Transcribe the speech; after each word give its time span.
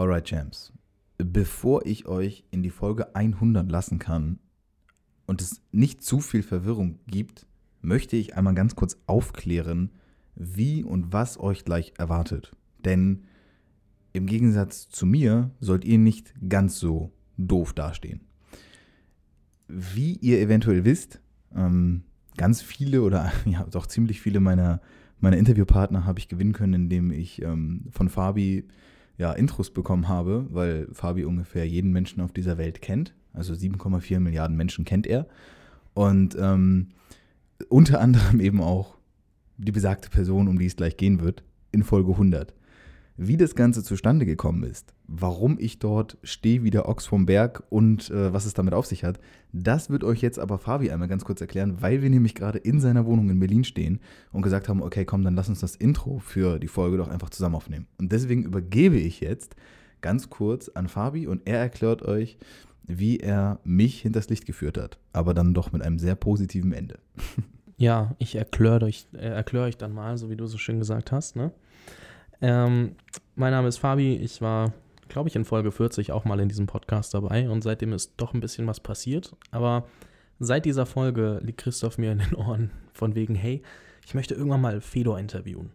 Alright, 0.00 0.26
Champs. 0.26 0.72
Bevor 1.16 1.84
ich 1.84 2.06
euch 2.06 2.44
in 2.52 2.62
die 2.62 2.70
Folge 2.70 3.16
100 3.16 3.68
lassen 3.68 3.98
kann 3.98 4.38
und 5.26 5.42
es 5.42 5.60
nicht 5.72 6.04
zu 6.04 6.20
viel 6.20 6.44
Verwirrung 6.44 7.00
gibt, 7.08 7.46
möchte 7.80 8.14
ich 8.14 8.36
einmal 8.36 8.54
ganz 8.54 8.76
kurz 8.76 8.96
aufklären, 9.06 9.90
wie 10.36 10.84
und 10.84 11.12
was 11.12 11.40
euch 11.40 11.64
gleich 11.64 11.94
erwartet. 11.98 12.54
Denn 12.84 13.24
im 14.12 14.26
Gegensatz 14.26 14.88
zu 14.88 15.04
mir 15.04 15.50
sollt 15.58 15.84
ihr 15.84 15.98
nicht 15.98 16.32
ganz 16.48 16.78
so 16.78 17.10
doof 17.36 17.72
dastehen. 17.72 18.20
Wie 19.66 20.12
ihr 20.12 20.38
eventuell 20.38 20.84
wisst, 20.84 21.20
ähm, 21.56 22.04
ganz 22.36 22.62
viele 22.62 23.02
oder 23.02 23.32
ja 23.46 23.64
doch 23.64 23.88
ziemlich 23.88 24.20
viele 24.20 24.38
meiner, 24.38 24.80
meiner 25.18 25.38
Interviewpartner 25.38 26.04
habe 26.04 26.20
ich 26.20 26.28
gewinnen 26.28 26.52
können, 26.52 26.84
indem 26.84 27.10
ich 27.10 27.42
ähm, 27.42 27.86
von 27.90 28.08
Fabi 28.08 28.68
ja, 29.18 29.32
Intros 29.32 29.70
bekommen 29.70 30.08
habe, 30.08 30.46
weil 30.50 30.88
Fabi 30.92 31.24
ungefähr 31.24 31.66
jeden 31.68 31.92
Menschen 31.92 32.22
auf 32.22 32.32
dieser 32.32 32.56
Welt 32.56 32.80
kennt. 32.80 33.14
Also 33.32 33.52
7,4 33.52 34.20
Milliarden 34.20 34.56
Menschen 34.56 34.84
kennt 34.84 35.06
er. 35.06 35.26
Und 35.94 36.36
ähm, 36.40 36.88
unter 37.68 38.00
anderem 38.00 38.40
eben 38.40 38.62
auch 38.62 38.96
die 39.56 39.72
besagte 39.72 40.08
Person, 40.08 40.48
um 40.48 40.58
die 40.58 40.66
es 40.66 40.76
gleich 40.76 40.96
gehen 40.96 41.20
wird, 41.20 41.42
in 41.72 41.82
Folge 41.82 42.12
100. 42.12 42.54
Wie 43.20 43.36
das 43.36 43.56
Ganze 43.56 43.82
zustande 43.82 44.24
gekommen 44.26 44.62
ist, 44.62 44.94
warum 45.08 45.56
ich 45.58 45.80
dort 45.80 46.18
stehe 46.22 46.62
wie 46.62 46.70
der 46.70 46.88
Ochs 46.88 47.04
vom 47.04 47.26
Berg 47.26 47.64
und 47.68 48.10
äh, 48.10 48.32
was 48.32 48.46
es 48.46 48.54
damit 48.54 48.74
auf 48.74 48.86
sich 48.86 49.02
hat, 49.02 49.18
das 49.52 49.90
wird 49.90 50.04
euch 50.04 50.22
jetzt 50.22 50.38
aber 50.38 50.56
Fabi 50.56 50.92
einmal 50.92 51.08
ganz 51.08 51.24
kurz 51.24 51.40
erklären, 51.40 51.82
weil 51.82 52.00
wir 52.00 52.10
nämlich 52.10 52.36
gerade 52.36 52.58
in 52.58 52.78
seiner 52.78 53.06
Wohnung 53.06 53.28
in 53.28 53.40
Berlin 53.40 53.64
stehen 53.64 53.98
und 54.30 54.42
gesagt 54.42 54.68
haben, 54.68 54.80
okay, 54.80 55.04
komm, 55.04 55.24
dann 55.24 55.34
lass 55.34 55.48
uns 55.48 55.58
das 55.58 55.74
Intro 55.74 56.20
für 56.20 56.60
die 56.60 56.68
Folge 56.68 56.96
doch 56.96 57.08
einfach 57.08 57.28
zusammen 57.30 57.56
aufnehmen. 57.56 57.88
Und 57.98 58.12
deswegen 58.12 58.44
übergebe 58.44 58.96
ich 58.96 59.18
jetzt 59.18 59.56
ganz 60.00 60.30
kurz 60.30 60.68
an 60.68 60.86
Fabi 60.86 61.26
und 61.26 61.42
er 61.44 61.58
erklärt 61.58 62.02
euch, 62.02 62.38
wie 62.84 63.18
er 63.18 63.58
mich 63.64 64.00
hinters 64.00 64.28
Licht 64.28 64.46
geführt 64.46 64.78
hat, 64.78 65.00
aber 65.12 65.34
dann 65.34 65.54
doch 65.54 65.72
mit 65.72 65.82
einem 65.82 65.98
sehr 65.98 66.14
positiven 66.14 66.72
Ende. 66.72 67.00
Ja, 67.80 68.16
ich 68.18 68.34
erkläre 68.34 68.86
euch, 68.86 69.06
äh, 69.12 69.18
erklär 69.18 69.62
euch 69.62 69.76
dann 69.76 69.92
mal, 69.92 70.18
so 70.18 70.30
wie 70.30 70.36
du 70.36 70.46
so 70.46 70.58
schön 70.58 70.80
gesagt 70.80 71.12
hast. 71.12 71.36
Ne? 71.36 71.52
Ähm, 72.40 72.94
mein 73.34 73.52
Name 73.52 73.68
ist 73.68 73.78
Fabi, 73.78 74.16
ich 74.16 74.40
war, 74.40 74.72
glaube 75.08 75.28
ich, 75.28 75.36
in 75.36 75.44
Folge 75.44 75.72
40 75.72 76.12
auch 76.12 76.24
mal 76.24 76.38
in 76.40 76.48
diesem 76.48 76.66
Podcast 76.66 77.14
dabei 77.14 77.48
und 77.48 77.62
seitdem 77.62 77.92
ist 77.92 78.14
doch 78.16 78.34
ein 78.34 78.40
bisschen 78.40 78.66
was 78.66 78.80
passiert. 78.80 79.34
Aber 79.50 79.86
seit 80.38 80.64
dieser 80.64 80.86
Folge 80.86 81.40
liegt 81.42 81.60
Christoph 81.60 81.98
mir 81.98 82.12
in 82.12 82.18
den 82.18 82.34
Ohren 82.34 82.70
von 82.92 83.14
wegen, 83.14 83.34
hey, 83.34 83.62
ich 84.06 84.14
möchte 84.14 84.34
irgendwann 84.34 84.60
mal 84.60 84.80
Fedor 84.80 85.18
interviewen. 85.18 85.70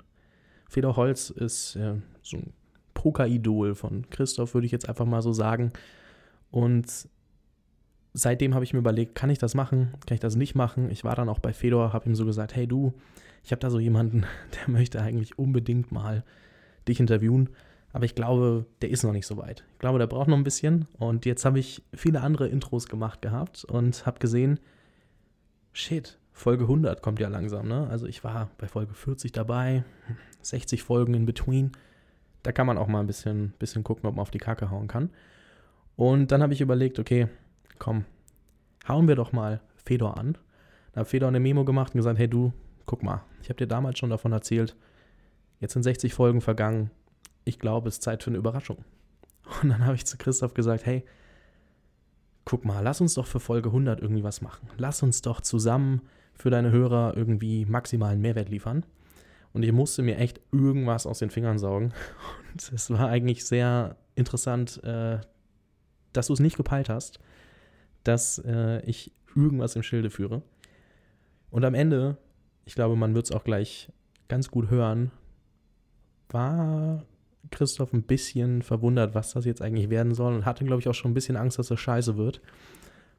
Fedor 0.69 0.95
Holz 0.95 1.29
ist 1.29 1.75
äh, 1.75 1.95
so 2.21 2.37
ein 2.37 2.53
Poker-Idol 2.93 3.75
von 3.75 4.09
Christoph, 4.09 4.53
würde 4.53 4.65
ich 4.65 4.71
jetzt 4.71 4.87
einfach 4.87 5.05
mal 5.05 5.21
so 5.21 5.33
sagen. 5.33 5.73
Und 6.49 7.09
seitdem 8.13 8.53
habe 8.53 8.63
ich 8.63 8.73
mir 8.73 8.79
überlegt, 8.79 9.15
kann 9.15 9.29
ich 9.29 9.39
das 9.39 9.53
machen, 9.53 9.93
kann 10.05 10.15
ich 10.15 10.21
das 10.21 10.35
nicht 10.35 10.55
machen. 10.55 10.89
Ich 10.89 11.03
war 11.03 11.15
dann 11.15 11.29
auch 11.29 11.39
bei 11.39 11.51
Fedor, 11.53 11.93
habe 11.93 12.09
ihm 12.09 12.15
so 12.15 12.25
gesagt, 12.25 12.55
hey 12.55 12.67
du, 12.67 12.93
ich 13.43 13.51
habe 13.51 13.59
da 13.59 13.69
so 13.69 13.79
jemanden, 13.79 14.25
der 14.55 14.71
möchte 14.71 15.01
eigentlich 15.01 15.37
unbedingt 15.37 15.91
mal 15.91 16.23
dich 16.87 16.99
interviewen, 16.99 17.49
aber 17.91 18.05
ich 18.05 18.15
glaube, 18.15 18.65
der 18.81 18.89
ist 18.89 19.03
noch 19.03 19.11
nicht 19.11 19.27
so 19.27 19.37
weit. 19.37 19.63
Ich 19.73 19.79
glaube, 19.79 19.99
der 19.99 20.07
braucht 20.07 20.27
noch 20.27 20.37
ein 20.37 20.43
bisschen 20.43 20.87
und 20.97 21.25
jetzt 21.25 21.45
habe 21.45 21.59
ich 21.59 21.83
viele 21.93 22.21
andere 22.21 22.47
Intros 22.47 22.87
gemacht 22.87 23.21
gehabt 23.21 23.63
und 23.65 24.05
habe 24.05 24.19
gesehen, 24.19 24.59
shit, 25.73 26.17
Folge 26.31 26.63
100 26.63 27.01
kommt 27.01 27.19
ja 27.19 27.27
langsam, 27.27 27.67
ne? 27.67 27.87
Also 27.89 28.07
ich 28.07 28.23
war 28.23 28.49
bei 28.57 28.67
Folge 28.67 28.95
40 28.95 29.31
dabei, 29.31 29.83
60 30.41 30.81
Folgen 30.81 31.13
in 31.13 31.25
between. 31.25 31.71
Da 32.41 32.51
kann 32.51 32.65
man 32.65 32.77
auch 32.77 32.87
mal 32.87 32.99
ein 32.99 33.07
bisschen, 33.07 33.53
bisschen 33.59 33.83
gucken, 33.83 34.07
ob 34.07 34.15
man 34.15 34.23
auf 34.23 34.31
die 34.31 34.39
Kacke 34.39 34.71
hauen 34.71 34.87
kann. 34.87 35.11
Und 35.95 36.31
dann 36.31 36.41
habe 36.41 36.53
ich 36.53 36.61
überlegt, 36.61 36.97
okay, 36.97 37.27
komm, 37.77 38.05
hauen 38.87 39.07
wir 39.07 39.15
doch 39.15 39.31
mal 39.31 39.61
Fedor 39.75 40.17
an. 40.17 40.37
Da 40.93 41.01
hat 41.01 41.07
Fedor 41.07 41.29
eine 41.29 41.39
Memo 41.39 41.63
gemacht 41.63 41.93
und 41.93 41.99
gesagt, 41.99 42.17
hey 42.17 42.27
du, 42.27 42.51
guck 42.85 43.03
mal, 43.03 43.23
ich 43.41 43.49
habe 43.49 43.57
dir 43.57 43.67
damals 43.67 43.99
schon 43.99 44.09
davon 44.09 44.31
erzählt, 44.31 44.75
jetzt 45.63 45.73
sind 45.73 45.83
60 45.83 46.13
Folgen 46.13 46.41
vergangen, 46.41 46.91
ich 47.45 47.57
glaube, 47.57 47.87
es 47.87 47.95
ist 47.95 48.03
Zeit 48.03 48.21
für 48.21 48.29
eine 48.29 48.37
Überraschung. 48.37 48.83
Und 49.61 49.69
dann 49.69 49.85
habe 49.85 49.95
ich 49.95 50.05
zu 50.05 50.17
Christoph 50.17 50.53
gesagt, 50.53 50.85
hey, 50.85 51.05
guck 52.43 52.65
mal, 52.65 52.81
lass 52.81 52.99
uns 52.99 53.13
doch 53.13 53.25
für 53.25 53.39
Folge 53.39 53.69
100 53.69 54.01
irgendwie 54.01 54.25
was 54.25 54.41
machen. 54.41 54.67
Lass 54.77 55.01
uns 55.03 55.21
doch 55.21 55.39
zusammen 55.39 56.01
für 56.33 56.49
deine 56.49 56.71
Hörer 56.71 57.15
irgendwie 57.15 57.65
maximalen 57.65 58.19
Mehrwert 58.19 58.49
liefern. 58.49 58.85
Und 59.53 59.63
ich 59.63 59.71
musste 59.71 60.01
mir 60.01 60.17
echt 60.17 60.41
irgendwas 60.51 61.05
aus 61.05 61.19
den 61.19 61.29
Fingern 61.29 61.57
saugen. 61.57 61.93
Und 62.51 62.73
es 62.73 62.89
war 62.89 63.07
eigentlich 63.07 63.45
sehr 63.45 63.95
interessant, 64.15 64.83
äh, 64.83 65.19
dass 66.11 66.27
du 66.27 66.33
es 66.33 66.41
nicht 66.41 66.57
gepeilt 66.57 66.89
hast, 66.89 67.19
dass 68.03 68.37
äh, 68.39 68.81
ich 68.81 69.13
irgendwas 69.33 69.77
im 69.77 69.83
Schilde 69.83 70.09
führe. 70.09 70.41
Und 71.51 71.63
am 71.63 71.73
Ende, 71.73 72.17
ich 72.65 72.75
glaube, 72.75 72.97
man 72.97 73.15
wird 73.15 73.27
es 73.27 73.31
auch 73.31 73.45
gleich 73.45 73.89
ganz 74.27 74.51
gut 74.51 74.69
hören, 74.69 75.11
war 76.33 77.05
Christoph 77.51 77.93
ein 77.93 78.03
bisschen 78.03 78.61
verwundert, 78.61 79.15
was 79.15 79.33
das 79.33 79.45
jetzt 79.45 79.61
eigentlich 79.61 79.89
werden 79.89 80.13
soll 80.13 80.33
und 80.33 80.45
hatte, 80.45 80.65
glaube 80.65 80.81
ich, 80.81 80.87
auch 80.87 80.93
schon 80.93 81.11
ein 81.11 81.13
bisschen 81.13 81.37
Angst, 81.37 81.59
dass 81.59 81.67
das 81.67 81.79
scheiße 81.79 82.17
wird. 82.17 82.41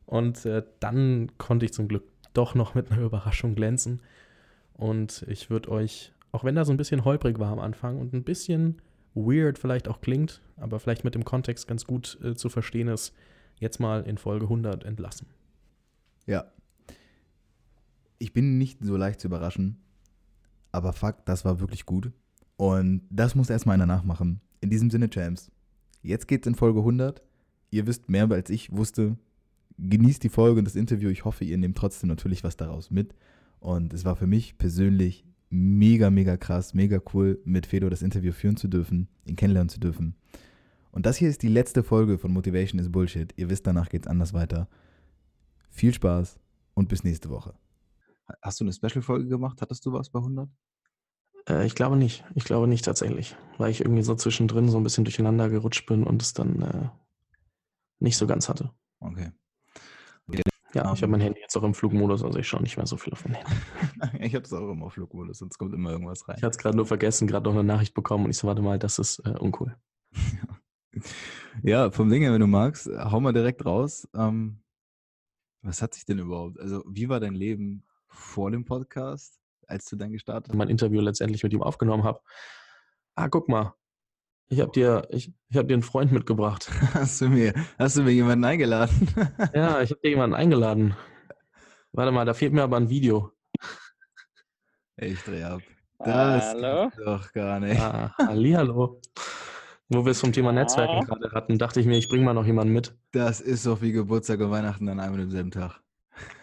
Und 0.06 0.44
äh, 0.44 0.62
dann 0.80 1.32
konnte 1.38 1.64
ich 1.64 1.72
zum 1.72 1.88
Glück 1.88 2.04
doch 2.32 2.54
noch 2.54 2.74
mit 2.74 2.90
einer 2.90 3.02
Überraschung 3.04 3.54
glänzen. 3.54 4.00
Und 4.74 5.24
ich 5.28 5.50
würde 5.50 5.70
euch, 5.70 6.12
auch 6.32 6.44
wenn 6.44 6.56
da 6.56 6.64
so 6.64 6.72
ein 6.72 6.76
bisschen 6.76 7.04
holprig 7.04 7.38
war 7.38 7.52
am 7.52 7.60
Anfang 7.60 7.98
und 7.98 8.12
ein 8.12 8.24
bisschen 8.24 8.82
weird 9.14 9.58
vielleicht 9.58 9.88
auch 9.88 10.00
klingt, 10.00 10.42
aber 10.56 10.80
vielleicht 10.80 11.04
mit 11.04 11.14
dem 11.14 11.24
Kontext 11.24 11.68
ganz 11.68 11.86
gut 11.86 12.18
äh, 12.22 12.34
zu 12.34 12.48
verstehen 12.48 12.88
ist, 12.88 13.14
jetzt 13.60 13.78
mal 13.78 14.02
in 14.02 14.18
Folge 14.18 14.46
100 14.46 14.84
entlassen. 14.84 15.28
Ja. 16.26 16.50
Ich 18.18 18.32
bin 18.32 18.58
nicht 18.58 18.84
so 18.84 18.96
leicht 18.96 19.20
zu 19.20 19.28
überraschen, 19.28 19.80
aber 20.72 20.92
fuck, 20.92 21.24
das 21.24 21.44
war 21.44 21.60
wirklich 21.60 21.86
gut. 21.86 22.10
Und 22.56 23.02
das 23.10 23.34
muss 23.34 23.50
erstmal 23.50 23.74
einer 23.74 23.86
nachmachen. 23.86 24.40
In 24.60 24.70
diesem 24.70 24.90
Sinne, 24.90 25.08
James, 25.12 25.50
jetzt 26.02 26.28
geht's 26.28 26.46
in 26.46 26.54
Folge 26.54 26.80
100. 26.80 27.22
Ihr 27.70 27.86
wisst 27.86 28.08
mehr, 28.08 28.30
als 28.30 28.50
ich 28.50 28.72
wusste. 28.72 29.16
Genießt 29.78 30.22
die 30.22 30.28
Folge 30.28 30.60
und 30.60 30.64
das 30.64 30.76
Interview. 30.76 31.08
Ich 31.08 31.24
hoffe, 31.24 31.44
ihr 31.44 31.58
nehmt 31.58 31.76
trotzdem 31.76 32.08
natürlich 32.08 32.44
was 32.44 32.56
daraus 32.56 32.90
mit. 32.90 33.14
Und 33.58 33.92
es 33.92 34.04
war 34.04 34.14
für 34.14 34.26
mich 34.26 34.56
persönlich 34.58 35.24
mega, 35.50 36.10
mega 36.10 36.36
krass, 36.36 36.74
mega 36.74 37.00
cool, 37.12 37.40
mit 37.44 37.66
Fedor 37.66 37.90
das 37.90 38.02
Interview 38.02 38.32
führen 38.32 38.56
zu 38.56 38.68
dürfen, 38.68 39.08
ihn 39.24 39.36
kennenlernen 39.36 39.68
zu 39.68 39.80
dürfen. 39.80 40.14
Und 40.90 41.06
das 41.06 41.16
hier 41.16 41.28
ist 41.28 41.42
die 41.42 41.48
letzte 41.48 41.82
Folge 41.82 42.18
von 42.18 42.32
Motivation 42.32 42.78
is 42.78 42.90
Bullshit. 42.90 43.32
Ihr 43.36 43.50
wisst, 43.50 43.66
danach 43.66 43.88
geht's 43.88 44.06
anders 44.06 44.32
weiter. 44.32 44.68
Viel 45.70 45.92
Spaß 45.92 46.38
und 46.74 46.88
bis 46.88 47.02
nächste 47.02 47.30
Woche. 47.30 47.54
Hast 48.42 48.60
du 48.60 48.64
eine 48.64 48.72
Special-Folge 48.72 49.28
gemacht? 49.28 49.60
Hattest 49.60 49.84
du 49.86 49.92
was 49.92 50.08
bei 50.10 50.20
100? 50.20 50.48
Äh, 51.48 51.66
ich 51.66 51.74
glaube 51.74 51.96
nicht. 51.96 52.24
Ich 52.34 52.44
glaube 52.44 52.66
nicht 52.66 52.84
tatsächlich. 52.84 53.36
Weil 53.58 53.70
ich 53.70 53.80
irgendwie 53.80 54.02
so 54.02 54.14
zwischendrin 54.14 54.68
so 54.68 54.78
ein 54.78 54.84
bisschen 54.84 55.04
durcheinander 55.04 55.48
gerutscht 55.48 55.86
bin 55.86 56.04
und 56.04 56.22
es 56.22 56.32
dann 56.32 56.62
äh, 56.62 56.88
nicht 58.00 58.16
so 58.16 58.26
ganz 58.26 58.48
hatte. 58.48 58.70
Okay. 59.00 59.30
Ja, 60.74 60.92
ich 60.92 61.02
habe 61.02 61.12
mein 61.12 61.20
Handy 61.20 61.40
jetzt 61.40 61.56
auch 61.56 61.62
im 61.62 61.72
Flugmodus, 61.72 62.24
also 62.24 62.36
ich 62.36 62.48
schaue 62.48 62.62
nicht 62.62 62.76
mehr 62.76 62.86
so 62.86 62.96
viel 62.96 63.12
auf 63.12 63.24
mein 63.24 63.34
Handy. 63.34 63.52
ich 64.26 64.34
habe 64.34 64.44
es 64.44 64.52
auch 64.52 64.72
immer 64.72 64.86
auf 64.86 64.94
Flugmodus, 64.94 65.38
sonst 65.38 65.56
kommt 65.56 65.72
immer 65.72 65.90
irgendwas 65.90 66.26
rein. 66.26 66.34
Ich 66.36 66.42
hatte 66.42 66.50
es 66.50 66.58
gerade 66.58 66.76
nur 66.76 66.84
vergessen, 66.84 67.28
gerade 67.28 67.48
noch 67.48 67.54
eine 67.54 67.62
Nachricht 67.62 67.94
bekommen 67.94 68.24
und 68.24 68.30
ich 68.30 68.38
so, 68.38 68.48
warte 68.48 68.60
mal, 68.60 68.78
das 68.78 68.98
ist 68.98 69.20
äh, 69.20 69.38
uncool. 69.38 69.76
ja, 71.62 71.92
vom 71.92 72.10
Ding 72.10 72.22
her, 72.22 72.32
wenn 72.32 72.40
du 72.40 72.48
magst, 72.48 72.88
hau 72.88 73.20
mal 73.20 73.32
direkt 73.32 73.64
raus. 73.64 74.08
Ähm, 74.14 74.64
was 75.62 75.80
hat 75.80 75.94
sich 75.94 76.06
denn 76.06 76.18
überhaupt, 76.18 76.58
also 76.58 76.84
wie 76.88 77.08
war 77.08 77.20
dein 77.20 77.34
Leben 77.34 77.84
vor 78.08 78.50
dem 78.50 78.64
Podcast, 78.64 79.40
als 79.68 79.86
du 79.86 79.96
dann 79.96 80.12
gestartet 80.12 80.48
hast? 80.48 80.56
Mein 80.56 80.68
Interview 80.68 81.00
letztendlich 81.00 81.42
mit 81.42 81.52
ihm 81.52 81.62
aufgenommen 81.62 82.04
habe. 82.04 82.20
Ah, 83.14 83.28
guck 83.28 83.48
mal, 83.48 83.74
ich 84.48 84.60
habe 84.60 84.70
dir, 84.72 85.06
ich, 85.10 85.32
ich 85.48 85.56
hab 85.56 85.68
dir 85.68 85.74
einen 85.74 85.82
Freund 85.82 86.12
mitgebracht. 86.12 86.70
Hast 86.94 87.20
du 87.20 87.28
mir, 87.28 87.54
hast 87.78 87.96
du 87.96 88.02
mir 88.02 88.12
jemanden 88.12 88.44
eingeladen? 88.44 89.08
ja, 89.54 89.80
ich 89.80 89.90
habe 89.90 90.00
dir 90.02 90.10
jemanden 90.10 90.36
eingeladen. 90.36 90.94
Warte 91.92 92.12
mal, 92.12 92.24
da 92.24 92.34
fehlt 92.34 92.52
mir 92.52 92.62
aber 92.62 92.76
ein 92.76 92.90
Video. 92.90 93.32
Ich 94.96 95.22
dreh 95.22 95.42
ab. 95.42 95.62
Das 95.98 96.54
Hallo? 96.54 96.90
doch 97.04 97.32
gar 97.32 97.60
nicht. 97.60 97.80
Ah, 97.80 98.14
hallo. 98.18 99.00
Wo 99.88 100.04
wir 100.04 100.10
es 100.10 100.20
vom 100.20 100.32
Thema 100.32 100.52
Netzwerken 100.52 101.04
gerade 101.04 101.32
hatten, 101.32 101.58
dachte 101.58 101.80
ich 101.80 101.86
mir, 101.86 101.96
ich 101.96 102.08
bringe 102.08 102.24
mal 102.24 102.34
noch 102.34 102.46
jemanden 102.46 102.72
mit. 102.72 102.96
Das 103.12 103.40
ist 103.40 103.66
doch 103.66 103.80
wie 103.80 103.92
Geburtstag 103.92 104.40
und 104.40 104.50
Weihnachten 104.50 104.88
an 104.88 105.00
einem 105.00 105.14
und 105.14 105.20
demselben 105.20 105.50
Tag. 105.50 105.80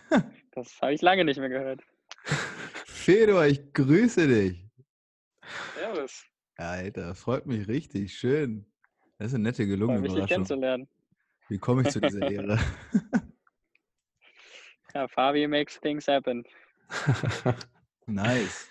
das 0.51 0.81
habe 0.81 0.93
ich 0.93 1.01
lange 1.01 1.25
nicht 1.25 1.39
mehr 1.39 1.49
gehört. 1.49 1.81
Fedor, 3.01 3.47
ich 3.47 3.73
grüße 3.73 4.27
dich. 4.27 4.63
Servus. 5.75 6.23
Alter, 6.55 7.15
freut 7.15 7.47
mich 7.47 7.67
richtig. 7.67 8.15
Schön. 8.15 8.65
Das 9.17 9.29
ist 9.29 9.33
eine 9.33 9.45
nette 9.45 9.65
gelungene 9.65 9.99
Überraschung. 9.99 10.21
Dich 10.21 10.29
kennenzulernen. 10.29 10.87
Wie 11.49 11.57
komme 11.57 11.81
ich 11.81 11.89
zu 11.89 11.99
dieser 12.01 12.29
Ehre? 12.29 12.59
ja, 14.93 15.07
Fabi 15.07 15.47
makes 15.47 15.79
things 15.81 16.07
happen. 16.07 16.43
nice. 18.05 18.70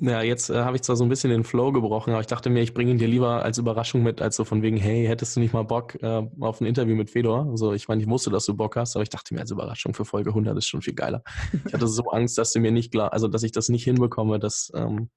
Ja, 0.00 0.22
jetzt 0.22 0.48
äh, 0.48 0.60
habe 0.60 0.76
ich 0.76 0.82
zwar 0.82 0.94
so 0.94 1.02
ein 1.02 1.08
bisschen 1.08 1.30
den 1.30 1.42
Flow 1.42 1.72
gebrochen, 1.72 2.12
aber 2.12 2.20
ich 2.20 2.28
dachte 2.28 2.50
mir, 2.50 2.62
ich 2.62 2.72
bringe 2.72 2.92
ihn 2.92 2.98
dir 2.98 3.08
lieber 3.08 3.42
als 3.42 3.58
Überraschung 3.58 4.04
mit, 4.04 4.22
als 4.22 4.36
so 4.36 4.44
von 4.44 4.62
wegen, 4.62 4.76
hey, 4.76 5.04
hättest 5.06 5.34
du 5.34 5.40
nicht 5.40 5.52
mal 5.52 5.64
Bock 5.64 6.00
äh, 6.00 6.22
auf 6.38 6.60
ein 6.60 6.66
Interview 6.66 6.94
mit 6.94 7.10
Fedor? 7.10 7.46
Also 7.50 7.72
ich 7.72 7.88
meine, 7.88 8.00
ich 8.00 8.08
wusste, 8.08 8.30
dass 8.30 8.46
du 8.46 8.54
Bock 8.54 8.76
hast, 8.76 8.94
aber 8.94 9.02
ich 9.02 9.08
dachte 9.08 9.34
mir, 9.34 9.40
als 9.40 9.50
Überraschung 9.50 9.94
für 9.94 10.04
Folge 10.04 10.30
100 10.30 10.56
ist 10.56 10.68
schon 10.68 10.82
viel 10.82 10.94
geiler. 10.94 11.24
Ich 11.66 11.74
hatte 11.74 11.88
so 11.88 12.04
Angst, 12.10 12.38
dass 12.38 12.52
du 12.52 12.60
mir 12.60 12.70
nicht 12.70 12.92
glaubst, 12.92 13.12
also 13.12 13.26
dass 13.26 13.42
ich 13.42 13.50
das 13.50 13.68
nicht 13.70 13.82
hinbekomme, 13.82 14.38
dass, 14.38 14.70
ähm, 14.72 15.10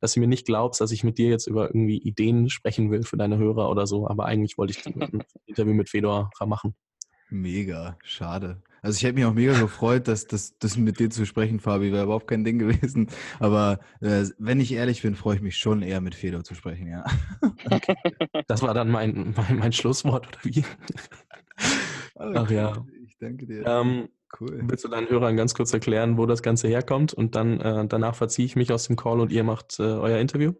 dass 0.00 0.14
du 0.14 0.20
mir 0.20 0.26
nicht 0.26 0.44
glaubst, 0.44 0.80
dass 0.80 0.90
ich 0.90 1.04
mit 1.04 1.18
dir 1.18 1.28
jetzt 1.28 1.46
über 1.46 1.68
irgendwie 1.68 1.98
Ideen 1.98 2.50
sprechen 2.50 2.90
will 2.90 3.04
für 3.04 3.16
deine 3.16 3.38
Hörer 3.38 3.70
oder 3.70 3.86
so, 3.86 4.08
aber 4.08 4.24
eigentlich 4.26 4.58
wollte 4.58 4.72
ich 4.76 4.84
ein 4.86 5.22
Interview 5.46 5.72
mit 5.72 5.88
Fedor 5.88 6.30
machen. 6.44 6.74
Mega, 7.30 7.96
schade. 8.02 8.60
Also 8.86 8.98
ich 8.98 9.02
hätte 9.02 9.14
mich 9.16 9.24
auch 9.24 9.34
mega 9.34 9.58
gefreut, 9.58 10.06
dass 10.06 10.28
das, 10.28 10.76
mit 10.76 11.00
dir 11.00 11.10
zu 11.10 11.26
sprechen, 11.26 11.58
Fabi, 11.58 11.90
wäre 11.90 12.04
überhaupt 12.04 12.28
kein 12.28 12.44
Ding 12.44 12.60
gewesen. 12.60 13.08
Aber 13.40 13.80
äh, 14.00 14.26
wenn 14.38 14.60
ich 14.60 14.70
ehrlich 14.72 15.02
bin, 15.02 15.16
freue 15.16 15.34
ich 15.34 15.42
mich 15.42 15.56
schon 15.56 15.82
eher 15.82 16.00
mit 16.00 16.14
Fedor 16.14 16.44
zu 16.44 16.54
sprechen, 16.54 16.86
ja. 16.86 17.04
Okay. 17.68 17.96
Das 18.46 18.62
war 18.62 18.74
dann 18.74 18.88
mein, 18.88 19.34
mein, 19.36 19.58
mein 19.58 19.72
Schlusswort, 19.72 20.28
oder 20.28 20.38
wie? 20.44 20.64
Okay. 22.14 22.36
Ach 22.36 22.48
ja. 22.48 22.86
Ich 23.04 23.16
danke 23.18 23.46
dir. 23.46 23.66
Ähm, 23.66 24.08
cool. 24.40 24.60
Willst 24.62 24.84
du 24.84 24.88
deinen 24.88 25.08
Hörern 25.08 25.36
ganz 25.36 25.54
kurz 25.54 25.72
erklären, 25.72 26.16
wo 26.16 26.26
das 26.26 26.44
Ganze 26.44 26.68
herkommt? 26.68 27.12
Und 27.12 27.34
dann 27.34 27.58
äh, 27.60 27.88
danach 27.88 28.14
verziehe 28.14 28.46
ich 28.46 28.54
mich 28.54 28.72
aus 28.72 28.86
dem 28.86 28.94
Call 28.94 29.18
und 29.18 29.32
ihr 29.32 29.42
macht 29.42 29.80
äh, 29.80 29.82
euer 29.82 30.20
Interview? 30.20 30.52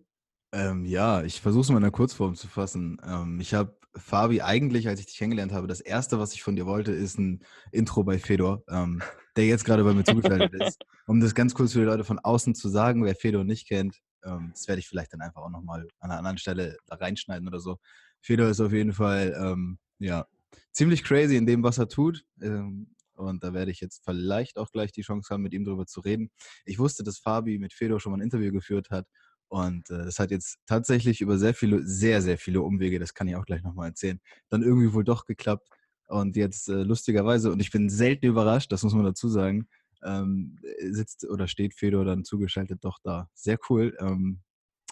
Ähm, 0.53 0.85
ja, 0.85 1.23
ich 1.23 1.41
versuche 1.41 1.63
es 1.63 1.69
mal 1.69 1.79
in 1.79 1.85
einer 1.85 1.93
Kurzform 1.93 2.35
zu 2.35 2.49
fassen. 2.49 3.01
Ähm, 3.07 3.39
ich 3.41 3.55
habe 3.55 3.76
Fabi, 3.97 4.43
eigentlich, 4.43 4.89
als 4.89 5.01
ich 5.01 5.07
dich 5.07 5.17
kennengelernt 5.17 5.53
habe, 5.53 5.67
das 5.67 5.81
erste, 5.81 6.19
was 6.19 6.35
ich 6.35 6.43
von 6.43 6.57
dir 6.57 6.67
wollte, 6.67 6.93
ist 6.93 7.19
ein 7.19 7.45
Intro 7.73 8.05
bei 8.05 8.19
Fedor, 8.19 8.63
ähm, 8.69 9.03
der 9.37 9.47
jetzt 9.47 9.65
gerade 9.65 9.85
bei 9.85 9.95
mir 9.95 10.05
zugeschaltet 10.05 10.55
ist. 10.63 10.79
Um 11.09 11.21
das 11.21 11.37
ganz 11.37 11.55
kurz 11.55 11.73
für 11.73 11.79
die 11.79 11.85
Leute 11.85 12.03
von 12.03 12.19
außen 12.19 12.57
zu 12.57 12.69
sagen, 12.69 13.05
wer 13.05 13.15
Fedor 13.15 13.45
nicht 13.45 13.69
kennt, 13.69 14.01
ähm, 14.25 14.51
das 14.53 14.67
werde 14.67 14.81
ich 14.81 14.89
vielleicht 14.89 15.13
dann 15.13 15.21
einfach 15.21 15.43
auch 15.43 15.51
nochmal 15.51 15.87
an 16.01 16.11
einer 16.11 16.19
anderen 16.19 16.39
Stelle 16.39 16.77
reinschneiden 16.91 17.47
oder 17.47 17.61
so. 17.61 17.79
Fedor 18.21 18.49
ist 18.49 18.61
auf 18.61 18.73
jeden 18.73 18.93
Fall, 18.93 19.37
ähm, 19.41 19.79
ja, 20.01 20.27
ziemlich 20.73 21.05
crazy 21.05 21.37
in 21.37 21.47
dem, 21.47 21.63
was 21.63 21.79
er 21.79 21.89
tut. 21.89 22.25
Ähm, 22.43 22.97
und 23.15 23.45
da 23.45 23.55
werde 23.55 23.71
ich 23.71 23.81
jetzt 23.81 24.03
vielleicht 24.05 24.59
auch 24.59 24.71
gleich 24.73 24.91
die 24.91 25.03
Chance 25.03 25.33
haben, 25.33 25.43
mit 25.43 25.55
ihm 25.55 25.65
darüber 25.65 25.87
zu 25.87 26.01
reden. 26.01 26.31
Ich 26.65 26.79
wusste, 26.79 27.05
dass 27.05 27.19
Fabi 27.19 27.59
mit 27.59 27.73
Fedor 27.73 28.01
schon 28.01 28.13
mal 28.13 28.19
ein 28.19 28.25
Interview 28.25 28.53
geführt 28.53 28.91
hat 28.91 29.07
und 29.49 29.91
äh, 29.91 30.05
das 30.05 30.19
hat 30.19 30.31
jetzt 30.31 30.59
tatsächlich 30.67 31.21
über 31.21 31.39
sehr 31.39 31.55
viele, 31.55 31.87
sehr, 31.87 32.23
sehr 32.23 32.39
viele 32.39 32.63
Umwege, 32.63 32.99
das 32.99 33.15
kann 33.15 33.29
ich 33.29 33.37
auch 33.37 33.47
gleich 33.47 33.63
nochmal 33.63 33.89
erzählen, 33.89 34.21
dann 34.49 34.63
irgendwie 34.63 34.93
wohl 34.93 35.05
doch 35.05 35.25
geklappt. 35.25 35.69
Und 36.09 36.37
jetzt 36.37 36.69
äh, 36.69 36.83
lustigerweise, 36.83 37.51
und 37.51 37.61
ich 37.61 37.71
bin 37.71 37.91
selten 37.91 38.27
überrascht, 38.27 38.71
das 38.73 38.83
muss 38.83 38.95
man 38.95 39.05
dazu 39.05 39.29
sagen, 39.29 39.69
ähm, 40.05 40.59
sitzt 40.91 41.25
oder 41.29 41.49
steht 41.49 41.75
Fedor 41.75 42.05
dann 42.05 42.25
zugeschaltet 42.25 42.85
doch 42.85 42.99
da. 43.03 43.29
Sehr 43.35 43.59
cool. 43.69 43.97
Ähm, 44.01 44.41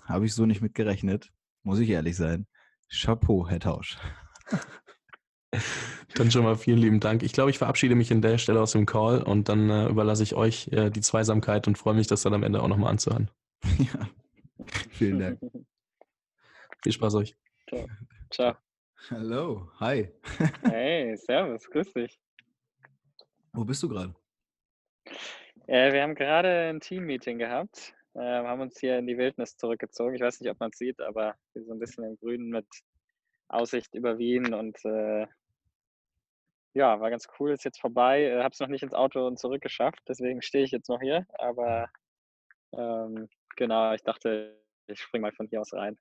Habe 0.04 0.26
ich 0.26 0.34
so 0.34 0.46
nicht 0.46 0.60
mit 0.60 0.74
gerechnet, 0.74 1.32
muss 1.62 1.78
ich 1.78 1.88
ehrlich 1.90 2.16
sein. 2.16 2.46
Chapeau, 2.90 3.48
Herr 3.48 3.60
Tausch. 3.60 3.98
Dann 6.14 6.30
schon 6.30 6.44
mal 6.44 6.56
vielen 6.56 6.78
lieben 6.78 7.00
Dank. 7.00 7.22
Ich 7.22 7.32
glaube, 7.32 7.50
ich 7.50 7.58
verabschiede 7.58 7.94
mich 7.94 8.12
an 8.12 8.22
der 8.22 8.38
Stelle 8.38 8.60
aus 8.60 8.72
dem 8.72 8.86
Call 8.86 9.22
und 9.22 9.48
dann 9.48 9.68
äh, 9.70 9.88
überlasse 9.88 10.22
ich 10.22 10.34
euch 10.34 10.68
äh, 10.68 10.90
die 10.90 11.00
Zweisamkeit 11.00 11.66
und 11.66 11.76
freue 11.76 11.94
mich, 11.94 12.06
das 12.06 12.22
dann 12.22 12.34
am 12.34 12.44
Ende 12.44 12.62
auch 12.62 12.68
nochmal 12.68 12.90
anzuhören. 12.90 13.30
ja, 13.78 14.08
Vielen 14.90 15.18
Dank. 15.18 15.40
Viel 16.82 16.92
Spaß 16.92 17.14
euch. 17.16 17.36
Ciao. 17.68 17.86
Ciao. 18.30 18.56
Hallo, 19.10 19.70
hi. 19.80 20.08
Hey, 20.64 21.16
servus, 21.16 21.68
grüß 21.68 21.92
dich. 21.92 22.18
Wo 23.52 23.64
bist 23.64 23.82
du 23.82 23.88
gerade? 23.88 24.14
Äh, 25.66 25.92
wir 25.92 26.02
haben 26.02 26.14
gerade 26.14 26.70
ein 26.70 26.80
Team-Meeting 26.80 27.38
gehabt, 27.38 27.94
äh, 28.14 28.20
haben 28.20 28.60
uns 28.60 28.78
hier 28.78 28.98
in 28.98 29.06
die 29.06 29.18
Wildnis 29.18 29.56
zurückgezogen. 29.56 30.14
Ich 30.14 30.22
weiß 30.22 30.40
nicht, 30.40 30.50
ob 30.50 30.58
man 30.60 30.70
es 30.70 30.78
sieht, 30.78 31.00
aber 31.00 31.34
wir 31.52 31.64
so 31.64 31.72
ein 31.72 31.78
bisschen 31.78 32.04
im 32.04 32.16
Grünen 32.16 32.48
mit 32.48 32.66
Aussicht 33.48 33.94
über 33.94 34.18
Wien 34.18 34.54
und 34.54 34.82
äh, 34.84 35.26
ja, 36.74 36.98
war 37.00 37.10
ganz 37.10 37.28
cool, 37.38 37.52
ist 37.52 37.64
jetzt 37.64 37.80
vorbei. 37.80 38.24
Äh, 38.24 38.42
Habe 38.42 38.52
es 38.52 38.60
noch 38.60 38.68
nicht 38.68 38.82
ins 38.82 38.94
Auto 38.94 39.26
und 39.26 39.38
zurückgeschafft, 39.38 40.00
deswegen 40.08 40.42
stehe 40.42 40.64
ich 40.64 40.70
jetzt 40.70 40.88
noch 40.88 41.00
hier, 41.00 41.26
aber 41.38 41.88
ähm, 42.76 43.28
Genau, 43.56 43.92
ich 43.94 44.02
dachte, 44.02 44.60
ich 44.86 45.00
springe 45.00 45.22
mal 45.22 45.32
von 45.32 45.46
hier 45.48 45.60
aus 45.60 45.72
rein. 45.72 45.96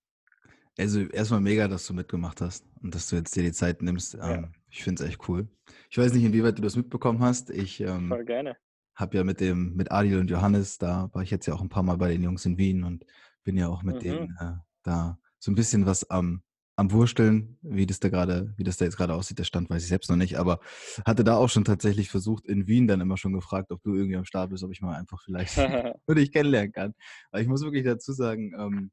Also 0.78 1.02
erstmal 1.02 1.42
mega, 1.42 1.68
dass 1.68 1.86
du 1.86 1.94
mitgemacht 1.94 2.42
hast 2.42 2.66
und 2.82 2.96
dass 2.96 3.08
du 3.08 3.16
jetzt 3.16 3.36
dir 3.36 3.44
die 3.44 3.52
Zeit 3.52 3.82
nimmst. 3.82 4.16
Ja. 4.16 4.36
Ähm, 4.36 4.54
ich 4.70 4.84
finde 4.84 5.04
es 5.04 5.10
echt 5.10 5.30
cool. 5.30 5.48
Ich 5.90 5.98
weiß 5.98 6.14
nicht, 6.14 6.24
inwieweit 6.24 6.58
du 6.58 6.64
das 6.64 6.76
mitbekommen 6.76 7.22
hast. 7.22 7.52
Ich 7.52 7.80
ähm, 7.80 8.10
Voll 8.10 8.26
gerne. 8.26 8.58
habe 8.96 9.18
ja 9.18 9.24
mit 9.24 9.40
dem, 9.40 9.76
mit 9.76 9.92
Adil 9.92 10.20
und 10.20 10.30
Johannes, 10.32 10.80
da 10.80 11.10
war 11.14 11.22
ich 11.22 11.30
jetzt 11.30 11.46
ja 11.46 11.54
auch 11.54 11.62
ein 11.62 11.70
paar 11.70 11.84
Mal 11.84 11.98
bei 11.98 12.12
den 12.12 12.24
Jungs 12.24 12.46
in 12.46 12.58
Wien 12.58 12.84
und 12.84 13.06
bin 13.44 13.56
ja 13.56 13.68
auch 13.68 13.84
mit 13.84 13.98
mhm. 13.98 14.00
denen 14.00 14.38
äh, 14.40 14.54
da 14.82 15.20
so 15.38 15.52
ein 15.52 15.56
bisschen 15.56 15.86
was 15.86 16.10
am 16.10 16.42
am 16.76 16.92
Wursteln, 16.92 17.58
wie 17.62 17.86
das 17.86 18.00
da 18.00 18.10
gerade, 18.10 18.54
wie 18.58 18.64
das 18.64 18.78
da 18.78 18.86
jetzt 18.86 18.98
gerade 18.98 19.14
aussieht, 19.14 19.38
der 19.38 19.44
Stand 19.44 19.70
weiß 19.70 19.84
ich 19.84 19.90
selbst 19.90 20.10
noch 20.10 20.18
nicht, 20.18 20.40
aber 20.40 20.60
hatte 21.06 21.24
da 21.24 21.36
auch 21.36 21.50
schon 21.50 21.66
tatsächlich 21.66 22.10
versucht, 22.10 22.46
in 22.48 22.68
Wien 22.68 22.88
dann 22.88 23.02
immer 23.02 23.18
schon 23.18 23.34
gefragt, 23.34 23.72
ob 23.72 23.84
du 23.84 23.94
irgendwie 23.94 24.18
am 24.18 24.26
Start 24.26 24.50
bist, 24.50 24.64
ob 24.64 24.72
ich 24.72 24.82
mal 24.82 24.96
einfach 24.96 25.22
vielleicht 25.24 25.56
würde 26.08 26.22
ich 26.22 26.32
kennenlernen 26.32 26.72
kann. 26.72 26.94
Weil 27.32 27.44
ich 27.44 27.48
muss 27.48 27.62
wirklich 27.62 27.84
dazu 27.84 28.14
sagen, 28.14 28.54
ähm, 28.58 28.92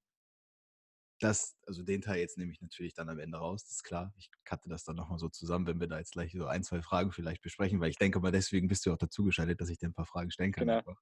dass, 1.21 1.55
also 1.67 1.83
den 1.83 2.01
Teil 2.01 2.21
jetzt 2.21 2.39
nehme 2.39 2.53
ich 2.53 2.61
natürlich 2.61 2.95
dann 2.95 3.09
am 3.09 3.19
Ende 3.19 3.39
raus, 3.39 3.63
das 3.65 3.77
ist 3.77 3.83
klar. 3.83 4.13
Ich 4.17 4.31
cutte 4.45 4.69
das 4.69 4.85
dann 4.85 4.97
nochmal 4.97 5.19
so 5.19 5.29
zusammen, 5.29 5.67
wenn 5.67 5.81
wir 5.81 5.87
da 5.87 5.99
jetzt 5.99 6.13
gleich 6.13 6.33
so 6.33 6.47
ein, 6.47 6.63
zwei 6.63 6.83
Fragen 6.83 7.13
vielleicht 7.13 7.43
besprechen, 7.43 7.81
weil 7.81 7.91
ich 7.91 7.99
denke 7.99 8.21
mal, 8.21 8.33
deswegen 8.33 8.69
bist 8.69 8.87
du 8.87 8.93
auch 8.93 8.99
dazugeschaltet, 8.99 9.61
dass 9.61 9.69
ich 9.69 9.79
dir 9.79 9.89
ein 9.89 9.95
paar 9.95 10.07
Fragen 10.07 10.31
stellen 10.31 10.53
kann. 10.53 10.67
Genau. 10.67 10.97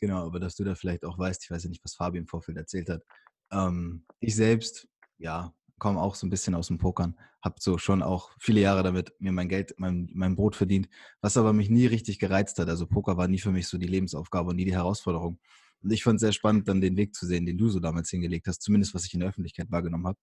genau, 0.00 0.26
aber 0.26 0.38
dass 0.40 0.54
du 0.54 0.64
da 0.64 0.74
vielleicht 0.74 1.04
auch 1.04 1.18
weißt, 1.18 1.44
ich 1.44 1.50
weiß 1.50 1.64
ja 1.64 1.70
nicht, 1.70 1.84
was 1.84 1.94
Fabi 1.94 2.18
im 2.18 2.26
Vorfeld 2.28 2.56
erzählt 2.56 2.88
hat. 2.88 3.02
Ähm, 3.50 4.06
ich 4.20 4.36
selbst, 4.36 4.88
ja, 5.18 5.52
komme 5.82 6.00
auch 6.00 6.14
so 6.14 6.28
ein 6.28 6.30
bisschen 6.30 6.54
aus 6.54 6.68
dem 6.68 6.78
Pokern, 6.78 7.18
habe 7.42 7.56
so 7.58 7.76
schon 7.76 8.04
auch 8.04 8.30
viele 8.38 8.60
Jahre 8.60 8.84
damit 8.84 9.14
mir 9.18 9.32
mein 9.32 9.48
Geld, 9.48 9.74
mein, 9.78 10.08
mein 10.14 10.36
Brot 10.36 10.54
verdient, 10.54 10.88
was 11.20 11.36
aber 11.36 11.52
mich 11.52 11.70
nie 11.70 11.86
richtig 11.86 12.20
gereizt 12.20 12.60
hat. 12.60 12.68
Also 12.68 12.86
Poker 12.86 13.16
war 13.16 13.26
nie 13.26 13.40
für 13.40 13.50
mich 13.50 13.66
so 13.66 13.78
die 13.78 13.88
Lebensaufgabe 13.88 14.50
und 14.50 14.56
nie 14.56 14.64
die 14.64 14.76
Herausforderung. 14.76 15.40
Und 15.82 15.92
ich 15.92 16.04
fand 16.04 16.18
es 16.18 16.20
sehr 16.20 16.30
spannend, 16.30 16.68
dann 16.68 16.80
den 16.80 16.96
Weg 16.96 17.16
zu 17.16 17.26
sehen, 17.26 17.46
den 17.46 17.58
du 17.58 17.68
so 17.68 17.80
damals 17.80 18.10
hingelegt 18.10 18.46
hast, 18.46 18.62
zumindest 18.62 18.94
was 18.94 19.04
ich 19.06 19.12
in 19.14 19.18
der 19.18 19.30
Öffentlichkeit 19.30 19.72
wahrgenommen 19.72 20.06
habe. 20.06 20.18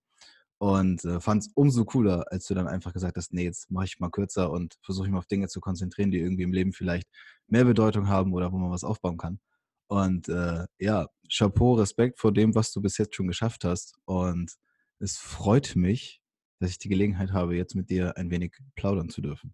Und 0.60 1.04
äh, 1.04 1.20
fand 1.20 1.44
es 1.44 1.52
umso 1.56 1.84
cooler, 1.84 2.32
als 2.32 2.46
du 2.46 2.54
dann 2.54 2.70
einfach 2.70 2.94
gesagt 2.94 3.18
hast, 3.18 3.34
nee, 3.34 3.44
jetzt 3.44 3.70
mache 3.70 3.84
ich 3.84 4.00
mal 4.00 4.10
kürzer 4.12 4.52
und 4.52 4.78
versuche 4.82 5.08
mich 5.08 5.12
mal 5.12 5.20
auf 5.20 5.28
Dinge 5.28 5.50
zu 5.50 5.60
konzentrieren, 5.60 6.12
die 6.12 6.20
irgendwie 6.20 6.44
im 6.44 6.54
Leben 6.54 6.72
vielleicht 6.72 7.10
mehr 7.48 7.66
Bedeutung 7.66 8.08
haben 8.08 8.32
oder 8.32 8.54
wo 8.54 8.58
man 8.58 8.72
was 8.72 8.86
aufbauen 8.86 9.18
kann. 9.18 9.42
Und 9.88 10.30
äh, 10.30 10.68
ja, 10.80 11.08
Chapeau, 11.30 11.74
Respekt 11.74 12.18
vor 12.18 12.32
dem, 12.32 12.56
was 12.56 12.72
du 12.72 12.82
bis 12.82 12.98
jetzt 12.98 13.14
schon 13.14 13.28
geschafft 13.28 13.66
hast. 13.66 13.96
Und 14.06 14.54
es 15.00 15.18
freut 15.18 15.76
mich, 15.76 16.22
dass 16.60 16.72
ich 16.72 16.78
die 16.78 16.90
Gelegenheit 16.90 17.32
habe, 17.32 17.56
jetzt 17.56 17.76
mit 17.76 17.90
dir 17.90 18.18
ein 18.18 18.30
wenig 18.30 18.58
plaudern 18.76 19.10
zu 19.10 19.22
dürfen. 19.22 19.54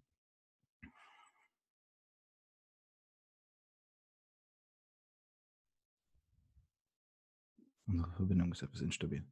Unsere 7.86 8.10
Verbindung 8.12 8.52
ist 8.52 8.62
etwas 8.62 8.80
instabil. 8.80 9.24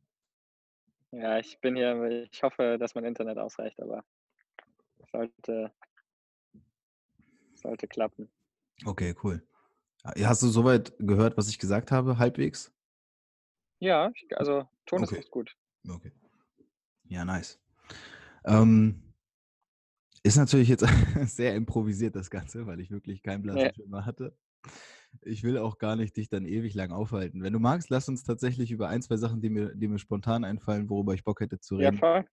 Ja, 1.10 1.38
ich 1.38 1.60
bin 1.60 1.74
hier, 1.74 2.28
ich 2.30 2.42
hoffe, 2.42 2.76
dass 2.78 2.94
mein 2.94 3.04
Internet 3.04 3.38
ausreicht, 3.38 3.80
aber 3.80 4.04
sollte, 5.10 5.72
sollte 7.54 7.88
klappen. 7.88 8.30
Okay, 8.84 9.14
cool. 9.22 9.46
Hast 10.04 10.42
du 10.42 10.48
soweit 10.48 10.92
gehört, 10.98 11.36
was 11.36 11.48
ich 11.48 11.58
gesagt 11.58 11.90
habe, 11.90 12.18
halbwegs? 12.18 12.72
Ja, 13.80 14.12
also 14.36 14.68
Ton 14.86 15.02
okay. 15.02 15.18
ist 15.18 15.30
gut. 15.30 15.56
Okay. 15.88 16.12
Ja, 17.04 17.24
nice. 17.24 17.60
Ähm, 18.44 19.02
ist 20.22 20.36
natürlich 20.36 20.68
jetzt 20.68 20.84
sehr 21.26 21.54
improvisiert 21.54 22.16
das 22.16 22.30
Ganze, 22.30 22.66
weil 22.66 22.80
ich 22.80 22.90
wirklich 22.90 23.22
keinen 23.22 23.42
blassen 23.42 23.72
ja. 23.90 24.04
hatte. 24.06 24.36
Ich 25.22 25.44
will 25.44 25.58
auch 25.58 25.78
gar 25.78 25.96
nicht 25.96 26.16
dich 26.16 26.28
dann 26.28 26.46
ewig 26.46 26.74
lang 26.74 26.90
aufhalten. 26.90 27.42
Wenn 27.42 27.52
du 27.52 27.60
magst, 27.60 27.90
lass 27.90 28.08
uns 28.08 28.24
tatsächlich 28.24 28.70
über 28.72 28.88
ein, 28.88 29.02
zwei 29.02 29.16
Sachen, 29.16 29.40
die 29.40 29.50
mir, 29.50 29.74
die 29.74 29.86
mir 29.86 29.98
spontan 29.98 30.44
einfallen, 30.44 30.90
worüber 30.90 31.14
ich 31.14 31.24
Bock 31.24 31.40
hätte 31.40 31.60
zu 31.60 31.76
reden. 31.76 31.96
Ja, 31.96 32.00
voll. 32.00 32.24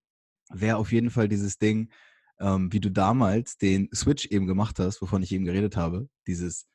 Wäre 0.49 0.77
auf 0.77 0.91
jeden 0.91 1.09
Fall 1.09 1.27
dieses 1.27 1.59
Ding, 1.59 1.91
ähm, 2.39 2.73
wie 2.73 2.79
du 2.79 2.89
damals 2.89 3.57
den 3.57 3.89
Switch 3.93 4.25
eben 4.27 4.47
gemacht 4.47 4.79
hast, 4.79 5.01
wovon 5.01 5.21
ich 5.21 5.31
eben 5.31 5.45
geredet 5.45 5.77
habe. 5.77 6.09
Dieses 6.25 6.67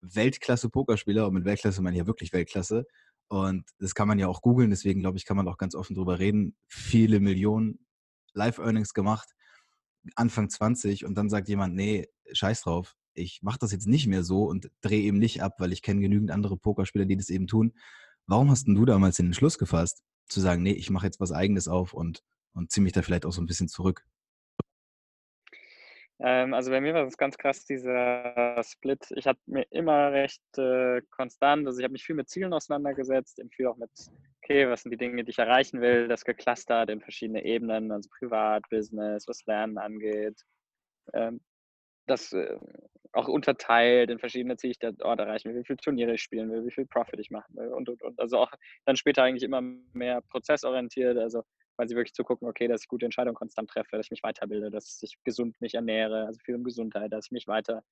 Weltklasse-Pokerspieler, 0.00 1.26
und 1.26 1.34
mit 1.34 1.44
Weltklasse 1.44 1.82
meine 1.82 1.96
ich 1.96 2.00
ja 2.00 2.06
wirklich 2.06 2.32
Weltklasse, 2.32 2.86
und 3.28 3.64
das 3.78 3.94
kann 3.94 4.08
man 4.08 4.18
ja 4.18 4.26
auch 4.28 4.42
googeln, 4.42 4.70
deswegen 4.70 5.00
glaube 5.00 5.18
ich, 5.18 5.24
kann 5.24 5.36
man 5.36 5.48
auch 5.48 5.58
ganz 5.58 5.74
offen 5.74 5.94
drüber 5.94 6.18
reden. 6.18 6.56
Viele 6.66 7.20
Millionen 7.20 7.86
Live-Earnings 8.32 8.94
gemacht, 8.94 9.30
Anfang 10.14 10.48
20 10.48 11.04
und 11.04 11.14
dann 11.14 11.28
sagt 11.28 11.48
jemand, 11.48 11.74
nee, 11.74 12.08
scheiß 12.32 12.62
drauf, 12.62 12.96
ich 13.14 13.42
mache 13.42 13.58
das 13.58 13.72
jetzt 13.72 13.86
nicht 13.86 14.06
mehr 14.06 14.22
so 14.22 14.44
und 14.44 14.70
drehe 14.80 15.02
eben 15.02 15.18
nicht 15.18 15.42
ab, 15.42 15.56
weil 15.58 15.72
ich 15.72 15.82
kenne 15.82 16.00
genügend 16.00 16.30
andere 16.30 16.56
Pokerspieler, 16.56 17.04
die 17.04 17.16
das 17.16 17.30
eben 17.30 17.46
tun. 17.46 17.74
Warum 18.26 18.50
hast 18.50 18.66
denn 18.66 18.74
du 18.74 18.84
damals 18.84 19.16
den 19.16 19.26
Entschluss 19.26 19.58
gefasst, 19.58 20.02
zu 20.28 20.40
sagen, 20.40 20.62
nee, 20.62 20.72
ich 20.72 20.90
mache 20.90 21.06
jetzt 21.06 21.20
was 21.20 21.32
eigenes 21.32 21.68
auf 21.68 21.94
und, 21.94 22.22
und 22.52 22.70
ziehe 22.70 22.84
mich 22.84 22.92
da 22.92 23.02
vielleicht 23.02 23.26
auch 23.26 23.32
so 23.32 23.42
ein 23.42 23.46
bisschen 23.46 23.68
zurück? 23.68 24.04
Ähm, 26.20 26.52
also 26.52 26.70
bei 26.70 26.80
mir 26.80 26.94
war 26.94 27.04
das 27.04 27.16
ganz 27.16 27.38
krass, 27.38 27.64
dieser 27.64 28.60
Split. 28.64 29.06
Ich 29.14 29.26
hatte 29.26 29.40
mir 29.46 29.66
immer 29.70 30.12
recht 30.12 30.42
äh, 30.56 31.00
konstant, 31.10 31.66
also 31.66 31.78
ich 31.78 31.84
habe 31.84 31.92
mich 31.92 32.04
viel 32.04 32.16
mit 32.16 32.28
Zielen 32.28 32.52
auseinandergesetzt, 32.52 33.38
eben 33.38 33.50
viel 33.50 33.68
auch 33.68 33.76
mit, 33.76 33.90
okay, 34.42 34.68
was 34.68 34.82
sind 34.82 34.90
die 34.90 34.96
Dinge, 34.96 35.22
die 35.24 35.30
ich 35.30 35.38
erreichen 35.38 35.80
will, 35.80 36.08
das 36.08 36.24
geclustert 36.24 36.90
in 36.90 37.00
verschiedene 37.00 37.44
Ebenen, 37.44 37.92
also 37.92 38.08
privat, 38.18 38.64
Business, 38.68 39.28
was 39.28 39.46
Lernen 39.46 39.78
angeht. 39.78 40.40
Ähm, 41.14 41.40
das 42.06 42.32
äh, 42.32 42.58
auch 43.12 43.28
unterteilt 43.28 44.10
in 44.10 44.18
verschiedene 44.18 44.56
Ziele, 44.56 44.72
ich 44.72 44.78
dort 44.78 45.20
erreichen 45.20 45.50
will, 45.50 45.60
wie 45.60 45.66
viele 45.66 45.78
Turniere 45.78 46.14
ich 46.14 46.22
spielen 46.22 46.50
will, 46.50 46.66
wie 46.66 46.72
viel 46.72 46.86
Profit 46.86 47.20
ich 47.20 47.30
machen 47.30 47.54
will 47.56 47.68
und, 47.68 47.88
und, 47.88 48.02
und. 48.02 48.20
Also 48.20 48.38
auch 48.38 48.50
dann 48.86 48.96
später 48.96 49.22
eigentlich 49.22 49.44
immer 49.44 49.60
mehr 49.92 50.20
prozessorientiert, 50.22 51.16
also 51.16 51.44
quasi 51.78 51.94
wirklich 51.94 52.12
zu 52.14 52.24
gucken, 52.24 52.48
okay, 52.48 52.66
dass 52.66 52.82
ich 52.82 52.88
gute 52.88 53.04
Entscheidungen 53.04 53.36
konstant 53.36 53.70
treffe, 53.70 53.96
dass 53.96 54.06
ich 54.06 54.10
mich 54.10 54.22
weiterbilde, 54.24 54.70
dass 54.70 55.00
ich 55.02 55.16
gesund 55.22 55.60
mich 55.60 55.74
ernähre, 55.74 56.26
also 56.26 56.40
viel 56.44 56.56
um 56.56 56.64
Gesundheit, 56.64 57.12
dass 57.12 57.26
ich 57.26 57.30
mich 57.32 57.46
weiter, 57.46 57.84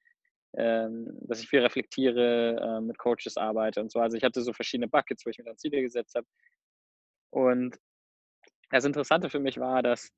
ähm, 0.57 1.17
dass 1.23 1.41
ich 1.41 1.49
viel 1.49 1.61
reflektiere, 1.61 2.57
äh, 2.61 2.81
mit 2.81 2.99
Coaches 2.99 3.37
arbeite 3.37 3.81
und 3.81 3.93
so. 3.93 4.01
Also 4.01 4.17
ich 4.17 4.25
hatte 4.25 4.43
so 4.43 4.53
verschiedene 4.53 4.89
Buckets, 4.89 5.25
wo 5.25 5.31
ich 5.31 5.39
mir 5.39 5.45
dann 5.45 5.57
Ziele 5.57 5.81
gesetzt 5.83 6.17
habe. 6.17 6.27
Und 7.31 7.77
das 8.71 8.85
Interessante 8.85 9.31
für 9.31 9.39
mich 9.41 9.59
war, 9.59 9.83
dass 9.83 10.11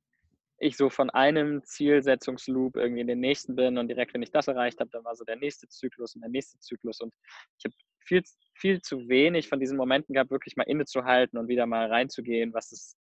ich 0.59 0.77
so 0.77 0.89
von 0.89 1.11
einem 1.11 1.63
Zielsetzungsloop 1.65 2.77
irgendwie 2.77 3.03
in 3.03 3.07
den 3.07 3.21
nächsten 3.21 3.55
bin 3.55 3.77
und 3.77 3.89
direkt, 3.89 4.15
wenn 4.15 4.23
ich 4.23 4.33
das 4.33 4.49
erreicht 4.49 4.81
habe, 4.81 4.91
dann 4.91 5.05
war 5.05 5.15
so 5.15 5.25
der 5.25 5.37
nächste 5.37 5.69
Zyklus 5.69 6.15
und 6.15 6.23
der 6.23 6.31
nächste 6.31 6.59
Zyklus 6.59 7.01
und 7.01 7.13
ich 7.59 7.67
habe 7.67 7.75
viel, 8.09 8.23
viel 8.55 8.81
zu 8.81 9.09
wenig 9.09 9.49
von 9.49 9.61
diesen 9.61 9.77
Momenten 9.77 10.15
gehabt, 10.15 10.31
wirklich 10.31 10.57
mal 10.57 10.65
innezuhalten 10.65 11.39
und 11.39 11.49
wieder 11.49 11.67
mal 11.67 11.87
reinzugehen, 11.87 12.55
was 12.55 12.73
ist, 12.73 12.97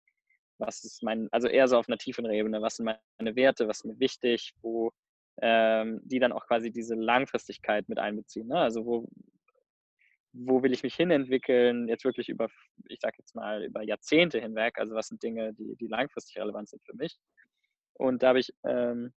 was 0.60 0.84
ist 0.84 1.04
mein, 1.04 1.28
also 1.32 1.48
eher 1.48 1.68
so 1.68 1.78
auf 1.78 1.88
einer 1.88 1.98
tieferen 1.98 2.32
Ebene, 2.32 2.62
was 2.62 2.78
sind 2.78 2.86
meine 2.86 3.36
Werte, 3.36 3.68
was 3.68 3.80
ist 3.80 3.86
mir 3.86 4.00
wichtig, 4.00 4.54
wo 4.62 4.92
ähm, 5.42 6.02
die 6.04 6.20
dann 6.20 6.32
auch 6.32 6.48
quasi 6.48 6.72
diese 6.72 6.96
Langfristigkeit 6.96 7.88
mit 7.90 8.00
einbeziehen. 8.00 8.48
Ne? 8.48 8.58
Also 8.58 8.86
wo, 8.86 9.08
wo 10.34 10.64
will 10.64 10.74
ich 10.74 10.84
mich 10.84 10.96
hinentwickeln, 10.96 11.88
jetzt 11.88 12.06
wirklich 12.06 12.30
über, 12.30 12.50
ich 12.88 13.00
sage 13.00 13.18
jetzt 13.20 13.36
mal, 13.36 13.64
über 13.64 13.84
Jahrzehnte 13.84 14.40
hinweg, 14.40 14.80
also 14.80 14.96
was 14.96 15.08
sind 15.08 15.22
Dinge, 15.22 15.54
die, 15.54 15.76
die 15.76 15.88
langfristig 15.88 16.38
relevant 16.38 16.70
sind 16.70 16.84
für 16.84 16.96
mich. 16.96 17.18
Und 17.94 18.24
da 18.24 18.30
habe 18.30 18.40
ich, 18.40 18.54
ähm, 18.64 19.14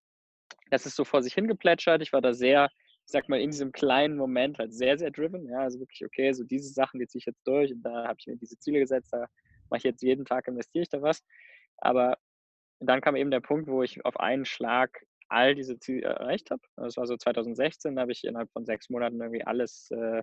das 0.71 0.87
ist 0.87 0.97
so 0.97 1.05
vor 1.05 1.23
sich 1.23 1.35
hingeplätschert, 1.35 2.03
ich 2.03 2.13
war 2.13 2.21
da 2.21 2.33
sehr, 2.33 2.69
ich 3.05 3.13
sag 3.13 3.29
mal, 3.29 3.41
in 3.41 3.51
diesem 3.51 3.73
kleinen 3.73 4.17
Moment 4.17 4.59
halt 4.59 4.75
sehr, 4.75 4.99
sehr 4.99 5.11
driven, 5.11 5.49
ja, 5.49 5.61
also 5.61 5.81
wirklich, 5.81 6.05
okay, 6.05 6.33
so 6.33 6.45
diese 6.45 6.73
Sachen, 6.73 7.01
die 7.01 7.07
ziehe 7.07 7.21
ich 7.21 7.27
jetzt 7.27 7.47
durch 7.47 7.73
und 7.73 7.83
da 7.83 8.07
habe 8.07 8.17
ich 8.19 8.27
mir 8.27 8.37
diese 8.37 8.59
Ziele 8.59 8.81
gesetzt, 8.81 9.13
da 9.13 9.27
mache 9.71 9.79
ich 9.79 9.85
jetzt 9.85 10.03
jeden 10.03 10.25
Tag, 10.25 10.49
investiere 10.49 10.83
ich 10.83 10.89
da 10.89 11.03
was. 11.03 11.25
Aber 11.79 12.19
dann 12.81 13.01
kam 13.01 13.17
eben 13.17 13.31
der 13.31 13.41
Punkt, 13.41 13.69
wo 13.69 13.83
ich 13.83 14.05
auf 14.05 14.19
einen 14.21 14.45
Schlag 14.45 15.05
all 15.29 15.55
diese 15.55 15.79
Ziele 15.79 16.03
erreicht 16.03 16.51
habe. 16.51 16.63
Das 16.77 16.97
war 16.97 17.07
so 17.07 17.17
2016, 17.17 17.97
da 17.97 18.03
habe 18.03 18.13
ich 18.13 18.25
innerhalb 18.25 18.51
von 18.53 18.65
sechs 18.65 18.89
Monaten 18.89 19.21
irgendwie 19.21 19.45
alles 19.45 19.91
äh, 19.91 20.23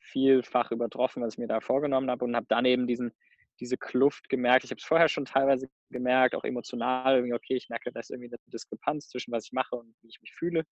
vielfach 0.00 0.70
übertroffen, 0.70 1.22
was 1.22 1.34
ich 1.34 1.38
mir 1.38 1.48
da 1.48 1.60
vorgenommen 1.60 2.10
habe 2.10 2.24
und 2.24 2.34
habe 2.34 2.46
dann 2.48 2.64
eben 2.64 2.86
diesen, 2.86 3.12
diese 3.60 3.76
Kluft 3.76 4.28
gemerkt. 4.28 4.64
Ich 4.64 4.70
habe 4.70 4.78
es 4.78 4.86
vorher 4.86 5.08
schon 5.08 5.24
teilweise 5.24 5.68
gemerkt, 5.90 6.34
auch 6.34 6.44
emotional. 6.44 7.30
Okay, 7.32 7.56
ich 7.56 7.68
merke, 7.68 7.92
da 7.92 8.00
ist 8.00 8.10
irgendwie 8.10 8.30
eine 8.30 8.38
Diskrepanz 8.46 9.08
zwischen 9.08 9.32
was 9.32 9.46
ich 9.46 9.52
mache 9.52 9.76
und 9.76 9.94
wie 10.02 10.08
ich 10.08 10.20
mich 10.22 10.32
fühle. 10.34 10.64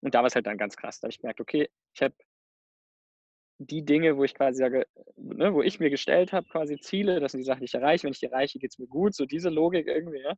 Und 0.00 0.14
da 0.14 0.20
war 0.20 0.26
es 0.26 0.34
halt 0.34 0.46
dann 0.46 0.58
ganz 0.58 0.76
krass. 0.76 1.00
Da 1.00 1.06
habe 1.06 1.10
ich 1.12 1.18
gemerkt, 1.20 1.40
okay, 1.40 1.68
ich 1.94 2.02
habe 2.02 2.14
die 3.58 3.84
Dinge, 3.84 4.16
wo 4.16 4.24
ich 4.24 4.34
quasi 4.34 4.58
sage, 4.58 4.86
ne, 5.16 5.52
wo 5.52 5.62
ich 5.62 5.80
mir 5.80 5.90
gestellt 5.90 6.32
habe, 6.32 6.48
quasi 6.48 6.78
Ziele, 6.78 7.20
das 7.20 7.32
sind 7.32 7.40
die 7.40 7.44
Sachen, 7.44 7.60
die 7.60 7.66
ich 7.66 7.74
erreiche. 7.74 8.04
Wenn 8.04 8.12
ich 8.12 8.20
die 8.20 8.26
erreiche, 8.26 8.58
geht 8.58 8.72
es 8.72 8.78
mir 8.78 8.86
gut. 8.86 9.14
So 9.14 9.26
diese 9.26 9.50
Logik 9.50 9.86
irgendwie, 9.88 10.20
ja. 10.20 10.34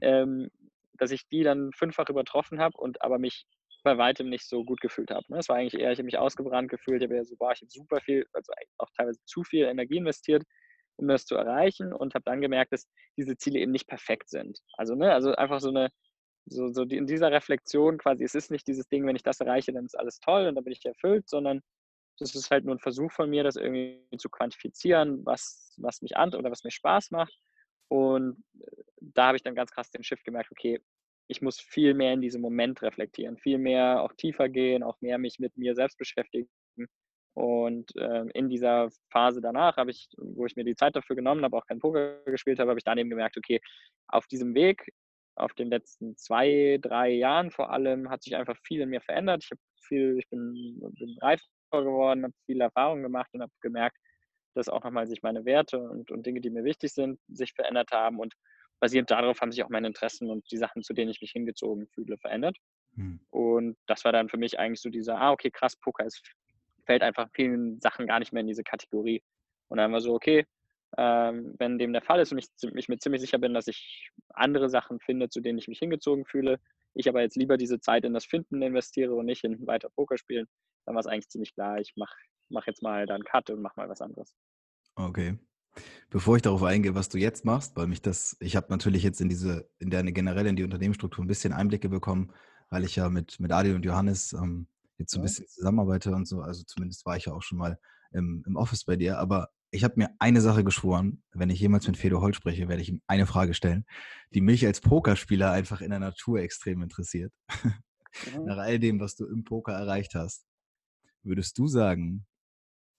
Ähm, 0.00 0.50
dass 0.94 1.10
ich 1.10 1.28
die 1.28 1.42
dann 1.42 1.72
fünffach 1.74 2.08
übertroffen 2.08 2.58
habe 2.58 2.76
und 2.78 3.02
aber 3.02 3.18
mich 3.18 3.46
bei 3.84 3.98
weitem 3.98 4.30
nicht 4.30 4.48
so 4.48 4.64
gut 4.64 4.80
gefühlt 4.80 5.10
habe. 5.10 5.24
Ne? 5.28 5.38
Es 5.38 5.48
war 5.48 5.56
eigentlich 5.56 5.80
eher, 5.80 5.92
ich 5.92 5.98
habe 5.98 6.06
mich 6.06 6.18
ausgebrannt 6.18 6.70
gefühlt, 6.70 7.02
ich 7.02 7.06
habe 7.08 7.16
ja 7.16 7.24
so, 7.24 7.36
boah, 7.36 7.52
ich 7.52 7.60
habe 7.60 7.70
super 7.70 8.00
viel, 8.00 8.26
also 8.32 8.52
auch 8.78 8.88
teilweise 8.96 9.20
zu 9.26 9.44
viel 9.44 9.66
Energie 9.66 9.98
investiert, 9.98 10.42
um 10.96 11.06
das 11.08 11.26
zu 11.26 11.36
erreichen 11.36 11.92
und 11.92 12.14
habe 12.14 12.24
dann 12.24 12.40
gemerkt, 12.40 12.72
dass 12.72 12.88
diese 13.16 13.36
Ziele 13.36 13.60
eben 13.60 13.72
nicht 13.72 13.86
perfekt 13.86 14.28
sind. 14.30 14.58
Also, 14.76 14.94
ne, 14.94 15.12
also 15.12 15.34
einfach 15.34 15.60
so 15.60 15.68
eine, 15.68 15.90
so, 16.46 16.72
so 16.72 16.84
die, 16.84 16.96
in 16.96 17.06
dieser 17.06 17.30
Reflexion 17.30 17.98
quasi, 17.98 18.24
es 18.24 18.34
ist 18.34 18.50
nicht 18.50 18.66
dieses 18.66 18.88
Ding, 18.88 19.06
wenn 19.06 19.16
ich 19.16 19.22
das 19.22 19.40
erreiche, 19.40 19.72
dann 19.72 19.84
ist 19.84 19.98
alles 19.98 20.18
toll 20.20 20.46
und 20.46 20.54
dann 20.54 20.64
bin 20.64 20.72
ich 20.72 20.84
erfüllt, 20.84 21.28
sondern 21.28 21.60
das 22.18 22.34
ist 22.34 22.50
halt 22.50 22.64
nur 22.64 22.74
ein 22.74 22.80
Versuch 22.80 23.12
von 23.12 23.30
mir, 23.30 23.44
das 23.44 23.56
irgendwie 23.56 24.00
zu 24.18 24.28
quantifizieren, 24.28 25.24
was, 25.24 25.74
was 25.78 26.02
mich 26.02 26.16
an 26.16 26.34
oder 26.34 26.50
was 26.50 26.64
mir 26.64 26.70
Spaß 26.70 27.10
macht. 27.10 27.38
Und 27.88 28.42
äh, 28.60 28.82
da 29.00 29.28
habe 29.28 29.36
ich 29.36 29.42
dann 29.42 29.54
ganz 29.54 29.70
krass 29.70 29.90
den 29.90 30.02
Shift 30.02 30.24
gemerkt, 30.24 30.50
okay, 30.50 30.80
ich 31.28 31.42
muss 31.42 31.60
viel 31.60 31.94
mehr 31.94 32.12
in 32.12 32.20
diesem 32.20 32.40
Moment 32.40 32.82
reflektieren, 32.82 33.36
viel 33.36 33.58
mehr 33.58 34.02
auch 34.02 34.12
tiefer 34.12 34.48
gehen, 34.48 34.82
auch 34.82 35.00
mehr 35.00 35.18
mich 35.18 35.38
mit 35.38 35.56
mir 35.56 35.74
selbst 35.74 35.98
beschäftigen. 35.98 36.48
Und 37.34 37.94
äh, 37.96 38.24
in 38.32 38.48
dieser 38.48 38.88
Phase 39.10 39.40
danach 39.42 39.76
habe 39.76 39.90
ich, 39.90 40.08
wo 40.16 40.46
ich 40.46 40.56
mir 40.56 40.64
die 40.64 40.76
Zeit 40.76 40.96
dafür 40.96 41.16
genommen 41.16 41.44
habe, 41.44 41.56
auch 41.56 41.66
kein 41.66 41.80
Poker 41.80 42.22
gespielt 42.24 42.58
habe, 42.58 42.70
habe 42.70 42.78
ich 42.78 42.84
dann 42.84 42.96
eben 42.96 43.10
gemerkt, 43.10 43.36
okay, 43.36 43.60
auf 44.08 44.26
diesem 44.26 44.54
Weg, 44.54 44.90
auf 45.34 45.52
den 45.52 45.68
letzten 45.68 46.16
zwei, 46.16 46.78
drei 46.80 47.10
Jahren 47.10 47.50
vor 47.50 47.70
allem, 47.70 48.08
hat 48.08 48.22
sich 48.22 48.36
einfach 48.36 48.56
viel 48.62 48.80
in 48.80 48.88
mir 48.88 49.02
verändert. 49.02 49.44
Ich 49.44 49.50
habe 49.50 49.60
viel, 49.82 50.18
ich 50.18 50.28
bin, 50.30 50.78
bin 50.98 51.18
reifer 51.20 51.44
geworden, 51.84 52.24
habe 52.24 52.34
viele 52.46 52.64
Erfahrungen 52.64 53.02
gemacht 53.02 53.30
und 53.32 53.42
habe 53.42 53.52
gemerkt, 53.60 53.96
dass 54.54 54.68
auch 54.68 54.82
nochmal 54.84 55.06
sich 55.06 55.22
meine 55.22 55.44
Werte 55.44 55.78
und, 55.78 56.10
und 56.10 56.24
Dinge, 56.24 56.40
die 56.40 56.50
mir 56.50 56.64
wichtig 56.64 56.92
sind, 56.92 57.20
sich 57.28 57.52
verändert 57.52 57.90
haben. 57.92 58.18
Und 58.18 58.34
basierend 58.80 59.10
darauf 59.10 59.40
haben 59.40 59.52
sich 59.52 59.62
auch 59.62 59.68
meine 59.68 59.86
Interessen 59.86 60.30
und 60.30 60.50
die 60.50 60.56
Sachen, 60.56 60.82
zu 60.82 60.94
denen 60.94 61.10
ich 61.10 61.20
mich 61.20 61.32
hingezogen 61.32 61.86
fühle, 61.88 62.16
verändert. 62.18 62.56
Hm. 62.94 63.20
Und 63.30 63.76
das 63.86 64.04
war 64.04 64.12
dann 64.12 64.28
für 64.28 64.38
mich 64.38 64.58
eigentlich 64.58 64.80
so 64.80 64.88
dieser, 64.88 65.20
ah, 65.20 65.32
okay, 65.32 65.50
krass, 65.50 65.76
Poker 65.76 66.06
ist, 66.06 66.22
fällt 66.86 67.02
einfach 67.02 67.28
vielen 67.34 67.80
Sachen 67.80 68.06
gar 68.06 68.18
nicht 68.18 68.32
mehr 68.32 68.40
in 68.40 68.46
diese 68.46 68.64
Kategorie. 68.64 69.22
Und 69.68 69.78
dann 69.78 69.92
war 69.92 70.00
so, 70.00 70.14
okay, 70.14 70.46
ähm, 70.96 71.54
wenn 71.58 71.78
dem 71.78 71.92
der 71.92 72.02
Fall 72.02 72.20
ist 72.20 72.32
und 72.32 72.38
ich, 72.38 72.46
ich 72.74 72.88
mir 72.88 72.98
ziemlich 72.98 73.20
sicher 73.20 73.38
bin, 73.38 73.54
dass 73.54 73.66
ich 73.66 74.10
andere 74.30 74.70
Sachen 74.70 75.00
finde, 75.00 75.28
zu 75.28 75.40
denen 75.40 75.58
ich 75.58 75.68
mich 75.68 75.78
hingezogen 75.78 76.24
fühle, 76.24 76.58
ich 76.94 77.08
aber 77.08 77.20
jetzt 77.20 77.36
lieber 77.36 77.56
diese 77.56 77.80
Zeit 77.80 78.04
in 78.04 78.14
das 78.14 78.24
Finden 78.24 78.62
investiere 78.62 79.14
und 79.14 79.26
nicht 79.26 79.44
in 79.44 79.66
weiter 79.66 79.90
Poker 79.90 80.16
spielen, 80.16 80.46
dann 80.86 80.94
war 80.94 81.00
es 81.00 81.06
eigentlich 81.06 81.28
ziemlich 81.28 81.54
klar, 81.54 81.78
ich 81.78 81.92
mache 81.96 82.16
mach 82.48 82.66
jetzt 82.66 82.82
mal 82.82 83.06
dann 83.06 83.24
Cut 83.24 83.50
und 83.50 83.60
mache 83.60 83.74
mal 83.76 83.88
was 83.88 84.00
anderes. 84.00 84.34
Okay. 84.94 85.38
Bevor 86.08 86.36
ich 86.36 86.42
darauf 86.42 86.62
eingehe, 86.62 86.94
was 86.94 87.08
du 87.08 87.18
jetzt 87.18 87.44
machst, 87.44 87.76
weil 87.76 87.86
mich 87.86 88.00
das, 88.00 88.36
ich 88.40 88.56
habe 88.56 88.68
natürlich 88.70 89.02
jetzt 89.02 89.20
in 89.20 89.28
diese, 89.28 89.68
in 89.78 89.90
deine 89.90 90.12
generell 90.12 90.46
in 90.46 90.56
die 90.56 90.64
Unternehmensstruktur 90.64 91.22
ein 91.22 91.28
bisschen 91.28 91.52
Einblicke 91.52 91.88
bekommen, 91.88 92.32
weil 92.70 92.84
ich 92.84 92.96
ja 92.96 93.10
mit, 93.10 93.38
mit 93.40 93.52
Adi 93.52 93.72
und 93.72 93.84
Johannes 93.84 94.32
ähm, 94.32 94.68
jetzt 94.96 95.12
so 95.12 95.18
ein 95.18 95.22
bisschen 95.22 95.46
zusammenarbeite 95.48 96.14
und 96.14 96.26
so. 96.26 96.40
Also 96.40 96.64
zumindest 96.64 97.04
war 97.04 97.16
ich 97.16 97.26
ja 97.26 97.34
auch 97.34 97.42
schon 97.42 97.58
mal 97.58 97.78
im, 98.12 98.42
im 98.46 98.56
Office 98.56 98.84
bei 98.84 98.96
dir. 98.96 99.18
Aber 99.18 99.50
ich 99.70 99.84
habe 99.84 99.94
mir 99.96 100.10
eine 100.18 100.40
Sache 100.40 100.64
geschworen, 100.64 101.22
wenn 101.32 101.50
ich 101.50 101.60
jemals 101.60 101.86
mit 101.86 101.98
Fedor 101.98 102.22
Holt 102.22 102.36
spreche, 102.36 102.68
werde 102.68 102.80
ich 102.80 102.88
ihm 102.88 103.02
eine 103.06 103.26
Frage 103.26 103.52
stellen, 103.52 103.84
die 104.30 104.40
mich 104.40 104.64
als 104.64 104.80
Pokerspieler 104.80 105.50
einfach 105.50 105.82
in 105.82 105.90
der 105.90 105.98
Natur 105.98 106.38
extrem 106.38 106.82
interessiert. 106.82 107.32
Mhm. 107.62 107.74
Nach 108.46 108.56
all 108.56 108.78
dem, 108.78 108.98
was 108.98 109.14
du 109.16 109.26
im 109.26 109.44
Poker 109.44 109.72
erreicht 109.72 110.14
hast, 110.14 110.45
würdest 111.26 111.58
du 111.58 111.66
sagen, 111.66 112.26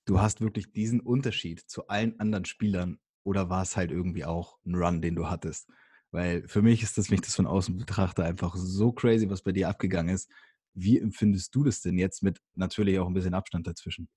du 0.05 0.19
hast 0.22 0.41
wirklich 0.41 0.72
diesen 0.72 1.00
Unterschied 1.00 1.62
zu 1.62 1.88
allen 1.88 2.19
anderen 2.19 2.46
Spielern 2.46 3.00
oder 3.24 3.50
war 3.50 3.62
es 3.62 3.75
halt 3.75 3.91
irgendwie 3.91 4.25
auch 4.25 4.57
ein 4.65 4.75
Run, 4.75 5.01
den 5.01 5.15
du 5.15 5.29
hattest? 5.29 5.69
Weil 6.12 6.48
für 6.48 6.62
mich 6.62 6.84
ist 6.84 6.98
das, 6.98 7.10
wenn 7.10 7.15
ich 7.15 7.22
das 7.22 7.36
von 7.36 7.48
außen 7.48 7.77
betrachte, 7.77 8.24
einfach 8.24 8.55
so 8.55 8.91
crazy, 8.91 9.29
was 9.29 9.41
bei 9.41 9.51
dir 9.51 9.67
abgegangen 9.67 10.13
ist. 10.13 10.31
Wie 10.74 11.00
empfindest 11.00 11.53
du 11.53 11.63
das 11.63 11.81
denn 11.81 11.98
jetzt 11.98 12.24
mit 12.24 12.39
natürlich 12.55 13.00
auch 13.00 13.07
ein 13.07 13.13
bisschen 13.13 13.34
Abstand 13.34 13.67
dazwischen? 13.67 14.07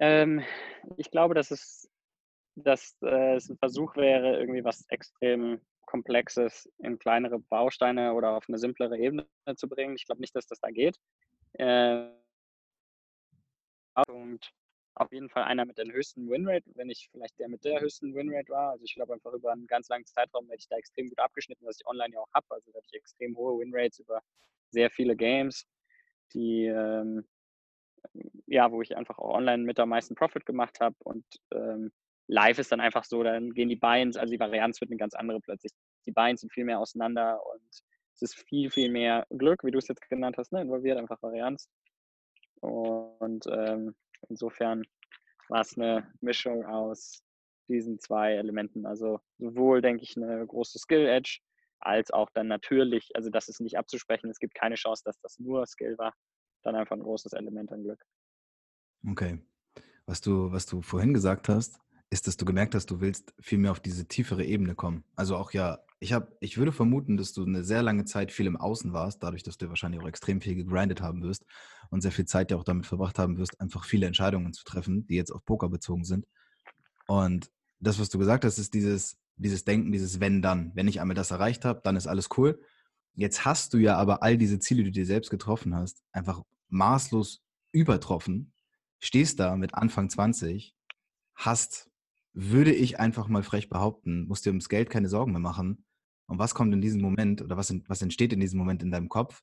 Ähm, 0.00 0.42
ich 0.96 1.10
glaube, 1.10 1.34
dass 1.34 1.50
es, 1.50 1.90
dass 2.54 2.96
äh, 3.02 3.34
es 3.34 3.48
ein 3.50 3.58
Versuch 3.58 3.96
wäre, 3.96 4.38
irgendwie 4.38 4.64
was 4.64 4.84
extrem 4.88 5.60
Komplexes 5.88 6.70
in 6.78 6.98
kleinere 6.98 7.38
Bausteine 7.38 8.12
oder 8.12 8.36
auf 8.36 8.44
eine 8.46 8.58
simplere 8.58 8.98
Ebene 8.98 9.26
zu 9.56 9.68
bringen. 9.68 9.96
Ich 9.96 10.04
glaube 10.04 10.20
nicht, 10.20 10.36
dass 10.36 10.46
das 10.46 10.60
da 10.60 10.70
geht. 10.70 10.98
Äh, 11.54 12.10
und 14.08 14.52
auf 14.96 15.10
jeden 15.12 15.30
Fall 15.30 15.44
einer 15.44 15.64
mit 15.64 15.78
der 15.78 15.86
höchsten 15.86 16.28
Winrate, 16.28 16.70
wenn 16.74 16.90
ich 16.90 17.08
vielleicht 17.10 17.38
der 17.38 17.48
mit 17.48 17.64
der 17.64 17.80
höchsten 17.80 18.14
Winrate 18.14 18.50
war. 18.50 18.72
Also 18.72 18.84
ich 18.84 18.94
glaube 18.94 19.14
einfach 19.14 19.32
über 19.32 19.50
einen 19.50 19.66
ganz 19.66 19.88
langen 19.88 20.04
Zeitraum 20.04 20.46
werde 20.48 20.60
ich 20.60 20.68
da 20.68 20.76
extrem 20.76 21.08
gut 21.08 21.18
abgeschnitten, 21.18 21.64
was 21.64 21.80
ich 21.80 21.86
online 21.86 22.12
ja 22.14 22.20
auch 22.20 22.32
habe. 22.34 22.46
Also 22.50 22.70
da 22.70 22.76
habe 22.76 22.86
ich 22.90 22.98
extrem 22.98 23.34
hohe 23.36 23.58
Winrates 23.60 24.00
über 24.00 24.20
sehr 24.70 24.90
viele 24.90 25.16
Games, 25.16 25.66
die 26.34 26.66
ähm, 26.66 27.26
ja, 28.46 28.70
wo 28.70 28.82
ich 28.82 28.94
einfach 28.94 29.18
auch 29.18 29.34
online 29.34 29.64
mit 29.64 29.80
am 29.80 29.88
meisten 29.88 30.14
Profit 30.14 30.44
gemacht 30.44 30.80
habe. 30.80 30.96
Und 31.04 31.24
ähm, 31.52 31.92
live 32.28 32.58
ist 32.58 32.70
dann 32.70 32.80
einfach 32.80 33.04
so, 33.04 33.22
dann 33.22 33.52
gehen 33.52 33.68
die 33.68 33.76
Binds, 33.76 34.16
also 34.16 34.30
die 34.30 34.40
Varianz 34.40 34.80
wird 34.80 34.90
eine 34.90 34.98
ganz 34.98 35.14
andere 35.14 35.40
plötzlich. 35.40 35.72
Die 36.06 36.12
Binds 36.12 36.42
sind 36.42 36.52
viel 36.52 36.64
mehr 36.64 36.78
auseinander 36.78 37.40
und 37.52 37.62
es 38.14 38.22
ist 38.22 38.48
viel, 38.48 38.70
viel 38.70 38.90
mehr 38.90 39.26
Glück, 39.30 39.64
wie 39.64 39.70
du 39.70 39.78
es 39.78 39.88
jetzt 39.88 40.08
genannt 40.08 40.36
hast, 40.38 40.52
ne? 40.52 40.62
involviert 40.62 40.98
einfach 40.98 41.22
Varianz. 41.22 41.68
Und 42.60 43.46
ähm, 43.50 43.94
insofern 44.28 44.82
war 45.48 45.62
es 45.62 45.76
eine 45.76 46.12
Mischung 46.20 46.66
aus 46.66 47.22
diesen 47.68 47.98
zwei 47.98 48.34
Elementen. 48.34 48.86
Also 48.86 49.20
sowohl, 49.38 49.80
denke 49.80 50.02
ich, 50.02 50.16
eine 50.16 50.46
große 50.46 50.78
Skill-Edge, 50.78 51.40
als 51.80 52.10
auch 52.10 52.30
dann 52.30 52.48
natürlich, 52.48 53.10
also 53.14 53.30
das 53.30 53.48
ist 53.48 53.60
nicht 53.60 53.78
abzusprechen, 53.78 54.30
es 54.30 54.38
gibt 54.38 54.54
keine 54.54 54.74
Chance, 54.74 55.02
dass 55.04 55.20
das 55.20 55.38
nur 55.38 55.66
Skill 55.66 55.96
war, 55.96 56.12
dann 56.62 56.74
einfach 56.74 56.96
ein 56.96 57.02
großes 57.02 57.32
Element 57.34 57.70
an 57.72 57.84
Glück. 57.84 58.04
Okay. 59.08 59.38
Was 60.06 60.20
du, 60.20 60.50
was 60.50 60.66
du 60.66 60.82
vorhin 60.82 61.14
gesagt 61.14 61.48
hast, 61.48 61.78
ist, 62.10 62.26
dass 62.26 62.36
du 62.36 62.44
gemerkt 62.44 62.74
hast, 62.74 62.90
du 62.90 63.00
willst 63.00 63.34
viel 63.40 63.58
mehr 63.58 63.70
auf 63.70 63.80
diese 63.80 64.06
tiefere 64.06 64.44
Ebene 64.44 64.74
kommen. 64.74 65.04
Also 65.14 65.36
auch 65.36 65.52
ja, 65.52 65.78
ich 66.00 66.12
habe, 66.12 66.34
ich 66.40 66.56
würde 66.56 66.72
vermuten, 66.72 67.16
dass 67.16 67.32
du 67.32 67.44
eine 67.44 67.64
sehr 67.64 67.82
lange 67.82 68.04
Zeit 68.04 68.32
viel 68.32 68.46
im 68.46 68.56
Außen 68.56 68.92
warst, 68.92 69.22
dadurch, 69.22 69.42
dass 69.42 69.58
du 69.58 69.68
wahrscheinlich 69.68 70.00
auch 70.00 70.06
extrem 70.06 70.40
viel 70.40 70.54
gegrindet 70.54 71.02
haben 71.02 71.22
wirst 71.22 71.44
und 71.90 72.00
sehr 72.00 72.12
viel 72.12 72.24
Zeit 72.24 72.50
ja 72.50 72.56
auch 72.56 72.64
damit 72.64 72.86
verbracht 72.86 73.18
haben 73.18 73.36
wirst, 73.36 73.60
einfach 73.60 73.84
viele 73.84 74.06
Entscheidungen 74.06 74.52
zu 74.52 74.64
treffen, 74.64 75.06
die 75.06 75.16
jetzt 75.16 75.32
auf 75.32 75.44
Poker 75.44 75.68
bezogen 75.68 76.04
sind. 76.04 76.26
Und 77.06 77.50
das, 77.80 77.98
was 77.98 78.08
du 78.10 78.18
gesagt 78.18 78.44
hast, 78.44 78.58
ist 78.58 78.74
dieses, 78.74 79.18
dieses 79.36 79.64
Denken, 79.64 79.92
dieses 79.92 80.20
Wenn 80.20 80.40
dann. 80.40 80.72
Wenn 80.74 80.88
ich 80.88 81.00
einmal 81.00 81.14
das 81.14 81.30
erreicht 81.30 81.64
habe, 81.64 81.80
dann 81.82 81.96
ist 81.96 82.06
alles 82.06 82.28
cool. 82.36 82.60
Jetzt 83.14 83.44
hast 83.44 83.74
du 83.74 83.78
ja 83.78 83.96
aber 83.96 84.22
all 84.22 84.38
diese 84.38 84.60
Ziele, 84.60 84.84
die 84.84 84.90
du 84.90 85.00
dir 85.00 85.06
selbst 85.06 85.30
getroffen 85.30 85.74
hast, 85.74 86.02
einfach 86.12 86.42
maßlos 86.68 87.42
übertroffen, 87.72 88.52
stehst 89.00 89.40
da 89.40 89.56
mit 89.56 89.74
Anfang 89.74 90.08
20, 90.08 90.74
hast, 91.34 91.87
würde 92.40 92.72
ich 92.72 93.00
einfach 93.00 93.26
mal 93.26 93.42
frech 93.42 93.68
behaupten, 93.68 94.28
musst 94.28 94.46
dir 94.46 94.50
ums 94.50 94.68
Geld 94.68 94.90
keine 94.90 95.08
Sorgen 95.08 95.32
mehr 95.32 95.40
machen. 95.40 95.84
Und 96.26 96.38
was 96.38 96.54
kommt 96.54 96.72
in 96.72 96.80
diesem 96.80 97.00
Moment 97.00 97.42
oder 97.42 97.56
was, 97.56 97.74
was 97.88 98.00
entsteht 98.00 98.32
in 98.32 98.38
diesem 98.38 98.60
Moment 98.60 98.80
in 98.80 98.92
deinem 98.92 99.08
Kopf? 99.08 99.42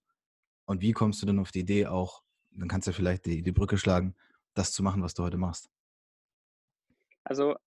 Und 0.63 0.81
wie 0.81 0.93
kommst 0.93 1.21
du 1.21 1.25
dann 1.25 1.39
auf 1.39 1.51
die 1.51 1.59
Idee 1.59 1.87
auch, 1.87 2.23
dann 2.51 2.69
kannst 2.69 2.87
du 2.87 2.93
vielleicht 2.93 3.25
die, 3.25 3.41
die 3.41 3.51
Brücke 3.51 3.77
schlagen, 3.77 4.15
das 4.53 4.71
zu 4.71 4.81
machen, 4.81 5.03
was 5.03 5.13
du 5.13 5.23
heute 5.23 5.35
machst? 5.35 5.69
Also 7.25 7.57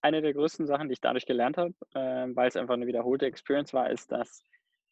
eine 0.00 0.20
der 0.20 0.34
größten 0.34 0.66
Sachen, 0.66 0.88
die 0.88 0.94
ich 0.94 1.00
dadurch 1.00 1.26
gelernt 1.26 1.58
habe, 1.58 1.74
äh, 1.94 2.34
weil 2.34 2.48
es 2.48 2.56
einfach 2.56 2.74
eine 2.74 2.88
wiederholte 2.88 3.26
Experience 3.26 3.72
war, 3.72 3.88
ist, 3.88 4.10
dass 4.10 4.42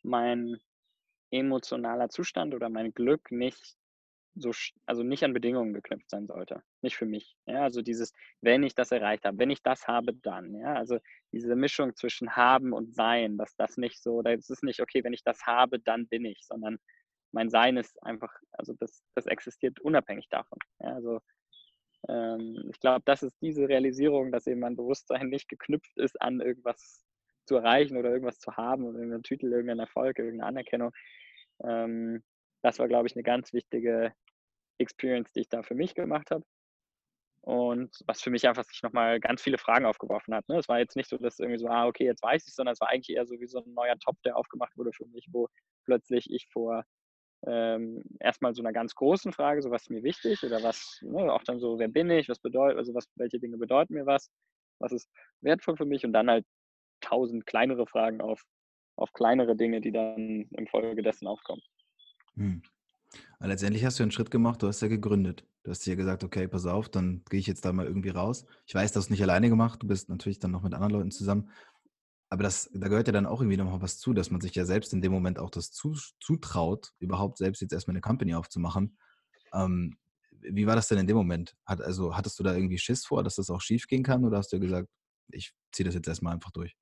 mein 0.05 0.57
emotionaler 1.33 2.11
Zustand 2.11 2.55
oder 2.55 2.69
mein 2.69 2.95
Glück 2.95 3.33
nicht 3.33 3.77
so, 4.35 4.53
also 4.87 5.03
nicht 5.03 5.25
an 5.25 5.33
Bedingungen 5.33 5.75
geknüpft 5.75 6.09
sein 6.11 6.27
sollte. 6.27 6.63
Nicht 6.83 6.97
für 6.97 7.07
mich. 7.07 7.37
Ja, 7.47 7.63
also 7.63 7.83
dieses, 7.83 8.13
wenn 8.41 8.63
ich 8.63 8.75
das 8.75 8.93
erreicht 8.93 9.25
habe, 9.25 9.39
wenn 9.39 9.51
ich 9.51 9.63
das 9.63 9.87
habe, 9.89 10.15
dann. 10.15 10.55
Ja, 10.55 10.75
also 10.75 10.99
diese 11.33 11.57
Mischung 11.57 11.95
zwischen 11.97 12.37
haben 12.37 12.73
und 12.73 12.95
sein, 12.95 13.37
dass 13.39 13.57
das 13.57 13.77
nicht 13.77 14.03
so, 14.03 14.23
das 14.23 14.51
ist 14.51 14.63
nicht, 14.63 14.81
okay, 14.81 15.05
wenn 15.05 15.13
ich 15.13 15.25
das 15.25 15.47
habe, 15.47 15.81
dann 15.81 16.09
bin 16.09 16.25
ich, 16.25 16.45
sondern 16.47 16.79
mein 17.33 17.51
Sein 17.51 17.77
ist 17.77 18.03
einfach, 18.03 18.33
also 18.53 18.75
das, 18.79 19.03
das 19.15 19.27
existiert 19.27 19.81
unabhängig 19.81 20.29
davon. 20.31 20.59
Ja, 20.81 20.95
also 20.95 21.21
ähm, 22.09 22.69
ich 22.71 22.81
glaube, 22.81 23.03
das 23.05 23.23
ist 23.23 23.37
diese 23.41 23.69
Realisierung, 23.69 24.33
dass 24.33 24.47
eben 24.47 24.61
mein 24.61 24.77
Bewusstsein 24.77 25.29
nicht 25.29 25.49
geknüpft 25.49 25.97
ist 25.99 26.21
an 26.21 26.41
irgendwas 26.41 27.05
zu 27.47 27.57
erreichen 27.57 27.97
oder 27.97 28.11
irgendwas 28.11 28.39
zu 28.39 28.57
haben 28.57 28.85
oder 28.85 28.99
irgendeinen 28.99 29.23
Titel, 29.23 29.53
irgendeinen 29.53 29.81
Erfolg, 29.81 30.19
irgendeine 30.19 30.49
Anerkennung. 30.49 30.93
Ähm, 31.65 32.23
das 32.63 32.79
war, 32.79 32.89
glaube 32.89 33.07
ich, 33.07 33.15
eine 33.15 33.23
ganz 33.23 33.53
wichtige 33.53 34.13
Experience, 34.79 35.33
die 35.33 35.41
ich 35.41 35.49
da 35.49 35.63
für 35.63 35.75
mich 35.75 35.95
gemacht 35.95 36.31
habe. 36.31 36.45
Und 37.43 37.91
was 38.07 38.21
für 38.21 38.31
mich 38.31 38.47
einfach 38.47 38.65
sich 38.65 38.83
nochmal 38.83 39.19
ganz 39.19 39.41
viele 39.43 39.57
Fragen 39.57 39.87
aufgeworfen 39.87 40.35
hat. 40.35 40.47
Ne? 40.49 40.59
Es 40.59 40.69
war 40.69 40.79
jetzt 40.79 40.95
nicht 40.95 41.09
so, 41.09 41.17
dass 41.17 41.39
irgendwie 41.39 41.59
so, 41.59 41.69
ah, 41.69 41.87
okay, 41.87 42.05
jetzt 42.05 42.23
weiß 42.23 42.47
ich 42.47 42.55
sondern 42.55 42.75
es 42.75 42.81
war 42.81 42.89
eigentlich 42.91 43.17
eher 43.17 43.27
so 43.27 43.41
wie 43.41 43.47
so 43.47 43.61
ein 43.61 43.73
neuer 43.73 43.99
Top, 43.99 44.17
der 44.25 44.37
aufgemacht 44.37 44.77
wurde 44.77 44.93
für 44.93 45.07
mich, 45.07 45.27
wo 45.33 45.49
plötzlich 45.87 46.31
ich 46.31 46.47
vor 46.53 46.85
ähm, 47.47 48.03
erstmal 48.21 48.55
so 48.55 48.63
einer 48.63 48.73
ganz 48.73 48.95
großen 48.95 49.33
Frage, 49.33 49.63
so 49.63 49.71
was 49.71 49.83
ist 49.83 49.91
mir 49.91 50.03
wichtig 50.03 50.43
oder 50.45 50.63
was, 50.63 50.99
ne, 51.03 51.33
auch 51.33 51.43
dann 51.45 51.59
so, 51.59 51.79
wer 51.79 51.89
bin 51.89 52.11
ich, 52.11 52.29
was 52.29 52.39
bedeutet, 52.39 52.79
also 52.79 52.93
was, 52.95 53.09
welche 53.17 53.39
Dinge 53.41 53.57
bedeuten 53.57 53.95
mir 53.95 54.07
was, 54.07 54.31
was 54.79 54.93
ist 54.93 55.11
wertvoll 55.41 55.77
für 55.77 55.87
mich 55.87 56.05
und 56.05 56.13
dann 56.13 56.29
halt 56.29 56.45
tausend 57.01 57.47
kleinere 57.47 57.87
Fragen 57.87 58.21
auf, 58.21 58.43
auf 58.97 59.13
kleinere 59.15 59.57
Dinge, 59.57 59.81
die 59.81 59.93
dann 59.93 60.49
im 60.51 60.67
Folge 60.67 61.03
dessen 61.03 61.27
aufkommen. 61.27 61.63
Hm. 62.41 62.63
letztendlich 63.41 63.85
hast 63.85 63.99
du 63.99 64.03
einen 64.03 64.13
Schritt 64.13 64.31
gemacht, 64.31 64.63
du 64.63 64.67
hast 64.67 64.81
ja 64.81 64.89
gegründet. 64.89 65.47
Du 65.63 65.71
hast 65.71 65.85
dir 65.85 65.95
gesagt, 65.95 66.25
okay, 66.25 66.49
pass 66.49 66.65
auf, 66.65 66.89
dann 66.89 67.23
gehe 67.29 67.39
ich 67.39 67.47
jetzt 67.47 67.67
da 67.67 67.73
mal 67.73 67.87
irgendwie 67.87 68.09
raus. 68.09 68.47
Ich 68.67 68.75
weiß, 68.75 68.93
du 68.93 68.97
hast 68.99 69.07
es 69.07 69.11
nicht 69.11 69.23
alleine 69.23 69.51
gemacht, 69.51 69.83
du 69.83 69.87
bist 69.87 70.09
natürlich 70.09 70.39
dann 70.39 70.51
noch 70.53 70.63
mit 70.63 70.73
anderen 70.73 70.93
Leuten 70.95 71.11
zusammen. 71.11 71.51
Aber 72.31 72.43
das, 72.43 72.71
da 72.73 72.89
gehört 72.89 73.09
ja 73.09 73.13
dann 73.13 73.27
auch 73.27 73.43
irgendwie 73.43 73.59
nochmal 73.59 73.83
was 73.83 73.99
zu, 73.99 74.15
dass 74.15 74.31
man 74.31 74.41
sich 74.41 74.55
ja 74.55 74.65
selbst 74.65 74.95
in 74.95 75.03
dem 75.03 75.13
Moment 75.13 75.39
auch 75.39 75.51
das 75.51 75.71
zu, 75.73 75.95
zutraut, 76.21 76.93
überhaupt 76.99 77.37
selbst 77.39 77.61
jetzt 77.61 77.73
erstmal 77.75 77.93
eine 77.95 78.01
Company 78.01 78.35
aufzumachen. 78.35 78.97
Ähm, 79.53 79.99
wie 80.41 80.67
war 80.67 80.77
das 80.77 80.89
denn 80.89 80.99
in 80.99 81.07
dem 81.07 81.17
Moment? 81.17 81.57
Hat, 81.67 81.83
also, 81.83 82.17
hattest 82.17 82.39
du 82.39 82.45
da 82.45 82.55
irgendwie 82.55 82.79
Schiss 82.79 83.05
vor, 83.05 83.23
dass 83.23 83.37
das 83.37 83.51
auch 83.51 83.61
schief 83.61 83.87
gehen 83.87 84.03
kann 84.05 84.25
oder 84.25 84.39
hast 84.39 84.53
du 84.53 84.61
gesagt, 84.61 84.89
ich 85.29 85.53
ziehe 85.73 85.85
das 85.85 85.95
jetzt 85.95 86.09
erstmal 86.09 86.35
einfach 86.35 86.53
durch? 86.53 86.77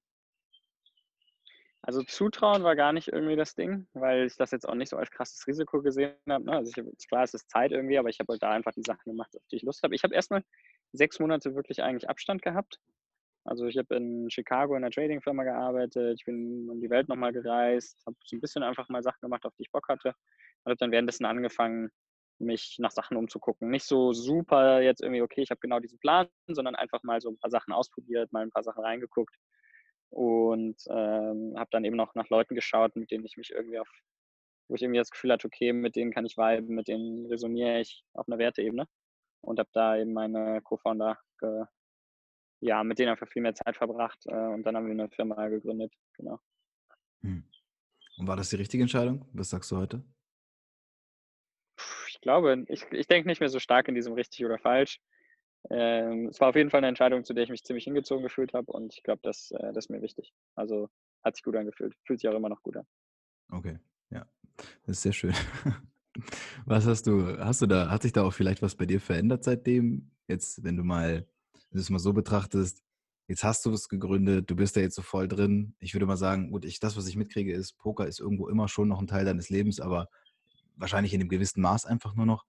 Also 1.88 2.02
Zutrauen 2.02 2.64
war 2.64 2.76
gar 2.76 2.92
nicht 2.92 3.08
irgendwie 3.08 3.36
das 3.36 3.54
Ding, 3.54 3.86
weil 3.94 4.26
ich 4.26 4.36
das 4.36 4.50
jetzt 4.50 4.68
auch 4.68 4.74
nicht 4.74 4.90
so 4.90 4.98
als 4.98 5.10
krasses 5.10 5.46
Risiko 5.46 5.80
gesehen 5.80 6.14
habe. 6.28 6.44
Ne? 6.44 6.52
Also 6.52 6.70
ich, 6.76 7.08
klar, 7.08 7.22
es 7.22 7.32
ist 7.32 7.48
Zeit 7.48 7.72
irgendwie, 7.72 7.96
aber 7.96 8.10
ich 8.10 8.18
habe 8.20 8.32
halt 8.32 8.42
da 8.42 8.50
einfach 8.50 8.72
die 8.72 8.82
Sachen 8.82 9.10
gemacht, 9.10 9.34
auf 9.34 9.42
die 9.50 9.56
ich 9.56 9.62
Lust 9.62 9.82
habe. 9.82 9.94
Ich 9.94 10.04
habe 10.04 10.14
erstmal 10.14 10.44
sechs 10.92 11.18
Monate 11.18 11.54
wirklich 11.54 11.82
eigentlich 11.82 12.10
Abstand 12.10 12.42
gehabt 12.42 12.78
also 13.48 13.66
ich 13.66 13.78
habe 13.78 13.96
in 13.96 14.30
Chicago 14.30 14.74
in 14.74 14.84
einer 14.84 14.90
Trading-Firma 14.90 15.42
gearbeitet, 15.42 16.18
ich 16.18 16.26
bin 16.26 16.68
um 16.68 16.82
die 16.82 16.90
Welt 16.90 17.08
nochmal 17.08 17.32
gereist, 17.32 18.02
habe 18.04 18.16
so 18.22 18.36
ein 18.36 18.40
bisschen 18.40 18.62
einfach 18.62 18.90
mal 18.90 19.02
Sachen 19.02 19.22
gemacht, 19.22 19.46
auf 19.46 19.54
die 19.54 19.62
ich 19.62 19.72
Bock 19.72 19.88
hatte 19.88 20.08
und 20.08 20.70
habe 20.70 20.76
dann 20.76 20.92
währenddessen 20.92 21.24
angefangen, 21.24 21.90
mich 22.38 22.76
nach 22.78 22.90
Sachen 22.90 23.16
umzugucken. 23.16 23.70
Nicht 23.70 23.86
so 23.86 24.12
super 24.12 24.82
jetzt 24.82 25.02
irgendwie, 25.02 25.22
okay, 25.22 25.40
ich 25.40 25.50
habe 25.50 25.60
genau 25.60 25.80
diesen 25.80 25.98
Plan, 25.98 26.28
sondern 26.46 26.76
einfach 26.76 27.02
mal 27.02 27.22
so 27.22 27.30
ein 27.30 27.38
paar 27.38 27.50
Sachen 27.50 27.72
ausprobiert, 27.72 28.32
mal 28.32 28.42
ein 28.42 28.50
paar 28.50 28.62
Sachen 28.62 28.84
reingeguckt 28.84 29.34
und 30.10 30.76
ähm, 30.88 31.54
habe 31.56 31.68
dann 31.70 31.84
eben 31.84 31.96
noch 31.96 32.14
nach 32.14 32.28
Leuten 32.28 32.54
geschaut, 32.54 32.96
mit 32.96 33.10
denen 33.10 33.24
ich 33.24 33.36
mich 33.36 33.50
irgendwie 33.50 33.78
auf, 33.78 33.88
wo 34.68 34.74
ich 34.74 34.82
irgendwie 34.82 34.98
das 34.98 35.10
Gefühl 35.10 35.32
hatte, 35.32 35.46
okay, 35.46 35.72
mit 35.72 35.96
denen 35.96 36.12
kann 36.12 36.26
ich 36.26 36.36
viben, 36.36 36.74
mit 36.74 36.88
denen 36.88 37.26
resoniere 37.26 37.80
ich 37.80 38.04
auf 38.14 38.26
einer 38.28 38.38
Werteebene 38.38 38.86
und 39.42 39.58
habe 39.58 39.70
da 39.72 39.96
eben 39.96 40.12
meine 40.12 40.60
Co-Founder 40.62 41.18
ja, 42.60 42.82
mit 42.82 42.98
denen 42.98 43.10
einfach 43.10 43.28
viel 43.28 43.42
mehr 43.42 43.54
Zeit 43.54 43.76
verbracht 43.76 44.18
äh, 44.26 44.34
und 44.34 44.64
dann 44.64 44.76
haben 44.76 44.86
wir 44.86 44.92
eine 44.92 45.08
Firma 45.10 45.48
gegründet. 45.48 45.92
Genau. 46.14 46.40
Hm. 47.20 47.44
Und 48.18 48.26
war 48.26 48.36
das 48.36 48.50
die 48.50 48.56
richtige 48.56 48.82
Entscheidung? 48.82 49.28
Was 49.32 49.50
sagst 49.50 49.70
du 49.70 49.76
heute? 49.76 50.02
Ich 52.08 52.20
glaube, 52.20 52.64
ich, 52.68 52.84
ich 52.90 53.06
denke 53.06 53.28
nicht 53.28 53.40
mehr 53.40 53.48
so 53.48 53.60
stark 53.60 53.86
in 53.88 53.94
diesem 53.94 54.14
richtig 54.14 54.44
oder 54.44 54.58
falsch. 54.58 55.00
Ähm, 55.70 56.28
es 56.28 56.40
war 56.40 56.48
auf 56.48 56.56
jeden 56.56 56.70
Fall 56.70 56.78
eine 56.78 56.88
Entscheidung, 56.88 57.24
zu 57.24 57.34
der 57.34 57.44
ich 57.44 57.50
mich 57.50 57.64
ziemlich 57.64 57.84
hingezogen 57.84 58.22
gefühlt 58.22 58.54
habe 58.54 58.70
und 58.72 58.94
ich 58.94 59.02
glaube, 59.02 59.20
das, 59.22 59.50
äh, 59.50 59.72
das 59.72 59.86
ist 59.86 59.90
mir 59.90 60.02
wichtig. 60.02 60.32
Also 60.54 60.88
hat 61.24 61.36
sich 61.36 61.44
gut 61.44 61.56
angefühlt, 61.56 61.94
fühlt 62.04 62.20
sich 62.20 62.28
auch 62.28 62.36
immer 62.36 62.48
noch 62.48 62.62
gut 62.62 62.76
an. 62.76 62.86
Okay, 63.50 63.78
ja, 64.10 64.26
das 64.56 64.96
ist 64.96 65.02
sehr 65.02 65.12
schön. 65.12 65.34
Was 66.66 66.86
hast 66.86 67.06
du, 67.06 67.38
hast 67.38 67.62
du 67.62 67.66
da, 67.66 67.90
hat 67.90 68.02
sich 68.02 68.12
da 68.12 68.24
auch 68.24 68.32
vielleicht 68.32 68.60
was 68.60 68.74
bei 68.74 68.86
dir 68.86 69.00
verändert 69.00 69.44
seitdem? 69.44 70.10
Jetzt, 70.26 70.64
wenn 70.64 70.76
du 70.76 70.82
mal 70.82 71.28
wenn 71.70 71.84
mal 71.90 71.98
so 71.98 72.12
betrachtest, 72.12 72.82
jetzt 73.26 73.44
hast 73.44 73.66
du 73.66 73.72
es 73.72 73.88
gegründet, 73.88 74.50
du 74.50 74.56
bist 74.56 74.76
da 74.76 74.80
jetzt 74.80 74.94
so 74.94 75.02
voll 75.02 75.28
drin. 75.28 75.74
Ich 75.80 75.94
würde 75.94 76.06
mal 76.06 76.16
sagen, 76.16 76.50
gut, 76.50 76.64
ich, 76.64 76.80
das, 76.80 76.96
was 76.96 77.06
ich 77.06 77.16
mitkriege, 77.16 77.52
ist, 77.52 77.78
Poker 77.78 78.06
ist 78.06 78.20
irgendwo 78.20 78.48
immer 78.48 78.68
schon 78.68 78.88
noch 78.88 79.00
ein 79.00 79.06
Teil 79.06 79.24
deines 79.24 79.50
Lebens, 79.50 79.80
aber 79.80 80.08
wahrscheinlich 80.76 81.12
in 81.12 81.20
einem 81.20 81.28
gewissen 81.28 81.60
Maß 81.60 81.84
einfach 81.84 82.14
nur 82.14 82.26
noch. 82.26 82.46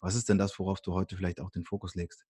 Was 0.00 0.14
ist 0.14 0.28
denn 0.28 0.38
das, 0.38 0.58
worauf 0.58 0.80
du 0.80 0.94
heute 0.94 1.16
vielleicht 1.16 1.40
auch 1.40 1.50
den 1.50 1.64
Fokus 1.64 1.94
legst? 1.94 2.24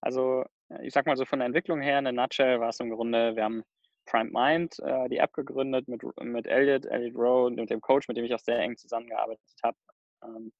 Also, 0.00 0.44
äh, 0.70 0.86
ich 0.86 0.92
sag 0.92 1.06
mal 1.06 1.16
so 1.16 1.24
von 1.24 1.40
der 1.40 1.46
Entwicklung 1.46 1.80
her, 1.80 1.98
in 1.98 2.04
der 2.04 2.12
Nutshell 2.12 2.60
war 2.60 2.70
es 2.70 2.80
im 2.80 2.90
Grunde, 2.90 3.36
wir 3.36 3.44
haben 3.44 3.64
Prime 4.06 4.30
Mind, 4.30 4.78
äh, 4.80 5.08
die 5.08 5.18
App 5.18 5.32
gegründet 5.32 5.88
mit, 5.88 6.02
mit 6.20 6.46
Elliot, 6.46 6.86
Elliot 6.86 7.14
Rowe 7.16 7.46
und 7.46 7.70
dem 7.70 7.80
Coach, 7.80 8.08
mit 8.08 8.16
dem 8.16 8.24
ich 8.24 8.34
auch 8.34 8.40
sehr 8.40 8.58
eng 8.58 8.76
zusammengearbeitet 8.76 9.42
habe. 9.62 9.76
Ähm, 10.24 10.52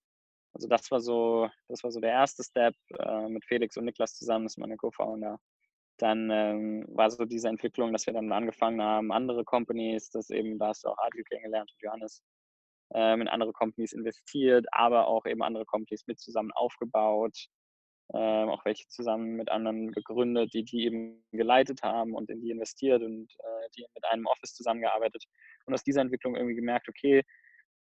also 0.53 0.68
das 0.68 0.90
war 0.90 1.00
so, 1.00 1.48
das 1.68 1.83
war 1.85 1.90
so 1.90 2.00
der 2.00 2.11
erste 2.11 2.42
Step 2.44 2.74
äh, 2.98 3.29
mit 3.29 3.44
Felix 3.44 3.76
und 3.76 3.85
Niklas 3.85 4.14
zusammen, 4.14 4.44
das 4.44 4.55
ist 4.55 4.59
meine 4.59 4.76
Co-Founder. 4.76 5.38
Dann 5.98 6.31
ähm, 6.31 6.87
war 6.88 7.11
so 7.11 7.24
diese 7.24 7.48
Entwicklung, 7.48 7.92
dass 7.92 8.07
wir 8.07 8.14
dann 8.14 8.33
angefangen 8.33 8.83
haben, 8.83 9.12
andere 9.12 9.44
Companies, 9.44 10.11
das 10.11 10.31
eben, 10.31 10.59
da 10.59 10.68
hast 10.68 10.85
du 10.85 10.88
auch 10.88 10.98
Adil 10.98 11.24
kennengelernt 11.24 11.70
und 11.72 11.83
Johannes, 11.83 12.22
ähm, 12.94 13.20
in 13.22 13.29
andere 13.29 13.53
Companies 13.53 13.92
investiert, 13.92 14.66
aber 14.72 15.07
auch 15.07 15.26
eben 15.26 15.42
andere 15.42 15.66
Companies 15.66 16.07
mit 16.07 16.18
zusammen 16.18 16.50
aufgebaut, 16.53 17.48
ähm, 18.12 18.49
auch 18.49 18.64
welche 18.64 18.87
zusammen 18.88 19.37
mit 19.37 19.51
anderen 19.51 19.92
gegründet, 19.92 20.53
die 20.53 20.64
die 20.64 20.85
eben 20.85 21.25
geleitet 21.33 21.83
haben 21.83 22.14
und 22.14 22.31
in 22.31 22.40
die 22.40 22.51
investiert 22.51 23.03
und 23.03 23.31
äh, 23.38 23.68
die 23.77 23.87
mit 23.94 24.05
einem 24.07 24.27
Office 24.27 24.55
zusammengearbeitet. 24.55 25.25
Und 25.66 25.75
aus 25.75 25.85
dieser 25.85 26.01
Entwicklung 26.01 26.35
irgendwie 26.35 26.57
gemerkt, 26.57 26.88
okay, 26.88 27.23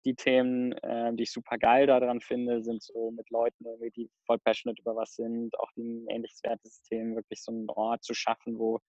die 0.06 0.16
Themen, 0.16 0.74
äh, 0.74 1.14
die 1.14 1.24
ich 1.24 1.32
super 1.32 1.58
geil 1.58 1.88
daran 1.88 2.22
finde, 2.22 2.64
sind 2.64 2.82
so 2.82 3.12
mit 3.12 3.30
Leuten, 3.30 3.66
die 3.96 4.10
voll 4.26 4.40
passionate 4.40 4.82
über 4.82 4.96
was 4.96 5.16
sind, 5.16 5.58
auch 5.60 5.70
ein 5.78 6.06
ähnliches 6.10 6.42
Wertesystem, 6.44 7.16
wirklich 7.16 7.44
so 7.44 7.52
einen 7.52 7.70
Ort 7.70 8.04
zu 8.04 8.14
schaffen, 8.14 8.58
wo 8.60 8.80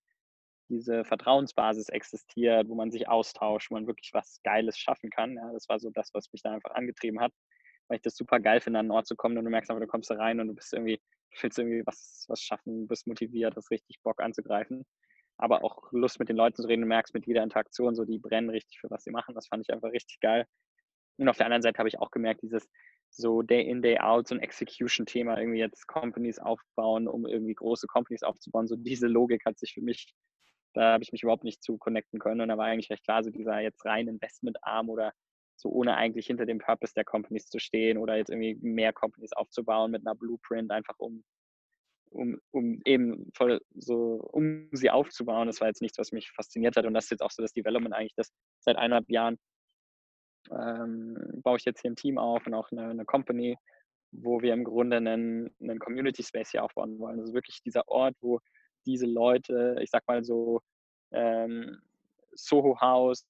diese 0.69 1.05
Vertrauensbasis 1.05 1.89
existiert, 1.89 2.69
wo 2.69 2.77
man 2.77 2.93
sich 2.93 3.09
austauscht, 3.09 3.71
wo 3.71 3.75
man 3.75 3.89
wirklich 3.89 4.11
was 4.13 4.41
Geiles 4.45 4.79
schaffen 4.79 5.11
kann. 5.11 5.35
Ja, 5.35 5.53
das 5.53 5.69
war 5.69 5.81
so 5.81 5.91
das, 5.91 6.11
was 6.15 6.33
mich 6.33 6.43
da 6.43 6.53
einfach 6.53 6.71
angetrieben 6.73 7.21
hat, 7.21 7.33
weil 7.89 7.97
ich 7.97 8.03
das 8.03 8.17
super 8.17 8.39
geil 8.39 8.61
finde, 8.61 8.79
an 8.79 8.87
einen 8.87 8.93
Ort 8.93 9.09
zu 9.09 9.17
kommen 9.17 9.37
und 9.37 9.45
du 9.45 9.51
merkst 9.51 9.71
einfach, 9.71 9.83
du 9.83 9.89
kommst 9.89 10.11
da 10.11 10.15
rein 10.15 10.39
und 10.39 10.47
du 10.47 10.55
bist 10.55 10.73
irgendwie, 10.73 11.01
willst 11.41 11.59
irgendwie 11.59 11.83
was, 11.87 12.25
was 12.29 12.41
schaffen, 12.43 12.89
bist 12.89 13.07
motiviert, 13.07 13.57
hast 13.57 13.71
richtig 13.71 14.01
Bock 14.03 14.21
anzugreifen. 14.23 14.85
aber 15.41 15.65
auch 15.65 15.91
Lust 15.93 16.19
mit 16.19 16.29
den 16.29 16.37
Leuten 16.37 16.57
zu 16.57 16.69
reden. 16.69 16.83
Du 16.83 16.87
merkst 16.87 17.15
mit 17.15 17.27
jeder 17.27 17.43
Interaktion 17.43 17.95
so, 17.95 18.05
die 18.05 18.19
brennen 18.19 18.51
richtig 18.51 18.79
für 18.79 18.91
was 18.91 19.05
sie 19.05 19.11
machen. 19.11 19.35
Das 19.35 19.49
fand 19.49 19.63
ich 19.63 19.73
einfach 19.73 19.91
richtig 19.91 20.21
geil. 20.21 20.47
Und 21.17 21.29
auf 21.29 21.37
der 21.39 21.47
anderen 21.47 21.63
Seite 21.63 21.79
habe 21.79 21.89
ich 21.89 21.99
auch 21.99 22.11
gemerkt, 22.11 22.43
dieses 22.43 22.69
so 23.09 23.43
Day 23.43 23.63
in, 23.63 23.83
Day 23.83 23.99
out, 23.99 24.29
so 24.29 24.35
ein 24.35 24.41
Execution-Thema, 24.41 25.39
irgendwie 25.39 25.59
jetzt 25.59 25.87
Companies 25.87 26.39
aufbauen, 26.39 27.09
um 27.09 27.27
irgendwie 27.27 27.55
große 27.55 27.87
Companies 27.87 28.23
aufzubauen. 28.23 28.69
So 28.69 28.77
diese 28.77 29.07
Logik 29.07 29.45
hat 29.47 29.59
sich 29.59 29.73
für 29.73 29.81
mich, 29.81 30.15
da 30.75 30.93
habe 30.93 31.03
ich 31.03 31.11
mich 31.11 31.23
überhaupt 31.23 31.45
nicht 31.45 31.63
zu 31.63 31.79
connecten 31.79 32.19
können. 32.19 32.43
Und 32.43 32.49
da 32.49 32.59
war 32.59 32.67
eigentlich 32.67 32.91
recht 32.91 33.05
klar, 33.05 33.25
so 33.25 33.31
dieser 33.31 33.61
jetzt 33.61 33.85
rein 33.87 34.09
Investmentarm 34.09 34.91
oder 34.91 35.13
so 35.61 35.69
ohne 35.69 35.97
eigentlich 35.97 36.27
hinter 36.27 36.47
dem 36.47 36.59
Purpose 36.59 36.95
der 36.95 37.05
Companies 37.05 37.47
zu 37.47 37.59
stehen 37.59 37.99
oder 37.99 38.17
jetzt 38.17 38.31
irgendwie 38.31 38.55
mehr 38.63 38.93
Companies 38.93 39.33
aufzubauen 39.33 39.91
mit 39.91 40.07
einer 40.07 40.15
Blueprint, 40.15 40.71
einfach 40.71 40.99
um, 40.99 41.23
um, 42.11 42.41
um 42.51 42.81
eben 42.85 43.31
voll 43.35 43.61
so, 43.75 44.15
um 44.33 44.69
sie 44.73 44.91
aufzubauen. 44.91 45.47
Das 45.47 45.61
war 45.61 45.69
jetzt 45.69 45.83
nichts, 45.83 45.99
was 45.99 46.13
mich 46.13 46.31
fasziniert 46.31 46.77
hat. 46.77 46.87
Und 46.87 46.95
das 46.95 47.05
ist 47.05 47.11
jetzt 47.11 47.23
auch 47.23 47.31
so 47.31 47.43
das 47.43 47.53
Development 47.53 47.95
eigentlich, 47.95 48.15
das 48.15 48.33
seit 48.61 48.77
eineinhalb 48.77 49.11
Jahren 49.11 49.39
ähm, 50.51 51.17
baue 51.43 51.59
ich 51.59 51.65
jetzt 51.67 51.83
hier 51.83 51.91
ein 51.91 51.97
Team 51.97 52.17
auf 52.17 52.47
und 52.47 52.55
auch 52.55 52.71
eine, 52.73 52.89
eine 52.89 53.05
Company, 53.05 53.59
wo 54.13 54.41
wir 54.41 54.55
im 54.55 54.65
Grunde 54.65 54.97
einen, 54.97 55.55
einen 55.61 55.79
Community 55.79 56.23
Space 56.23 56.51
hier 56.53 56.65
aufbauen 56.65 56.99
wollen. 56.99 57.21
Also 57.21 57.35
wirklich 57.35 57.63
dieser 57.63 57.87
Ort, 57.89 58.17
wo 58.23 58.41
diese 58.87 59.07
Leute, 59.07 59.77
ich 59.81 59.91
sag 59.91 60.09
mal 60.09 60.25
so, 60.25 60.63
ähm, 61.13 61.83
Soho 62.33 62.81
House 62.81 63.27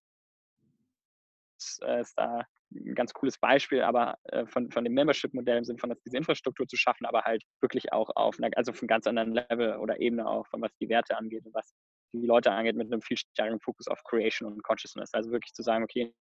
äh, 1.83 2.01
ist 2.01 2.15
da 2.17 2.45
ein 2.73 2.95
ganz 2.95 3.13
cooles 3.13 3.39
Beispiel, 3.39 3.83
aber 3.83 4.19
äh, 4.25 4.47
von, 4.47 4.71
von 4.71 4.85
dem 4.85 4.95
Membership-Modell 4.95 5.59
im 5.59 5.65
Sinne 5.65 5.79
von, 5.79 5.95
diese 6.05 6.17
Infrastruktur 6.17 6.67
zu 6.69 6.77
schaffen, 6.77 7.07
aber 7.07 7.23
halt 7.23 7.43
wirklich 7.61 7.93
auch 7.93 8.11
auf 8.15 8.39
einer, 8.39 8.51
also 8.57 8.73
einem 8.73 8.87
ganz 8.87 9.07
anderen 9.07 9.33
Level 9.33 9.77
oder 9.77 10.01
Ebene 10.01 10.27
auch, 10.29 10.47
von 10.47 10.63
was 10.63 10.73
die 10.81 10.89
Werte 10.89 11.17
angeht 11.17 11.45
und 11.47 11.55
was 11.55 11.75
die 12.13 12.27
Leute 12.27 12.53
angeht, 12.53 12.77
mit 12.77 12.93
einem 12.93 13.03
viel 13.03 13.17
stärkeren 13.17 13.61
Fokus 13.61 13.89
auf 13.89 14.03
Creation 14.05 14.53
und 14.53 14.63
Consciousness. 14.63 15.15
Also 15.15 15.31
wirklich 15.31 15.53
zu 15.53 15.63
sagen, 15.63 15.85
okay, 15.85 16.15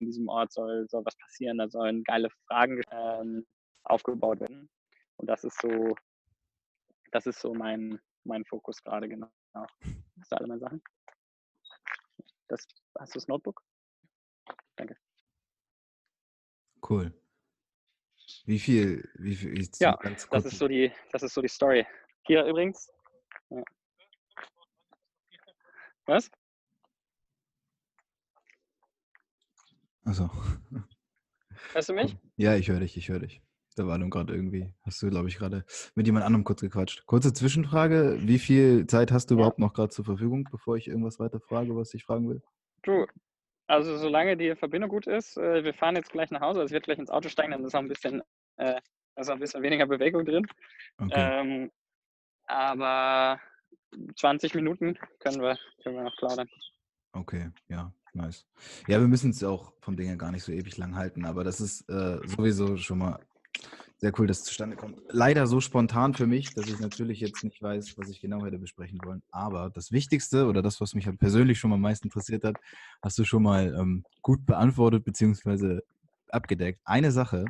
in 0.00 0.06
diesem 0.06 0.28
Ort 0.28 0.52
soll, 0.52 0.86
soll 0.88 1.04
was 1.04 1.16
passieren, 1.16 1.58
da 1.58 1.68
sollen 1.68 2.04
geile 2.04 2.30
Fragen 2.46 2.80
ähm, 2.90 3.46
aufgebaut 3.84 4.40
werden. 4.40 4.68
Und 5.16 5.28
das 5.28 5.44
ist 5.44 5.60
so, 5.60 5.94
das 7.10 7.26
ist 7.26 7.40
so 7.40 7.54
mein, 7.54 8.00
mein 8.24 8.44
Fokus 8.44 8.82
gerade, 8.82 9.08
genau. 9.08 9.30
Das 9.52 10.28
sind 10.28 10.38
alle 10.38 10.46
meine 10.46 10.60
Sachen. 10.60 10.82
Das, 12.48 12.66
hast 12.98 13.14
du 13.14 13.18
das 13.18 13.28
Notebook? 13.28 13.62
Danke. 14.76 14.96
Cool. 16.88 17.12
Wie 18.44 18.58
viel, 18.58 19.08
wie 19.14 19.34
viel 19.34 19.58
ist 19.58 19.80
ja, 19.80 19.98
das 20.30 20.44
ist 20.44 20.58
so 20.58 20.68
die, 20.68 20.92
das 21.12 21.22
ist 21.22 21.34
so 21.34 21.42
die 21.42 21.48
Story. 21.48 21.86
Hier 22.26 22.44
übrigens. 22.44 22.90
Ja. 23.50 23.62
Was? 26.06 26.30
Also. 30.04 30.30
Hörst 31.72 31.88
du 31.88 31.94
mich? 31.94 32.16
Ja, 32.36 32.54
ich 32.54 32.68
höre 32.68 32.80
dich, 32.80 32.96
ich 32.96 33.08
höre 33.08 33.18
dich. 33.18 33.42
Da 33.74 33.86
war 33.86 33.98
nun 33.98 34.10
gerade 34.10 34.32
irgendwie, 34.32 34.72
hast 34.82 35.02
du, 35.02 35.10
glaube 35.10 35.28
ich, 35.28 35.38
gerade 35.38 35.64
mit 35.96 36.06
jemand 36.06 36.24
anderem 36.24 36.44
kurz 36.44 36.60
gequatscht. 36.60 37.04
Kurze 37.06 37.32
Zwischenfrage, 37.32 38.18
wie 38.22 38.38
viel 38.38 38.86
Zeit 38.86 39.10
hast 39.10 39.30
du 39.30 39.34
ja. 39.34 39.40
überhaupt 39.40 39.58
noch 39.58 39.72
gerade 39.74 39.90
zur 39.90 40.04
Verfügung, 40.04 40.48
bevor 40.50 40.76
ich 40.76 40.86
irgendwas 40.86 41.18
weiter 41.18 41.40
frage, 41.40 41.74
was 41.74 41.92
ich 41.94 42.04
fragen 42.04 42.28
will? 42.28 42.42
Du, 42.82 43.06
also 43.68 43.98
solange 43.98 44.36
die 44.36 44.56
Verbindung 44.56 44.90
gut 44.90 45.06
ist, 45.06 45.36
äh, 45.36 45.62
wir 45.62 45.74
fahren 45.74 45.94
jetzt 45.94 46.10
gleich 46.10 46.30
nach 46.30 46.40
Hause, 46.40 46.60
also 46.60 46.66
es 46.66 46.72
wird 46.72 46.84
gleich 46.84 46.98
ins 46.98 47.10
Auto 47.10 47.28
steigen, 47.28 47.52
dann 47.52 47.64
ist 47.64 47.74
auch 47.74 47.80
ein 47.80 47.88
bisschen, 47.88 48.22
äh, 48.56 48.80
auch 49.14 49.28
ein 49.28 49.38
bisschen 49.38 49.62
weniger 49.62 49.86
Bewegung 49.86 50.24
drin. 50.24 50.46
Okay. 50.98 51.12
Ähm, 51.14 51.70
aber 52.46 53.38
20 54.16 54.54
Minuten 54.54 54.98
können 55.20 55.40
wir, 55.40 55.58
können 55.82 55.96
wir 55.96 56.04
noch 56.04 56.16
plaudern. 56.16 56.48
Okay, 57.12 57.50
ja, 57.68 57.92
nice. 58.14 58.46
Ja, 58.86 59.00
wir 59.00 59.08
müssen 59.08 59.30
es 59.30 59.44
auch 59.44 59.72
vom 59.80 59.96
Ding 59.96 60.06
her 60.06 60.16
gar 60.16 60.32
nicht 60.32 60.44
so 60.44 60.52
ewig 60.52 60.76
lang 60.78 60.96
halten, 60.96 61.26
aber 61.26 61.44
das 61.44 61.60
ist 61.60 61.88
äh, 61.90 62.18
sowieso 62.26 62.76
schon 62.78 62.98
mal 62.98 63.20
sehr 63.98 64.12
cool, 64.18 64.26
dass 64.28 64.38
es 64.38 64.44
zustande 64.44 64.76
kommt. 64.76 65.00
Leider 65.10 65.46
so 65.46 65.60
spontan 65.60 66.14
für 66.14 66.26
mich, 66.26 66.54
dass 66.54 66.68
ich 66.68 66.78
natürlich 66.78 67.20
jetzt 67.20 67.42
nicht 67.42 67.60
weiß, 67.60 67.98
was 67.98 68.08
ich 68.08 68.20
genau 68.20 68.44
hätte 68.44 68.58
besprechen 68.58 68.98
wollen. 69.04 69.22
Aber 69.30 69.70
das 69.70 69.90
Wichtigste 69.90 70.46
oder 70.46 70.62
das, 70.62 70.80
was 70.80 70.94
mich 70.94 71.06
halt 71.06 71.18
persönlich 71.18 71.58
schon 71.58 71.70
mal 71.70 71.76
am 71.76 71.82
meisten 71.82 72.06
interessiert 72.06 72.44
hat, 72.44 72.56
hast 73.02 73.18
du 73.18 73.24
schon 73.24 73.42
mal 73.42 73.74
ähm, 73.74 74.04
gut 74.22 74.46
beantwortet 74.46 75.04
bzw. 75.04 75.80
abgedeckt. 76.28 76.80
Eine 76.84 77.10
Sache, 77.10 77.46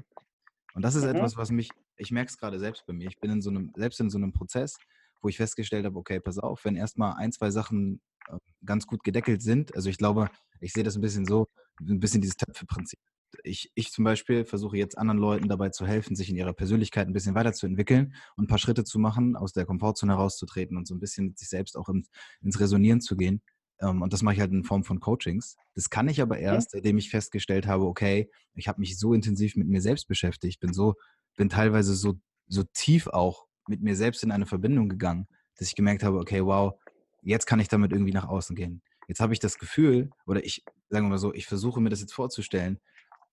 und 0.74 0.82
das 0.82 0.94
ist 0.94 1.02
mhm. 1.02 1.16
etwas, 1.16 1.36
was 1.36 1.50
mich, 1.50 1.70
ich 1.96 2.12
merke 2.12 2.30
es 2.30 2.38
gerade 2.38 2.58
selbst 2.58 2.86
bei 2.86 2.92
mir, 2.92 3.08
ich 3.08 3.18
bin 3.18 3.30
in 3.30 3.42
so 3.42 3.50
einem, 3.50 3.72
selbst 3.76 4.00
in 4.00 4.10
so 4.10 4.16
einem 4.16 4.32
Prozess, 4.32 4.76
wo 5.20 5.28
ich 5.28 5.36
festgestellt 5.36 5.84
habe, 5.84 5.98
okay, 5.98 6.20
pass 6.20 6.38
auf, 6.38 6.64
wenn 6.64 6.76
erstmal 6.76 7.16
ein, 7.16 7.32
zwei 7.32 7.50
Sachen 7.50 8.00
äh, 8.28 8.38
ganz 8.64 8.86
gut 8.86 9.02
gedeckelt 9.02 9.42
sind, 9.42 9.74
also 9.74 9.90
ich 9.90 9.98
glaube, 9.98 10.30
ich 10.60 10.72
sehe 10.72 10.84
das 10.84 10.94
ein 10.94 11.00
bisschen 11.00 11.26
so, 11.26 11.48
ein 11.80 12.00
bisschen 12.00 12.20
dieses 12.20 12.36
Töpfe-Prinzip. 12.36 13.00
Ich, 13.42 13.70
ich 13.74 13.90
zum 13.90 14.04
Beispiel 14.04 14.44
versuche 14.44 14.76
jetzt 14.76 14.96
anderen 14.96 15.18
Leuten 15.18 15.48
dabei 15.48 15.68
zu 15.68 15.86
helfen, 15.86 16.16
sich 16.16 16.30
in 16.30 16.36
ihrer 16.36 16.52
Persönlichkeit 16.52 17.06
ein 17.06 17.12
bisschen 17.12 17.34
weiterzuentwickeln 17.34 18.14
und 18.36 18.44
ein 18.44 18.46
paar 18.48 18.58
Schritte 18.58 18.84
zu 18.84 18.98
machen, 18.98 19.36
aus 19.36 19.52
der 19.52 19.66
Komfortzone 19.66 20.12
herauszutreten 20.12 20.76
und 20.76 20.86
so 20.86 20.94
ein 20.94 21.00
bisschen 21.00 21.26
mit 21.26 21.38
sich 21.38 21.48
selbst 21.48 21.76
auch 21.76 21.88
ins, 21.88 22.08
ins 22.40 22.58
Resonieren 22.60 23.00
zu 23.00 23.16
gehen. 23.16 23.42
Ähm, 23.80 24.02
und 24.02 24.12
das 24.12 24.22
mache 24.22 24.34
ich 24.34 24.40
halt 24.40 24.52
in 24.52 24.64
Form 24.64 24.84
von 24.84 25.00
Coachings. 25.00 25.56
Das 25.74 25.90
kann 25.90 26.08
ich 26.08 26.20
aber 26.20 26.38
erst, 26.38 26.70
seitdem 26.72 26.98
ich 26.98 27.10
festgestellt 27.10 27.66
habe, 27.66 27.84
okay, 27.84 28.30
ich 28.54 28.68
habe 28.68 28.80
mich 28.80 28.98
so 28.98 29.12
intensiv 29.12 29.56
mit 29.56 29.68
mir 29.68 29.80
selbst 29.80 30.08
beschäftigt, 30.08 30.60
bin 30.60 30.72
so, 30.72 30.94
bin 31.36 31.48
teilweise 31.48 31.94
so, 31.94 32.14
so 32.48 32.64
tief 32.72 33.06
auch 33.06 33.46
mit 33.68 33.82
mir 33.82 33.94
selbst 33.94 34.24
in 34.24 34.32
eine 34.32 34.46
Verbindung 34.46 34.88
gegangen, 34.88 35.28
dass 35.56 35.68
ich 35.68 35.76
gemerkt 35.76 36.02
habe, 36.02 36.18
okay, 36.18 36.44
wow, 36.44 36.74
jetzt 37.22 37.46
kann 37.46 37.60
ich 37.60 37.68
damit 37.68 37.92
irgendwie 37.92 38.12
nach 38.12 38.26
außen 38.26 38.56
gehen. 38.56 38.82
Jetzt 39.06 39.20
habe 39.20 39.32
ich 39.32 39.40
das 39.40 39.58
Gefühl, 39.58 40.10
oder 40.26 40.44
ich, 40.44 40.64
sagen 40.90 41.06
wir 41.06 41.10
mal 41.10 41.18
so, 41.18 41.32
ich 41.32 41.46
versuche 41.46 41.80
mir 41.80 41.90
das 41.90 42.00
jetzt 42.00 42.12
vorzustellen. 42.12 42.78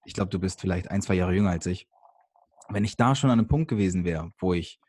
Ich 0.06 0.13
glaube, 0.13 0.30
du 0.30 0.39
bist 0.39 0.62
vielleicht 0.62 0.89
ein, 0.89 1.02
zwei 1.02 1.15
Jahre 1.15 1.34
jünger 1.34 1.50
als 1.50 1.65
ich. 1.65 1.88
Wenn 2.70 2.84
ich 2.84 2.96
da 2.98 3.15
schon 3.15 3.30
an 3.30 3.39
einem 3.39 3.48
Punkt 3.48 3.70
gewesen 3.70 4.06
wäre, 4.06 4.32
wo 4.39 4.54
ich 4.54 4.80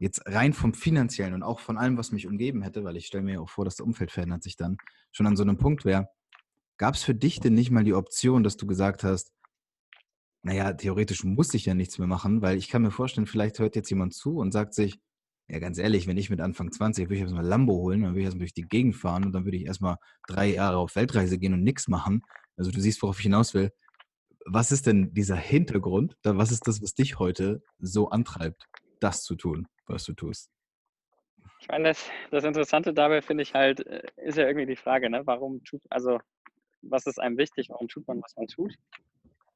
jetzt 0.00 0.22
rein 0.26 0.52
vom 0.52 0.74
finanziellen 0.74 1.34
und 1.34 1.42
auch 1.42 1.60
von 1.60 1.76
allem, 1.76 1.96
was 1.96 2.12
mich 2.12 2.26
umgeben 2.26 2.62
hätte, 2.62 2.84
weil 2.84 2.96
ich 2.96 3.06
stelle 3.06 3.24
mir 3.24 3.42
auch 3.42 3.48
vor, 3.48 3.64
dass 3.64 3.76
das 3.76 3.86
Umfeld 3.86 4.10
verändert 4.10 4.42
sich 4.42 4.56
dann, 4.56 4.76
schon 5.10 5.26
an 5.26 5.36
so 5.36 5.42
einem 5.42 5.58
Punkt 5.58 5.84
wäre, 5.84 6.08
gab 6.76 6.94
es 6.94 7.02
für 7.02 7.14
dich 7.14 7.40
denn 7.40 7.54
nicht 7.54 7.70
mal 7.70 7.84
die 7.84 7.94
Option, 7.94 8.44
dass 8.44 8.56
du 8.56 8.66
gesagt 8.66 9.02
hast, 9.02 9.32
naja, 10.42 10.72
theoretisch 10.72 11.24
muss 11.24 11.52
ich 11.54 11.66
ja 11.66 11.74
nichts 11.74 11.98
mehr 11.98 12.06
machen, 12.06 12.42
weil 12.42 12.56
ich 12.56 12.68
kann 12.68 12.82
mir 12.82 12.92
vorstellen, 12.92 13.26
vielleicht 13.26 13.58
hört 13.58 13.74
jetzt 13.74 13.90
jemand 13.90 14.14
zu 14.14 14.36
und 14.36 14.52
sagt 14.52 14.72
sich, 14.74 15.00
ja, 15.48 15.58
ganz 15.58 15.78
ehrlich, 15.78 16.06
wenn 16.06 16.18
ich 16.18 16.30
mit 16.30 16.40
Anfang 16.40 16.70
20, 16.70 17.06
würde 17.06 17.16
ich 17.16 17.22
erstmal 17.22 17.44
Lambo 17.44 17.72
holen, 17.74 18.02
dann 18.02 18.10
würde 18.10 18.20
ich 18.20 18.26
erstmal 18.26 18.44
durch 18.44 18.54
die 18.54 18.68
Gegend 18.68 18.96
fahren 18.96 19.24
und 19.24 19.32
dann 19.32 19.44
würde 19.44 19.56
ich 19.56 19.64
erstmal 19.64 19.96
drei 20.26 20.52
Jahre 20.52 20.76
auf 20.76 20.94
Weltreise 20.94 21.38
gehen 21.38 21.54
und 21.54 21.62
nichts 21.62 21.88
machen. 21.88 22.22
Also 22.56 22.70
du 22.70 22.80
siehst, 22.80 23.02
worauf 23.02 23.18
ich 23.18 23.24
hinaus 23.24 23.54
will. 23.54 23.72
Was 24.50 24.72
ist 24.72 24.86
denn 24.86 25.12
dieser 25.12 25.36
Hintergrund? 25.36 26.16
Was 26.24 26.50
ist 26.50 26.66
das, 26.66 26.80
was 26.80 26.94
dich 26.94 27.18
heute 27.18 27.62
so 27.78 28.08
antreibt, 28.08 28.66
das 28.98 29.22
zu 29.22 29.34
tun, 29.34 29.68
was 29.86 30.04
du 30.04 30.14
tust? 30.14 30.50
Ich 31.60 31.68
meine, 31.68 31.88
das, 31.88 32.08
das 32.30 32.44
Interessante 32.44 32.94
dabei 32.94 33.20
finde 33.20 33.42
ich 33.42 33.52
halt, 33.52 33.86
äh, 33.86 34.06
ist 34.16 34.38
ja 34.38 34.46
irgendwie 34.46 34.66
die 34.66 34.76
Frage, 34.76 35.10
ne? 35.10 35.26
warum 35.26 35.62
tut, 35.64 35.82
also 35.90 36.18
was 36.80 37.06
ist 37.06 37.20
einem 37.20 37.36
wichtig, 37.36 37.68
warum 37.68 37.88
tut 37.88 38.06
man, 38.06 38.22
was 38.22 38.36
man 38.36 38.46
tut? 38.46 38.74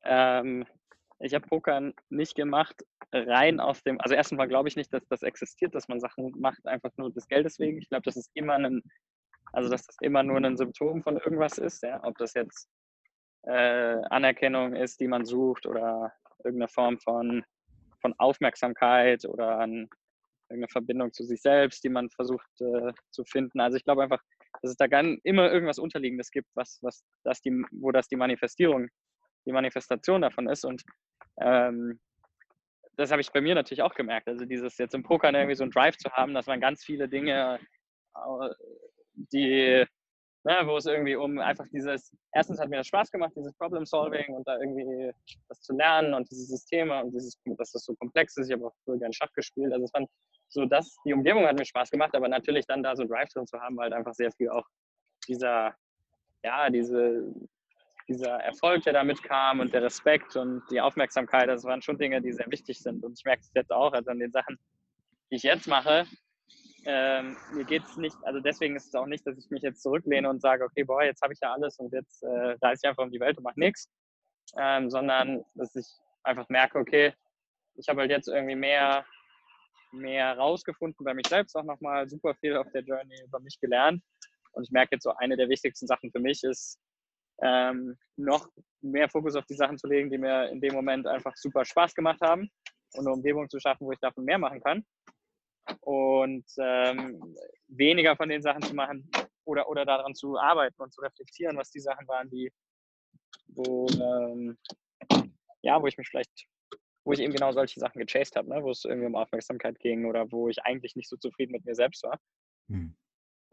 Ähm, 0.04 0.66
ich 1.20 1.32
habe 1.32 1.46
Poker 1.46 1.92
nicht 2.10 2.34
gemacht, 2.34 2.84
rein 3.12 3.60
aus 3.60 3.82
dem, 3.84 3.98
also 3.98 4.14
erstens 4.14 4.36
mal 4.36 4.48
glaube 4.48 4.68
ich 4.68 4.76
nicht, 4.76 4.92
dass 4.92 5.06
das 5.08 5.22
existiert, 5.22 5.74
dass 5.74 5.88
man 5.88 6.00
Sachen 6.00 6.32
macht, 6.38 6.66
einfach 6.66 6.90
nur 6.98 7.10
des 7.12 7.28
Geldes 7.28 7.58
wegen. 7.58 7.78
Ich 7.78 7.88
glaube, 7.88 8.02
das 8.02 8.16
ist 8.16 8.30
immer 8.34 8.54
ein, 8.54 8.82
also 9.52 9.70
dass 9.70 9.86
das 9.86 9.96
immer 10.02 10.22
nur 10.22 10.36
ein 10.36 10.56
Symptom 10.58 11.02
von 11.02 11.16
irgendwas 11.16 11.56
ist, 11.56 11.82
ja, 11.82 12.02
ob 12.04 12.18
das 12.18 12.34
jetzt 12.34 12.68
äh, 13.44 14.02
Anerkennung 14.10 14.74
ist, 14.74 15.00
die 15.00 15.08
man 15.08 15.24
sucht 15.24 15.66
oder 15.66 16.12
irgendeine 16.44 16.68
Form 16.68 16.98
von, 16.98 17.44
von 18.00 18.14
Aufmerksamkeit 18.18 19.24
oder 19.24 19.58
an 19.58 19.88
irgendeine 20.48 20.70
Verbindung 20.70 21.12
zu 21.12 21.24
sich 21.24 21.40
selbst, 21.40 21.82
die 21.82 21.88
man 21.88 22.10
versucht 22.10 22.48
äh, 22.60 22.92
zu 23.10 23.24
finden. 23.24 23.60
Also 23.60 23.76
ich 23.76 23.84
glaube 23.84 24.02
einfach, 24.02 24.22
dass 24.60 24.72
es 24.72 24.76
da 24.76 24.86
gar 24.86 25.02
immer 25.24 25.50
irgendwas 25.50 25.78
Unterliegendes 25.78 26.30
gibt, 26.30 26.48
was, 26.54 26.78
was 26.82 27.02
das 27.24 27.40
die, 27.40 27.64
wo 27.72 27.90
das 27.90 28.08
die 28.08 28.16
Manifestierung, 28.16 28.88
die 29.46 29.52
Manifestation 29.52 30.22
davon 30.22 30.48
ist. 30.48 30.64
Und 30.64 30.82
ähm, 31.40 31.98
das 32.96 33.10
habe 33.10 33.22
ich 33.22 33.32
bei 33.32 33.40
mir 33.40 33.54
natürlich 33.54 33.82
auch 33.82 33.94
gemerkt. 33.94 34.28
Also 34.28 34.44
dieses 34.44 34.76
jetzt 34.78 34.94
im 34.94 35.02
Poker 35.02 35.32
irgendwie 35.32 35.54
so 35.54 35.64
ein 35.64 35.70
Drive 35.70 35.96
zu 35.96 36.10
haben, 36.12 36.34
dass 36.34 36.46
man 36.46 36.60
ganz 36.60 36.84
viele 36.84 37.08
Dinge, 37.08 37.58
äh, 38.14 38.48
die, 39.14 39.86
ne, 40.44 40.62
wo 40.64 40.76
es 40.76 40.86
irgendwie 40.86 41.16
um 41.16 41.38
einfach 41.38 41.66
dieses, 41.72 42.14
erstens 42.32 42.58
hat 42.60 42.68
mir 42.68 42.78
das 42.78 42.86
Spaß 42.88 43.10
gemacht, 43.10 43.32
dieses 43.36 43.54
Problem 43.54 43.84
Solving 43.84 44.34
und 44.34 44.46
da 44.46 44.58
irgendwie 44.58 45.12
das 45.48 45.60
zu 45.60 45.74
lernen 45.74 46.14
und 46.14 46.30
diese 46.30 46.44
Systeme 46.44 47.02
und 47.02 47.12
dieses, 47.12 47.38
dass 47.44 47.72
das 47.72 47.84
so 47.84 47.94
komplex 47.94 48.36
ist. 48.36 48.48
Ich 48.48 48.54
habe 48.54 48.66
auch 48.66 48.74
früher 48.84 48.98
gerne 48.98 49.14
Schach 49.14 49.32
gespielt. 49.34 49.72
Also 49.72 49.84
es 49.84 49.90
fand 49.90 50.08
so, 50.48 50.64
dass 50.66 50.96
die 51.04 51.14
Umgebung 51.14 51.46
hat 51.46 51.58
mir 51.58 51.64
Spaß 51.64 51.90
gemacht, 51.90 52.14
aber 52.14 52.28
natürlich 52.28 52.66
dann 52.66 52.82
da 52.82 52.94
so 52.96 53.04
Drive 53.04 53.28
drin 53.30 53.46
zu 53.46 53.58
haben, 53.60 53.76
weil 53.76 53.84
halt 53.84 53.94
einfach 53.94 54.14
sehr 54.14 54.32
viel 54.32 54.50
auch 54.50 54.66
dieser, 55.28 55.74
ja, 56.44 56.68
diese 56.70 57.32
dieser 58.08 58.34
Erfolg, 58.40 58.82
der 58.82 58.92
damit 58.92 59.22
kam 59.22 59.60
und 59.60 59.72
der 59.72 59.82
Respekt 59.82 60.36
und 60.36 60.62
die 60.70 60.80
Aufmerksamkeit, 60.80 61.48
das 61.48 61.64
waren 61.64 61.82
schon 61.82 61.98
Dinge, 61.98 62.20
die 62.20 62.32
sehr 62.32 62.50
wichtig 62.50 62.80
sind. 62.80 63.04
Und 63.04 63.18
ich 63.18 63.24
merke 63.24 63.42
es 63.42 63.50
jetzt 63.54 63.72
auch, 63.72 63.92
also 63.92 64.10
an 64.10 64.18
den 64.18 64.32
Sachen, 64.32 64.58
die 65.30 65.36
ich 65.36 65.42
jetzt 65.42 65.66
mache, 65.68 66.06
ähm, 66.84 67.36
mir 67.52 67.66
es 67.70 67.96
nicht, 67.96 68.16
also 68.22 68.40
deswegen 68.40 68.76
ist 68.76 68.86
es 68.86 68.94
auch 68.94 69.06
nicht, 69.06 69.26
dass 69.26 69.38
ich 69.38 69.50
mich 69.50 69.62
jetzt 69.62 69.82
zurücklehne 69.82 70.28
und 70.28 70.40
sage, 70.40 70.64
okay, 70.64 70.84
boah, 70.84 71.02
jetzt 71.02 71.22
habe 71.22 71.32
ich 71.32 71.40
ja 71.40 71.52
alles 71.52 71.78
und 71.78 71.92
jetzt 71.92 72.22
äh, 72.22 72.56
reise 72.60 72.80
ich 72.82 72.88
einfach 72.88 73.04
um 73.04 73.10
die 73.10 73.20
Welt 73.20 73.38
und 73.38 73.44
mache 73.44 73.58
nichts, 73.58 73.88
ähm, 74.58 74.90
sondern 74.90 75.44
dass 75.54 75.74
ich 75.76 75.86
einfach 76.24 76.48
merke, 76.48 76.78
okay, 76.78 77.14
ich 77.74 77.88
habe 77.88 78.00
halt 78.00 78.10
jetzt 78.10 78.28
irgendwie 78.28 78.56
mehr, 78.56 79.04
mehr 79.92 80.36
rausgefunden 80.36 81.04
bei 81.04 81.14
mich 81.14 81.26
selbst 81.28 81.54
auch 81.56 81.64
nochmal, 81.64 82.08
super 82.08 82.34
viel 82.34 82.56
auf 82.56 82.70
der 82.72 82.82
Journey 82.82 83.22
über 83.24 83.40
mich 83.40 83.58
gelernt 83.60 84.02
und 84.52 84.64
ich 84.64 84.70
merke 84.70 84.96
jetzt 84.96 85.04
so, 85.04 85.14
eine 85.16 85.36
der 85.36 85.48
wichtigsten 85.48 85.86
Sachen 85.86 86.10
für 86.10 86.20
mich 86.20 86.42
ist, 86.42 86.78
ähm, 87.42 87.96
noch 88.16 88.48
mehr 88.82 89.08
Fokus 89.08 89.36
auf 89.36 89.46
die 89.46 89.54
Sachen 89.54 89.78
zu 89.78 89.86
legen, 89.86 90.10
die 90.10 90.18
mir 90.18 90.48
in 90.48 90.60
dem 90.60 90.74
Moment 90.74 91.06
einfach 91.06 91.36
super 91.36 91.64
Spaß 91.64 91.94
gemacht 91.94 92.20
haben 92.20 92.50
und 92.94 93.06
eine 93.06 93.14
Umgebung 93.14 93.48
zu 93.48 93.58
schaffen, 93.58 93.86
wo 93.86 93.92
ich 93.92 94.00
davon 94.00 94.24
mehr 94.24 94.38
machen 94.38 94.60
kann. 94.60 94.84
Und 95.80 96.44
ähm, 96.58 97.36
weniger 97.68 98.16
von 98.16 98.28
den 98.28 98.42
Sachen 98.42 98.62
zu 98.62 98.74
machen 98.74 99.10
oder, 99.44 99.68
oder 99.68 99.84
daran 99.84 100.14
zu 100.14 100.38
arbeiten 100.38 100.80
und 100.80 100.92
zu 100.92 101.00
reflektieren, 101.00 101.56
was 101.56 101.70
die 101.70 101.80
Sachen 101.80 102.06
waren, 102.08 102.30
die, 102.30 102.52
wo, 103.48 103.86
ähm, 103.88 104.58
ja, 105.62 105.80
wo 105.80 105.86
ich 105.86 105.98
mich 105.98 106.08
vielleicht, 106.08 106.46
wo 107.04 107.12
ich 107.12 107.20
eben 107.20 107.32
genau 107.32 107.52
solche 107.52 107.80
Sachen 107.80 107.98
gechased 107.98 108.36
habe, 108.36 108.48
ne? 108.48 108.62
wo 108.62 108.70
es 108.70 108.84
irgendwie 108.84 109.06
um 109.06 109.16
Aufmerksamkeit 109.16 109.78
ging 109.78 110.06
oder 110.06 110.30
wo 110.30 110.48
ich 110.48 110.62
eigentlich 110.62 110.96
nicht 110.96 111.08
so 111.08 111.16
zufrieden 111.16 111.52
mit 111.52 111.64
mir 111.64 111.74
selbst 111.74 112.02
war. 112.04 112.18
Hm. 112.68 112.94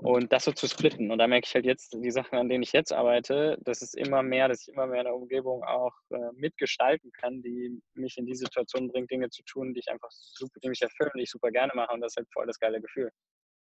Und 0.01 0.31
das 0.31 0.45
so 0.45 0.53
zu 0.53 0.65
splitten. 0.67 1.12
Und 1.12 1.17
da 1.17 1.27
merke 1.27 1.45
ich 1.45 1.53
halt 1.53 1.65
jetzt, 1.65 1.93
die 1.93 2.12
Sachen, 2.12 2.38
an 2.38 2.47
denen 2.47 2.63
ich 2.63 2.71
jetzt 2.71 2.93
arbeite, 2.93 3.57
das 3.62 3.81
ist 3.81 3.97
immer 3.97 4.23
mehr, 4.23 4.47
dass 4.47 4.65
ich 4.65 4.73
immer 4.73 4.88
mehr 4.88 5.01
eine 5.01 5.13
Umgebung 5.13 5.62
auch 5.65 5.93
äh, 6.12 6.31
mitgestalten 6.35 7.12
kann, 7.12 7.41
die 7.41 7.81
mich 7.95 8.17
in 8.17 8.25
die 8.25 8.35
Situation 8.35 8.88
bringt, 8.88 9.12
Dinge 9.12 9.29
zu 9.29 9.43
tun, 9.43 9.73
die 9.73 9.81
ich 9.81 9.91
einfach 9.91 10.09
super, 10.09 10.57
die 10.63 10.69
mich 10.69 10.81
erfüllen, 10.81 11.12
die 11.17 11.23
ich 11.23 11.31
super 11.31 11.51
gerne 11.51 11.73
mache. 11.75 11.93
Und 11.93 11.99
das 11.99 12.13
ist 12.13 12.17
halt 12.17 12.29
voll 12.31 12.47
das 12.47 12.59
geile 12.59 12.79
Gefühl. 12.79 13.12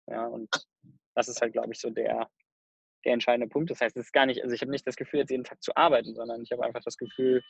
Ja, 0.08 0.26
und 0.26 0.48
das 1.14 1.28
ist 1.28 1.40
halt, 1.40 1.52
glaube 1.52 1.72
ich, 1.72 1.78
so 1.78 1.90
der, 1.90 2.28
der 3.04 3.12
entscheidende 3.12 3.48
Punkt. 3.48 3.70
Das 3.70 3.80
heißt, 3.80 3.96
es 3.96 4.06
ist 4.06 4.12
gar 4.12 4.26
nicht, 4.26 4.42
also 4.42 4.52
ich 4.52 4.60
habe 4.62 4.72
nicht 4.72 4.86
das 4.86 4.96
Gefühl, 4.96 5.20
jetzt 5.20 5.30
jeden 5.30 5.44
Tag 5.44 5.62
zu 5.62 5.76
arbeiten, 5.76 6.12
sondern 6.16 6.42
ich 6.42 6.50
habe 6.50 6.64
einfach 6.64 6.82
das 6.82 6.96
Gefühl, 6.96 7.40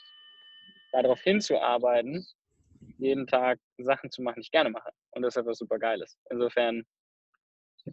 darauf 0.93 1.21
hinzuarbeiten, 1.23 2.27
jeden 2.99 3.27
Tag 3.27 3.59
Sachen 3.79 4.11
zu 4.11 4.21
machen, 4.21 4.37
die 4.37 4.43
ich 4.43 4.51
gerne 4.51 4.69
mache. 4.69 4.91
Und 5.13 5.23
das 5.23 5.35
ist 5.35 5.41
etwas 5.41 5.59
super 5.59 5.79
Geiles. 5.79 6.19
Insofern 6.31 6.85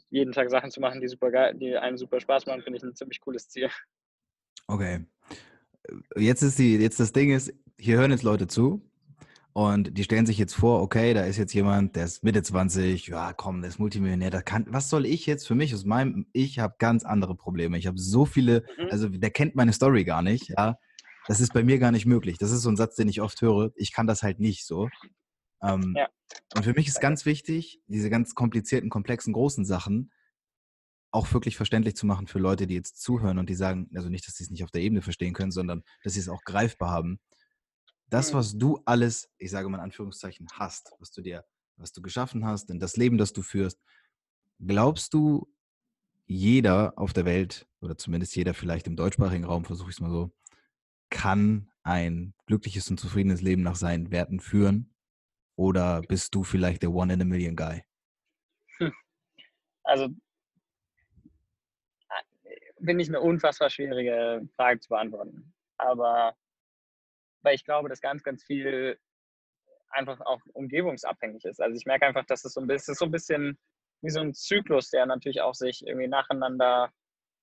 jeden 0.09 0.33
Tag 0.33 0.49
Sachen 0.49 0.71
zu 0.71 0.79
machen, 0.79 1.01
die 1.01 1.07
super 1.07 1.31
geil, 1.31 1.55
die 1.55 1.77
einem 1.77 1.97
super 1.97 2.19
Spaß 2.19 2.45
machen, 2.45 2.61
finde 2.61 2.77
ich 2.77 2.83
ein 2.83 2.95
ziemlich 2.95 3.21
cooles 3.21 3.47
Ziel. 3.49 3.69
Okay. 4.67 5.05
Jetzt 6.15 6.41
ist 6.41 6.59
die, 6.59 6.77
jetzt 6.77 6.99
das 6.99 7.11
Ding 7.11 7.31
ist, 7.31 7.53
hier 7.77 7.97
hören 7.97 8.11
jetzt 8.11 8.23
Leute 8.23 8.47
zu 8.47 8.81
und 9.53 9.97
die 9.97 10.03
stellen 10.03 10.25
sich 10.25 10.37
jetzt 10.37 10.55
vor, 10.55 10.81
okay, 10.81 11.13
da 11.13 11.25
ist 11.25 11.37
jetzt 11.37 11.53
jemand, 11.53 11.95
der 11.95 12.05
ist 12.05 12.23
Mitte 12.23 12.41
20, 12.41 13.07
ja 13.07 13.33
komm, 13.33 13.61
der 13.61 13.69
ist 13.69 13.79
Multimillionär, 13.79 14.31
da 14.31 14.41
kann, 14.41 14.65
was 14.69 14.89
soll 14.89 15.05
ich 15.05 15.25
jetzt 15.25 15.47
für 15.47 15.55
mich 15.55 15.73
aus 15.73 15.85
meinem, 15.85 16.25
ich 16.33 16.59
habe 16.59 16.75
ganz 16.79 17.03
andere 17.03 17.35
Probleme. 17.35 17.77
Ich 17.77 17.87
habe 17.87 17.99
so 17.99 18.25
viele, 18.25 18.63
mhm. 18.77 18.87
also 18.89 19.09
der 19.09 19.31
kennt 19.31 19.55
meine 19.55 19.73
Story 19.73 20.03
gar 20.05 20.21
nicht, 20.21 20.49
ja. 20.49 20.77
Das 21.27 21.39
ist 21.39 21.53
bei 21.53 21.63
mir 21.63 21.79
gar 21.79 21.91
nicht 21.91 22.05
möglich. 22.05 22.37
Das 22.37 22.51
ist 22.51 22.63
so 22.63 22.69
ein 22.69 22.75
Satz, 22.75 22.95
den 22.95 23.07
ich 23.07 23.21
oft 23.21 23.41
höre. 23.41 23.71
Ich 23.75 23.93
kann 23.93 24.07
das 24.07 24.23
halt 24.23 24.41
nicht 24.41 24.65
so. 24.65 24.89
Ähm, 25.63 25.93
ja. 25.97 26.09
Und 26.55 26.63
für 26.63 26.73
mich 26.73 26.87
ist 26.87 27.01
ganz 27.01 27.25
wichtig, 27.25 27.81
diese 27.87 28.09
ganz 28.09 28.35
komplizierten, 28.35 28.89
komplexen, 28.89 29.33
großen 29.33 29.65
Sachen 29.65 30.11
auch 31.11 31.31
wirklich 31.31 31.55
verständlich 31.55 31.95
zu 31.95 32.07
machen 32.07 32.25
für 32.25 32.39
Leute, 32.39 32.65
die 32.65 32.73
jetzt 32.73 33.01
zuhören 33.01 33.37
und 33.37 33.47
die 33.47 33.55
sagen, 33.55 33.89
also 33.93 34.09
nicht, 34.09 34.27
dass 34.27 34.35
sie 34.35 34.43
es 34.45 34.49
nicht 34.49 34.63
auf 34.63 34.71
der 34.71 34.81
Ebene 34.81 35.03
verstehen 35.03 35.33
können, 35.33 35.51
sondern 35.51 35.83
dass 36.03 36.13
sie 36.13 36.19
es 36.19 36.27
auch 36.27 36.43
greifbar 36.43 36.89
haben. 36.89 37.19
Das, 38.09 38.31
mhm. 38.31 38.37
was 38.37 38.57
du 38.57 38.81
alles, 38.85 39.29
ich 39.37 39.51
sage 39.51 39.69
mal 39.69 39.77
in 39.77 39.83
Anführungszeichen, 39.83 40.47
hast, 40.53 40.91
was 40.99 41.11
du 41.11 41.21
dir, 41.21 41.45
was 41.77 41.91
du 41.91 42.01
geschaffen 42.01 42.45
hast, 42.45 42.71
in 42.71 42.79
das 42.79 42.97
Leben, 42.97 43.17
das 43.19 43.31
du 43.31 43.43
führst, 43.43 43.79
glaubst 44.59 45.13
du, 45.13 45.47
jeder 46.25 46.93
auf 46.97 47.13
der 47.13 47.25
Welt, 47.25 47.67
oder 47.81 47.97
zumindest 47.97 48.35
jeder 48.35 48.53
vielleicht 48.53 48.87
im 48.87 48.95
deutschsprachigen 48.95 49.43
Raum, 49.43 49.65
versuche 49.65 49.89
ich 49.89 49.97
es 49.97 49.99
mal 49.99 50.09
so, 50.09 50.31
kann 51.09 51.69
ein 51.83 52.33
glückliches 52.47 52.89
und 52.89 52.99
zufriedenes 52.99 53.41
Leben 53.41 53.61
nach 53.61 53.75
seinen 53.75 54.09
Werten 54.09 54.39
führen? 54.39 54.92
Oder 55.55 56.01
bist 56.01 56.33
du 56.35 56.43
vielleicht 56.43 56.81
der 56.83 56.91
One 56.91 57.13
in 57.13 57.21
a 57.21 57.25
Million 57.25 57.55
Guy? 57.55 57.83
Also 59.85 60.07
finde 62.85 63.03
ich 63.03 63.09
eine 63.09 63.21
unfassbar 63.21 63.69
schwierige 63.69 64.47
Frage 64.55 64.79
zu 64.79 64.89
beantworten. 64.89 65.53
Aber 65.77 66.35
weil 67.41 67.55
ich 67.55 67.65
glaube, 67.65 67.89
dass 67.89 68.01
ganz, 68.01 68.23
ganz 68.23 68.43
viel 68.43 68.97
einfach 69.89 70.19
auch 70.21 70.39
umgebungsabhängig 70.53 71.45
ist. 71.45 71.61
Also 71.61 71.75
ich 71.75 71.85
merke 71.85 72.05
einfach, 72.05 72.25
dass 72.25 72.45
es 72.45 72.53
so 72.53 72.61
ein 72.61 72.67
bisschen, 72.67 72.95
so 72.95 73.05
ein 73.05 73.11
bisschen 73.11 73.59
wie 74.01 74.09
so 74.09 74.19
ein 74.19 74.33
Zyklus, 74.33 74.89
der 74.89 75.05
natürlich 75.05 75.41
auch 75.41 75.53
sich 75.53 75.85
irgendwie 75.85 76.07
nacheinander, 76.07 76.91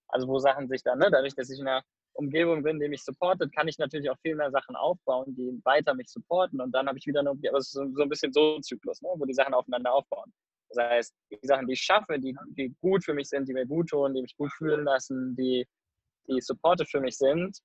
also 0.08 0.26
wo 0.26 0.38
Sachen 0.38 0.68
sich 0.68 0.82
dann, 0.82 0.98
ne, 0.98 1.10
dadurch, 1.10 1.34
dass 1.34 1.50
ich 1.50 1.60
in 1.60 1.68
einer 1.68 1.84
Umgebung 2.14 2.62
bin, 2.62 2.78
die 2.80 2.88
mich 2.88 3.04
supportet, 3.04 3.54
kann 3.54 3.68
ich 3.68 3.78
natürlich 3.78 4.10
auch 4.10 4.18
viel 4.22 4.34
mehr 4.34 4.50
Sachen 4.50 4.76
aufbauen, 4.76 5.34
die 5.36 5.60
weiter 5.64 5.94
mich 5.94 6.08
supporten. 6.08 6.60
Und 6.60 6.72
dann 6.72 6.86
habe 6.86 6.98
ich 6.98 7.06
wieder 7.06 7.20
eine, 7.20 7.30
aber 7.30 7.58
es 7.58 7.68
ist 7.68 7.72
so, 7.72 7.82
ein 7.82 8.08
bisschen 8.08 8.32
so 8.32 8.56
ein 8.56 8.62
Zyklus, 8.62 9.00
ne, 9.02 9.08
wo 9.16 9.24
die 9.24 9.34
Sachen 9.34 9.54
aufeinander 9.54 9.92
aufbauen. 9.92 10.32
Das 10.70 10.84
heißt, 10.84 11.14
die 11.30 11.46
Sachen, 11.46 11.66
die 11.66 11.72
ich 11.72 11.80
schaffe, 11.80 12.18
die, 12.18 12.36
die 12.50 12.74
gut 12.80 13.04
für 13.04 13.14
mich 13.14 13.28
sind, 13.28 13.48
die 13.48 13.52
mir 13.52 13.66
gut 13.66 13.88
tun, 13.88 14.14
die 14.14 14.22
mich 14.22 14.36
gut 14.36 14.52
fühlen 14.52 14.84
lassen, 14.84 15.34
die, 15.36 15.66
die 16.28 16.40
supportive 16.40 16.88
für 16.88 17.00
mich 17.00 17.16
sind, 17.16 17.58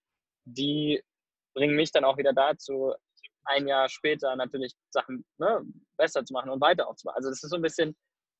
die 0.45 1.01
bringen 1.55 1.75
mich 1.75 1.91
dann 1.91 2.03
auch 2.03 2.17
wieder 2.17 2.34
dazu, 2.34 2.93
ein 3.45 3.67
Jahr 3.67 3.88
später 3.89 4.36
natürlich 4.36 4.73
Sachen 4.89 5.23
ne, 5.38 5.62
besser 5.97 6.25
zu 6.25 6.34
machen 6.34 6.49
und 6.49 6.62
weiter 6.62 6.88
aufzubauen. 6.88 7.15
Also 7.15 7.29
das 7.29 7.43
ist 7.43 7.49
so 7.49 7.55
ein 7.55 7.62
bisschen, 7.62 7.95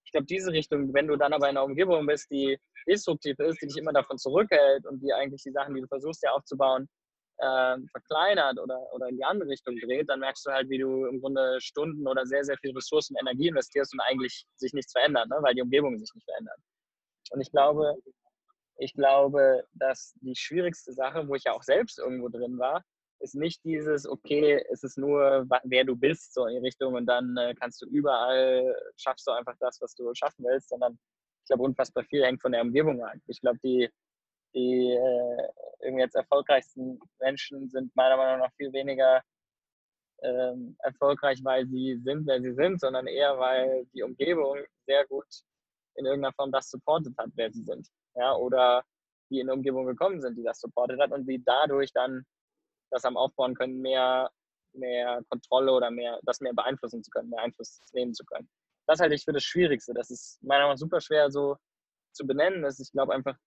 ich 0.05 0.11
glaube, 0.11 0.27
diese 0.27 0.51
Richtung, 0.51 0.93
wenn 0.93 1.07
du 1.07 1.17
dann 1.17 1.33
aber 1.33 1.49
in 1.49 1.57
einer 1.57 1.65
Umgebung 1.65 2.05
bist, 2.05 2.29
die 2.31 2.57
destruktiv 2.87 3.37
ist, 3.39 3.61
die 3.61 3.67
dich 3.67 3.77
immer 3.77 3.91
davon 3.91 4.17
zurückhält 4.17 4.85
und 4.85 5.01
die 5.01 5.11
eigentlich 5.11 5.41
die 5.43 5.51
Sachen, 5.51 5.73
die 5.73 5.81
du 5.81 5.87
versuchst, 5.87 6.23
dir 6.23 6.33
aufzubauen, 6.33 6.87
äh, 7.37 7.77
verkleinert 7.91 8.59
oder, 8.59 8.79
oder 8.93 9.09
in 9.09 9.17
die 9.17 9.23
andere 9.23 9.49
Richtung 9.49 9.75
dreht, 9.77 10.07
dann 10.09 10.19
merkst 10.19 10.45
du 10.45 10.51
halt, 10.51 10.69
wie 10.69 10.77
du 10.77 11.05
im 11.07 11.19
Grunde 11.19 11.59
Stunden 11.59 12.07
oder 12.07 12.25
sehr, 12.25 12.43
sehr 12.43 12.57
viel 12.57 12.71
Ressourcen 12.71 13.15
und 13.15 13.21
Energie 13.27 13.47
investierst 13.49 13.93
und 13.93 13.99
eigentlich 14.01 14.45
sich 14.55 14.73
nichts 14.73 14.93
verändert, 14.93 15.27
ne? 15.29 15.37
weil 15.41 15.55
die 15.55 15.61
Umgebung 15.61 15.97
sich 15.97 16.13
nicht 16.13 16.25
verändert. 16.25 16.57
Und 17.31 17.41
ich 17.41 17.51
glaube, 17.51 17.95
ich 18.77 18.93
glaube, 18.93 19.63
dass 19.73 20.13
die 20.21 20.35
schwierigste 20.35 20.93
Sache, 20.93 21.27
wo 21.27 21.35
ich 21.35 21.45
ja 21.45 21.53
auch 21.53 21.63
selbst 21.63 21.97
irgendwo 21.97 22.29
drin 22.29 22.57
war, 22.59 22.83
ist 23.19 23.36
nicht 23.36 23.63
dieses, 23.63 24.08
okay, 24.08 24.63
es 24.71 24.84
ist 24.84 24.97
nur, 24.97 25.45
wer 25.63 25.84
du 25.84 25.95
bist, 25.95 26.34
so 26.34 26.45
in 26.45 26.56
die 26.56 26.65
Richtung 26.67 26.95
und 26.95 27.06
dann 27.06 27.36
äh, 27.38 27.56
kannst 27.56 27.82
du 27.82 27.88
überall, 27.88 28.75
schaffst 28.97 29.28
du 29.28 29.32
einfach 29.32 29.56
das, 29.60 29.80
was 29.82 29.95
du 29.95 30.13
schaffen 30.13 30.45
willst, 30.45 30.69
sondern 30.69 30.97
ich 31.43 31.47
glaube, 31.47 31.63
unfassbar 31.63 32.04
viel 32.06 32.23
hängt 32.23 32.41
von 32.41 32.51
der 32.51 32.62
Umgebung 32.62 33.04
ab. 33.04 33.15
Ich 33.28 33.39
glaube, 33.39 33.60
die, 33.63 33.89
die 34.54 34.91
äh, 34.91 35.49
irgendwie 35.82 36.04
jetzt 36.04 36.15
erfolgreichsten 36.15 36.99
Menschen 37.19 37.69
sind 37.69 37.95
meiner 37.95 38.17
Meinung 38.17 38.39
nach 38.39 38.54
viel 38.58 38.73
weniger 38.73 39.21
ähm, 40.23 40.75
erfolgreich, 40.80 41.39
weil 41.43 41.67
sie 41.67 41.97
sind, 42.04 42.25
wer 42.25 42.41
sie 42.41 42.54
sind, 42.54 42.80
sondern 42.80 43.08
eher, 43.08 43.38
weil 43.38 43.86
die 43.93 44.01
Umgebung 44.01 44.58
sehr 44.88 45.06
gut 45.08 45.28
in 45.95 46.06
irgendeiner 46.06 46.34
Form 46.34 46.51
das 46.51 46.69
supportet 46.69 47.13
hat, 47.17 47.30
wer 47.36 47.51
sie 47.51 47.63
sind. 47.63 47.88
Ja, 48.15 48.36
oder 48.36 48.84
die 49.30 49.39
in 49.39 49.49
eine 49.49 49.58
Umgebung 49.58 49.86
gekommen 49.86 50.21
sind, 50.21 50.38
die 50.38 50.43
das 50.43 50.60
supportet 50.60 50.99
hat 50.99 51.12
und 51.12 51.28
die 51.28 51.43
dadurch 51.43 51.91
dann 51.93 52.25
das 52.91 53.05
am 53.05 53.17
Aufbauen 53.17 53.55
können, 53.55 53.81
mehr, 53.81 54.29
mehr 54.73 55.21
Kontrolle 55.29 55.71
oder 55.71 55.91
mehr, 55.91 56.19
das 56.23 56.39
mehr 56.39 56.53
beeinflussen 56.53 57.03
zu 57.03 57.11
können, 57.11 57.29
mehr 57.29 57.41
Einfluss 57.41 57.81
nehmen 57.93 58.13
zu 58.13 58.25
können 58.25 58.49
das 58.87 58.99
halte 58.99 59.15
ich 59.15 59.23
für 59.23 59.33
das 59.33 59.43
Schwierigste. 59.43 59.93
Das 59.93 60.09
ist 60.09 60.41
meiner 60.43 60.63
Meinung 60.63 60.73
nach 60.73 60.79
super 60.79 61.01
schwer 61.01 61.31
so 61.31 61.57
zu 62.13 62.25
benennen. 62.25 62.61
Dass 62.61 62.79
ich 62.79 62.91
glaube 62.91 63.13
einfach, 63.13 63.37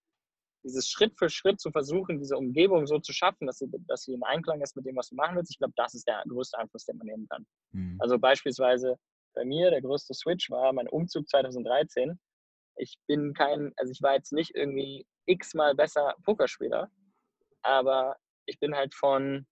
dieses 0.64 0.88
Schritt 0.88 1.16
für 1.16 1.31
Schritt 1.31 1.61
zu 1.61 1.70
versuchen, 1.70 2.18
diese 2.18 2.37
Umgebung 2.37 2.87
so 2.87 2.98
zu 2.98 3.12
schaffen, 3.12 3.46
dass 3.46 3.59
sie, 3.59 3.68
dass 3.87 4.03
sie 4.03 4.14
im 4.14 4.24
Einklang 4.24 4.61
ist 4.61 4.77
mit 4.77 4.87
dem, 4.87 4.96
was 4.96 5.09
du 5.09 5.14
machen 5.14 5.37
willst, 5.37 5.53
ich 5.53 5.59
glaube, 5.59 5.74
das 5.77 5.94
ist 5.94 6.07
der 6.07 6.22
größte 6.27 6.59
Einfluss, 6.59 6.85
den 6.85 6.98
man 6.98 7.07
nehmen 7.07 7.29
kann. 7.29 7.46
Mhm. 7.72 7.96
Also 8.01 8.18
beispielsweise 8.18 8.96
bei 9.35 9.44
mir, 9.44 9.70
der 9.70 9.83
größte 9.83 10.14
Switch 10.14 10.51
war 10.51 10.72
mein 10.72 10.88
Umzug 10.88 11.29
2013. 11.29 12.18
Ich 12.77 12.98
bin 13.07 13.35
kein, 13.35 13.72
also 13.77 13.92
ich 13.92 14.03
war 14.03 14.14
jetzt 14.14 14.33
nicht 14.33 14.55
irgendwie 14.55 15.07
x-mal 15.27 15.74
besser 15.74 16.14
Pokerspieler, 16.24 16.90
aber 17.62 18.16
ich 18.49 18.59
bin 18.59 18.75
halt 18.75 18.95
von 18.95 19.47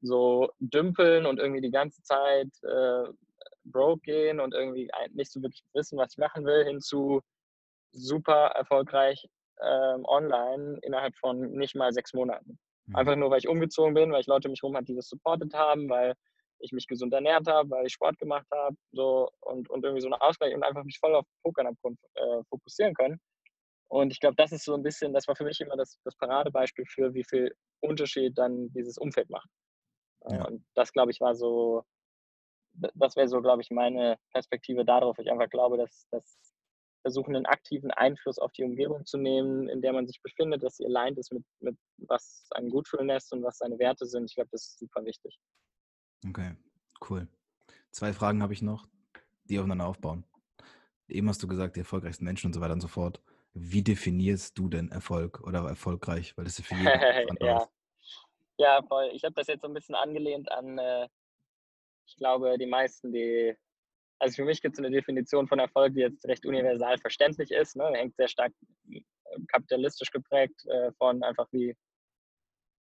so 0.00 0.50
dümpeln 0.58 1.26
und 1.26 1.38
irgendwie 1.38 1.60
die 1.60 1.70
ganze 1.70 2.02
Zeit 2.02 2.50
äh, 2.64 3.04
broke 3.64 4.00
gehen 4.02 4.40
und 4.40 4.54
irgendwie 4.54 4.90
nicht 5.12 5.30
so 5.30 5.40
wirklich 5.42 5.62
wissen, 5.74 5.98
was 5.98 6.12
ich 6.12 6.18
machen 6.18 6.44
will, 6.44 6.64
hin 6.64 6.80
zu 6.80 7.20
super 7.92 8.52
erfolgreich 8.56 9.24
ähm, 9.62 10.04
online 10.06 10.78
innerhalb 10.82 11.14
von 11.16 11.52
nicht 11.52 11.76
mal 11.76 11.92
sechs 11.92 12.12
Monaten. 12.14 12.58
Mhm. 12.86 12.96
Einfach 12.96 13.16
nur, 13.16 13.30
weil 13.30 13.38
ich 13.38 13.48
umgezogen 13.48 13.94
bin, 13.94 14.10
weil 14.10 14.22
ich 14.22 14.26
Leute 14.26 14.48
um 14.48 14.52
mich 14.52 14.62
herum 14.62 14.76
hatte, 14.76 14.86
die 14.86 14.96
das 14.96 15.08
supportet 15.08 15.54
haben, 15.54 15.88
weil 15.88 16.14
ich 16.58 16.72
mich 16.72 16.86
gesund 16.86 17.12
ernährt 17.12 17.46
habe, 17.46 17.70
weil 17.70 17.86
ich 17.86 17.92
Sport 17.92 18.18
gemacht 18.18 18.46
habe 18.52 18.76
so, 18.92 19.30
und, 19.40 19.68
und 19.68 19.84
irgendwie 19.84 20.00
so 20.00 20.08
eine 20.08 20.20
Ausgleich 20.20 20.54
und 20.54 20.62
einfach 20.62 20.84
mich 20.84 20.98
voll 20.98 21.14
auf 21.14 21.26
Pokern 21.42 21.66
habe 21.66 21.96
äh, 22.14 22.42
fokussieren 22.48 22.94
können. 22.94 23.20
Und 23.92 24.10
ich 24.10 24.20
glaube, 24.20 24.36
das 24.36 24.52
ist 24.52 24.64
so 24.64 24.74
ein 24.74 24.82
bisschen, 24.82 25.12
das 25.12 25.28
war 25.28 25.36
für 25.36 25.44
mich 25.44 25.60
immer 25.60 25.76
das, 25.76 25.98
das 26.04 26.16
Paradebeispiel 26.16 26.86
für, 26.86 27.12
wie 27.12 27.24
viel 27.24 27.54
Unterschied 27.80 28.36
dann 28.38 28.72
dieses 28.72 28.96
Umfeld 28.96 29.28
macht. 29.28 29.50
Ja. 30.30 30.46
Und 30.46 30.64
das, 30.74 30.92
glaube 30.92 31.10
ich, 31.10 31.20
war 31.20 31.34
so 31.34 31.84
das 32.74 33.16
wäre 33.16 33.28
so, 33.28 33.40
glaube 33.40 33.62
ich, 33.62 33.70
meine 33.70 34.18
Perspektive 34.32 34.84
darauf. 34.84 35.18
Ich 35.18 35.30
einfach 35.30 35.50
glaube, 35.50 35.76
dass, 35.76 36.06
dass 36.10 36.38
versuchen, 37.02 37.34
einen 37.34 37.46
aktiven 37.46 37.90
Einfluss 37.90 38.38
auf 38.38 38.52
die 38.52 38.62
Umgebung 38.62 39.04
zu 39.04 39.18
nehmen, 39.18 39.68
in 39.68 39.82
der 39.82 39.92
man 39.92 40.06
sich 40.06 40.22
befindet, 40.22 40.62
dass 40.62 40.76
sie 40.76 40.86
allein 40.86 41.14
ist 41.16 41.32
mit, 41.32 41.44
mit 41.60 41.76
was 41.98 42.46
einen 42.52 42.70
gut 42.70 42.88
fühlen 42.88 43.08
lässt 43.08 43.32
und 43.32 43.42
was 43.42 43.58
seine 43.58 43.78
Werte 43.78 44.06
sind. 44.06 44.30
Ich 44.30 44.36
glaube, 44.36 44.50
das 44.52 44.68
ist 44.68 44.78
super 44.78 45.04
wichtig. 45.04 45.36
Okay, 46.26 46.54
cool. 47.10 47.26
Zwei 47.90 48.12
Fragen 48.12 48.42
habe 48.42 48.52
ich 48.52 48.62
noch, 48.62 48.86
die 49.44 49.58
aufeinander 49.58 49.86
aufbauen. 49.86 50.24
Eben 51.08 51.28
hast 51.28 51.42
du 51.42 51.48
gesagt, 51.48 51.74
die 51.74 51.80
erfolgreichsten 51.80 52.24
Menschen 52.24 52.46
und 52.46 52.52
so 52.52 52.60
weiter 52.60 52.72
und 52.72 52.80
so 52.80 52.88
fort. 52.88 53.20
Wie 53.54 53.82
definierst 53.82 54.58
du 54.58 54.68
denn 54.68 54.90
Erfolg 54.90 55.40
oder 55.40 55.60
erfolgreich? 55.68 56.36
Weil 56.36 56.44
das 56.44 56.58
ist 56.58 56.66
für 56.66 56.74
jeden 56.74 56.86
ja. 57.40 57.68
ja, 58.58 58.82
voll. 58.82 59.10
Ich 59.12 59.24
habe 59.24 59.34
das 59.34 59.46
jetzt 59.46 59.62
so 59.62 59.68
ein 59.68 59.74
bisschen 59.74 59.94
angelehnt 59.94 60.50
an, 60.50 60.78
äh, 60.78 61.08
ich 62.06 62.16
glaube, 62.16 62.56
die 62.58 62.66
meisten, 62.66 63.12
die 63.12 63.56
also 64.22 64.36
für 64.36 64.44
mich 64.44 64.62
gibt 64.62 64.74
es 64.74 64.78
eine 64.78 64.90
Definition 64.90 65.48
von 65.48 65.58
Erfolg, 65.58 65.94
die 65.94 66.00
jetzt 66.00 66.24
recht 66.28 66.46
universal 66.46 66.96
verständlich 66.98 67.50
ist. 67.50 67.74
Ne? 67.74 67.90
Hängt 67.92 68.14
sehr 68.14 68.28
stark 68.28 68.52
äh, 68.88 69.02
kapitalistisch 69.48 70.12
geprägt 70.12 70.64
äh, 70.66 70.92
von 70.92 71.24
einfach 71.24 71.48
wie, 71.50 71.74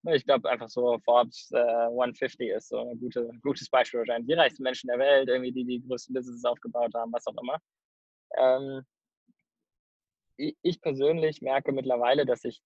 ne, 0.01 0.15
ich 0.15 0.25
glaube 0.25 0.49
einfach 0.49 0.69
so 0.69 0.97
Forbes 1.05 1.51
äh, 1.51 1.59
150 1.59 2.49
ist 2.49 2.69
so 2.69 2.79
ein 2.79 2.99
gute, 2.99 3.29
gutes 3.43 3.69
Beispiel 3.69 3.99
wahrscheinlich. 3.99 4.27
Die 4.27 4.33
reichsten 4.33 4.63
Menschen 4.63 4.87
der 4.87 4.97
Welt, 4.97 5.29
irgendwie 5.29 5.51
die 5.51 5.65
die 5.65 5.87
größten 5.87 6.15
Businesses 6.15 6.43
aufgebaut 6.45 6.95
haben, 6.95 7.13
was 7.13 7.27
auch 7.27 7.37
immer. 7.39 7.59
Ähm, 8.35 8.83
ich 10.61 10.81
persönlich 10.81 11.41
merke 11.41 11.71
mittlerweile, 11.71 12.25
dass 12.25 12.43
ich, 12.43 12.61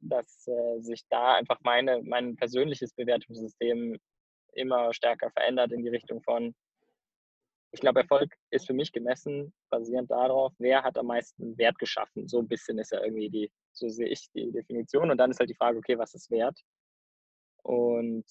dass 0.00 0.46
äh, 0.46 0.80
sich 0.80 1.04
da 1.08 1.34
einfach 1.34 1.58
meine, 1.62 2.02
mein 2.02 2.36
persönliches 2.36 2.92
Bewertungssystem 2.92 3.98
immer 4.52 4.92
stärker 4.92 5.30
verändert 5.30 5.72
in 5.72 5.82
die 5.82 5.88
Richtung 5.88 6.22
von, 6.22 6.54
ich 7.72 7.80
glaube, 7.80 8.00
Erfolg 8.00 8.34
ist 8.50 8.66
für 8.66 8.74
mich 8.74 8.92
gemessen, 8.92 9.52
basierend 9.70 10.10
darauf, 10.10 10.52
wer 10.58 10.82
hat 10.82 10.98
am 10.98 11.06
meisten 11.06 11.56
Wert 11.56 11.78
geschaffen. 11.78 12.26
So 12.26 12.40
ein 12.40 12.48
bisschen 12.48 12.78
ist 12.78 12.90
ja 12.90 13.02
irgendwie 13.02 13.30
die, 13.30 13.52
so 13.72 13.88
sehe 13.88 14.08
ich 14.08 14.28
die 14.32 14.50
Definition. 14.50 15.10
Und 15.10 15.18
dann 15.18 15.30
ist 15.30 15.38
halt 15.38 15.50
die 15.50 15.54
Frage, 15.54 15.78
okay, 15.78 15.96
was 15.96 16.14
ist 16.14 16.30
Wert? 16.30 16.58
Und 17.62 18.24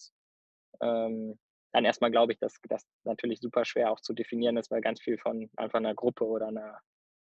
ähm, 0.82 1.40
dann 1.72 1.86
erstmal 1.86 2.12
glaube 2.12 2.34
ich, 2.34 2.40
dass 2.40 2.56
das 2.64 2.84
natürlich 3.06 3.40
super 3.40 3.64
schwer 3.64 3.92
auch 3.92 4.02
zu 4.02 4.14
definieren 4.14 4.58
ist, 4.58 4.72
weil 4.72 4.82
ganz 4.82 5.02
viel 5.02 5.18
von 5.18 5.50
einfach 5.56 5.80
einer 5.80 5.96
Gruppe 5.96 6.26
oder 6.26 6.48
einer, 6.48 6.80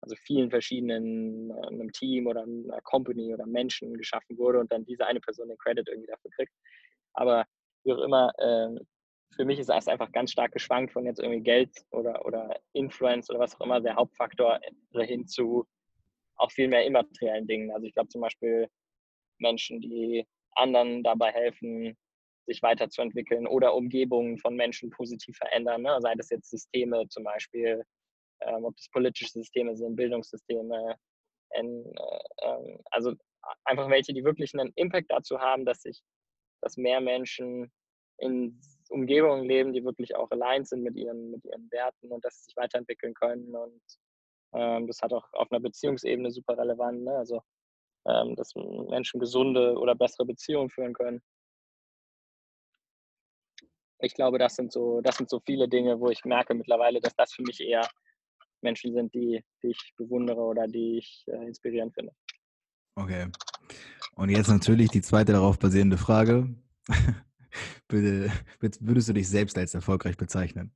also 0.01 0.15
vielen 0.15 0.49
verschiedenen, 0.49 1.51
äh, 1.51 1.67
einem 1.67 1.91
Team 1.91 2.27
oder 2.27 2.43
einer 2.43 2.81
Company 2.83 3.33
oder 3.33 3.45
Menschen 3.45 3.93
geschaffen 3.97 4.37
wurde 4.37 4.59
und 4.59 4.71
dann 4.71 4.85
diese 4.85 5.05
eine 5.05 5.19
Person 5.19 5.47
den 5.47 5.57
Credit 5.57 5.87
irgendwie 5.87 6.07
dafür 6.07 6.31
kriegt. 6.31 6.53
Aber 7.13 7.45
wie 7.83 7.93
auch 7.93 7.99
immer, 7.99 8.31
äh, 8.37 8.79
für 9.35 9.45
mich 9.45 9.59
ist 9.59 9.69
es 9.69 9.87
einfach 9.87 10.11
ganz 10.11 10.31
stark 10.31 10.51
geschwankt 10.51 10.91
von 10.91 11.05
jetzt 11.05 11.19
irgendwie 11.19 11.41
Geld 11.41 11.71
oder, 11.91 12.25
oder 12.25 12.59
Influence 12.73 13.29
oder 13.29 13.39
was 13.39 13.55
auch 13.55 13.65
immer 13.65 13.79
der 13.79 13.95
Hauptfaktor 13.95 14.59
hin 14.93 15.27
zu 15.27 15.65
auch 16.35 16.51
viel 16.51 16.67
mehr 16.67 16.85
immateriellen 16.85 17.47
Dingen. 17.47 17.71
Also 17.71 17.85
ich 17.85 17.93
glaube 17.93 18.09
zum 18.09 18.21
Beispiel 18.21 18.67
Menschen, 19.39 19.79
die 19.79 20.25
anderen 20.55 21.03
dabei 21.03 21.31
helfen, 21.31 21.95
sich 22.47 22.61
weiterzuentwickeln 22.61 23.47
oder 23.47 23.75
Umgebungen 23.75 24.37
von 24.37 24.55
Menschen 24.55 24.89
positiv 24.89 25.37
verändern, 25.37 25.83
ne? 25.83 25.97
sei 26.01 26.15
das 26.15 26.29
jetzt 26.29 26.49
Systeme 26.49 27.07
zum 27.09 27.23
Beispiel, 27.23 27.83
ähm, 28.41 28.65
ob 28.65 28.75
das 28.75 28.89
politische 28.89 29.31
Systeme 29.31 29.75
sind, 29.75 29.95
Bildungssysteme, 29.95 30.97
in, 31.55 31.85
äh, 31.95 32.45
äh, 32.45 32.77
also 32.91 33.13
einfach 33.65 33.89
welche, 33.89 34.13
die 34.13 34.23
wirklich 34.23 34.53
einen 34.53 34.71
Impact 34.75 35.11
dazu 35.11 35.39
haben, 35.39 35.65
dass 35.65 35.81
sich, 35.81 36.01
dass 36.61 36.77
mehr 36.77 37.01
Menschen 37.01 37.71
in 38.17 38.59
Umgebungen 38.89 39.45
leben, 39.45 39.73
die 39.73 39.83
wirklich 39.83 40.15
auch 40.15 40.29
allein 40.31 40.65
sind 40.65 40.83
mit 40.83 40.95
ihren, 40.95 41.31
mit 41.31 41.43
ihren 41.45 41.69
Werten 41.71 42.11
und 42.11 42.23
dass 42.23 42.37
sie 42.37 42.45
sich 42.45 42.55
weiterentwickeln 42.55 43.13
können. 43.13 43.55
Und 43.55 43.81
ähm, 44.53 44.87
das 44.87 45.01
hat 45.01 45.13
auch 45.13 45.27
auf 45.33 45.51
einer 45.51 45.61
Beziehungsebene 45.61 46.31
super 46.31 46.57
relevant. 46.57 47.03
Ne? 47.03 47.15
Also, 47.15 47.41
ähm, 48.07 48.35
dass 48.35 48.53
Menschen 48.55 49.19
gesunde 49.19 49.77
oder 49.77 49.95
bessere 49.95 50.25
Beziehungen 50.25 50.69
führen 50.69 50.93
können. 50.93 51.21
Ich 53.99 54.15
glaube, 54.15 54.39
das 54.39 54.55
sind 54.55 54.71
so, 54.71 55.01
das 55.01 55.17
sind 55.17 55.29
so 55.29 55.39
viele 55.39 55.69
Dinge, 55.69 55.99
wo 55.99 56.09
ich 56.09 56.25
merke 56.25 56.53
mittlerweile, 56.55 56.99
dass 56.99 57.15
das 57.15 57.33
für 57.33 57.43
mich 57.43 57.61
eher 57.61 57.87
Menschen 58.63 58.93
sind, 58.93 59.13
die, 59.13 59.43
die 59.63 59.69
ich 59.69 59.93
bewundere 59.97 60.41
oder 60.41 60.67
die 60.67 60.97
ich 60.97 61.23
äh, 61.27 61.45
inspirierend 61.47 61.93
finde. 61.93 62.13
Okay. 62.95 63.27
Und 64.15 64.29
jetzt 64.29 64.49
natürlich 64.49 64.89
die 64.89 65.01
zweite 65.01 65.31
darauf 65.31 65.57
basierende 65.59 65.97
Frage. 65.97 66.53
würdest 67.89 69.09
du 69.09 69.13
dich 69.13 69.29
selbst 69.29 69.57
als 69.57 69.73
erfolgreich 69.73 70.17
bezeichnen? 70.17 70.73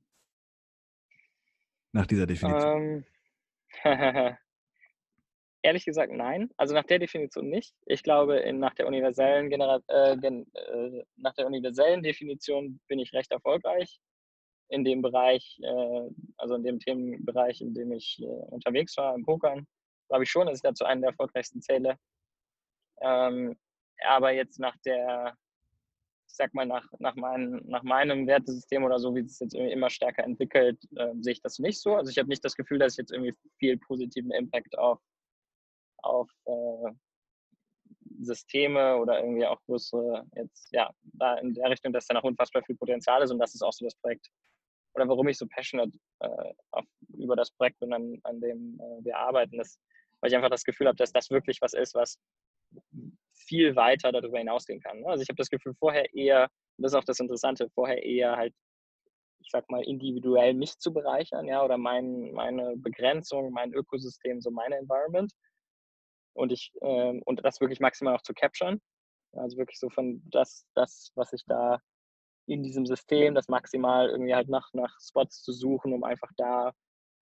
Nach 1.92 2.06
dieser 2.06 2.26
Definition. 2.26 3.04
Ähm, 3.84 4.36
ehrlich 5.62 5.84
gesagt, 5.84 6.12
nein. 6.12 6.50
Also 6.56 6.74
nach 6.74 6.84
der 6.84 6.98
Definition 6.98 7.48
nicht. 7.48 7.74
Ich 7.86 8.02
glaube, 8.02 8.38
in, 8.38 8.58
nach, 8.58 8.74
der 8.74 8.86
universellen 8.86 9.50
Genera 9.50 9.80
äh, 9.88 10.16
gen, 10.16 10.46
äh, 10.54 11.04
nach 11.16 11.34
der 11.34 11.46
universellen 11.46 12.02
Definition 12.02 12.80
bin 12.88 12.98
ich 12.98 13.12
recht 13.12 13.32
erfolgreich. 13.32 14.00
In 14.68 14.84
dem 14.84 15.02
Bereich, 15.02 15.58
äh, 15.62 16.10
also 16.36 16.54
in 16.56 16.64
dem 16.64 16.78
Themenbereich, 16.80 17.60
in 17.60 17.74
dem 17.74 17.92
ich 17.92 18.20
äh, 18.20 18.24
unterwegs 18.24 18.96
war, 18.96 19.14
im 19.14 19.24
Pokern, 19.24 19.66
glaube 20.08 20.24
ich 20.24 20.30
schon, 20.30 20.46
dass 20.46 20.56
ich 20.56 20.62
dazu 20.62 20.84
einen 20.84 21.02
der 21.02 21.10
erfolgreichsten 21.10 21.62
zähle. 21.62 21.96
Ähm, 23.00 23.56
aber 24.04 24.32
jetzt 24.32 24.58
nach 24.58 24.76
der 24.84 25.36
ich 26.28 26.34
sag 26.34 26.52
mal, 26.54 26.66
nach, 26.66 26.86
nach, 26.98 27.14
mein, 27.14 27.62
nach 27.66 27.82
meinem 27.82 28.26
Wertesystem 28.26 28.84
oder 28.84 28.98
so, 28.98 29.14
wie 29.14 29.20
es 29.20 29.38
jetzt 29.38 29.54
irgendwie 29.54 29.72
immer 29.72 29.90
stärker 29.90 30.24
entwickelt, 30.24 30.78
äh, 30.96 31.14
sehe 31.20 31.32
ich 31.34 31.40
das 31.40 31.58
nicht 31.58 31.80
so. 31.80 31.94
Also 31.94 32.10
ich 32.10 32.18
habe 32.18 32.28
nicht 32.28 32.44
das 32.44 32.56
Gefühl, 32.56 32.78
dass 32.78 32.94
ich 32.94 32.98
jetzt 32.98 33.12
irgendwie 33.12 33.34
viel 33.58 33.78
positiven 33.78 34.30
Impact 34.32 34.76
auf, 34.76 35.00
auf 36.02 36.30
äh, 36.44 36.92
Systeme 38.20 38.96
oder 38.96 39.20
irgendwie 39.20 39.46
auch 39.46 39.62
größere, 39.64 40.26
jetzt, 40.34 40.72
ja, 40.72 40.90
da 41.04 41.36
in 41.38 41.54
der 41.54 41.70
Richtung, 41.70 41.92
dass 41.92 42.06
da 42.06 42.14
noch 42.14 42.24
unfassbar 42.24 42.62
viel 42.64 42.76
Potenzial 42.76 43.22
ist 43.22 43.30
und 43.30 43.38
das 43.38 43.54
ist 43.54 43.62
auch 43.62 43.72
so 43.72 43.84
das 43.84 43.96
Projekt. 43.96 44.28
Oder 44.96 45.08
warum 45.08 45.28
ich 45.28 45.36
so 45.36 45.46
passionate 45.46 45.96
äh, 46.20 46.54
auf, 46.70 46.84
über 47.08 47.36
das 47.36 47.50
Projekt 47.50 47.78
bin, 47.80 47.92
an, 47.92 48.18
an 48.24 48.40
dem 48.40 48.80
äh, 48.80 49.04
wir 49.04 49.18
arbeiten, 49.18 49.60
ist, 49.60 49.78
weil 50.20 50.30
ich 50.30 50.36
einfach 50.36 50.50
das 50.50 50.64
Gefühl 50.64 50.86
habe, 50.86 50.96
dass 50.96 51.12
das 51.12 51.30
wirklich 51.30 51.60
was 51.60 51.74
ist, 51.74 51.94
was 51.94 52.18
viel 53.34 53.76
weiter 53.76 54.10
darüber 54.10 54.38
hinausgehen 54.38 54.80
kann. 54.80 55.00
Ne? 55.00 55.06
Also 55.06 55.22
ich 55.22 55.28
habe 55.28 55.36
das 55.36 55.50
Gefühl, 55.50 55.74
vorher 55.78 56.12
eher, 56.14 56.44
und 56.78 56.82
das 56.82 56.92
ist 56.92 56.98
auch 56.98 57.04
das 57.04 57.20
Interessante, 57.20 57.68
vorher 57.74 58.02
eher 58.02 58.36
halt, 58.36 58.54
ich 59.40 59.50
sag 59.50 59.68
mal, 59.70 59.84
individuell 59.84 60.54
mich 60.54 60.78
zu 60.78 60.92
bereichern, 60.92 61.46
ja, 61.46 61.62
oder 61.62 61.76
mein, 61.76 62.32
meine 62.32 62.76
Begrenzung, 62.76 63.52
mein 63.52 63.74
Ökosystem, 63.74 64.40
so 64.40 64.50
meine 64.50 64.76
Environment. 64.76 65.30
Und 66.32 66.52
ich, 66.52 66.72
ähm, 66.80 67.22
und 67.26 67.44
das 67.44 67.60
wirklich 67.60 67.80
maximal 67.80 68.14
auch 68.14 68.22
zu 68.22 68.32
capturen. 68.32 68.80
Also 69.32 69.58
wirklich 69.58 69.78
so 69.78 69.90
von 69.90 70.22
das, 70.30 70.66
das, 70.74 71.12
was 71.14 71.32
ich 71.32 71.44
da 71.46 71.80
in 72.46 72.62
diesem 72.62 72.86
System, 72.86 73.34
das 73.34 73.48
maximal 73.48 74.08
irgendwie 74.08 74.34
halt 74.34 74.48
nach, 74.48 74.72
nach 74.72 74.94
Spots 75.00 75.42
zu 75.42 75.52
suchen, 75.52 75.92
um 75.92 76.04
einfach 76.04 76.30
da 76.36 76.72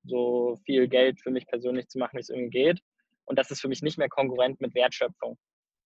so 0.05 0.57
viel 0.67 0.89
Geld 0.89 1.21
für 1.21 1.31
mich 1.31 1.47
persönlich 1.47 1.89
zu 1.89 1.99
machen, 1.99 2.17
wie 2.17 2.21
es 2.21 2.29
irgendwie 2.29 2.51
geht. 2.51 2.81
Und 3.25 3.39
das 3.39 3.51
ist 3.51 3.61
für 3.61 3.69
mich 3.69 3.83
nicht 3.83 3.99
mehr 3.99 4.09
konkurrent 4.09 4.61
mit 4.61 4.75
Wertschöpfung. 4.75 5.39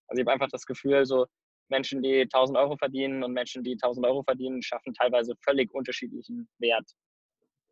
Also 0.09 0.21
ich 0.21 0.27
habe 0.27 0.33
einfach 0.33 0.49
das 0.51 0.67
Gefühl, 0.67 1.07
so 1.07 1.27
Menschen, 1.69 2.03
die 2.03 2.23
1000 2.23 2.59
Euro 2.59 2.77
verdienen 2.77 3.23
und 3.23 3.33
Menschen, 3.33 3.63
die 3.63 3.73
1000 3.73 4.07
Euro 4.07 4.23
verdienen, 4.23 4.63
schaffen 4.63 4.95
teilweise 4.95 5.35
völlig 5.45 5.73
unterschiedlichen 5.73 6.49
Wert. 6.59 6.91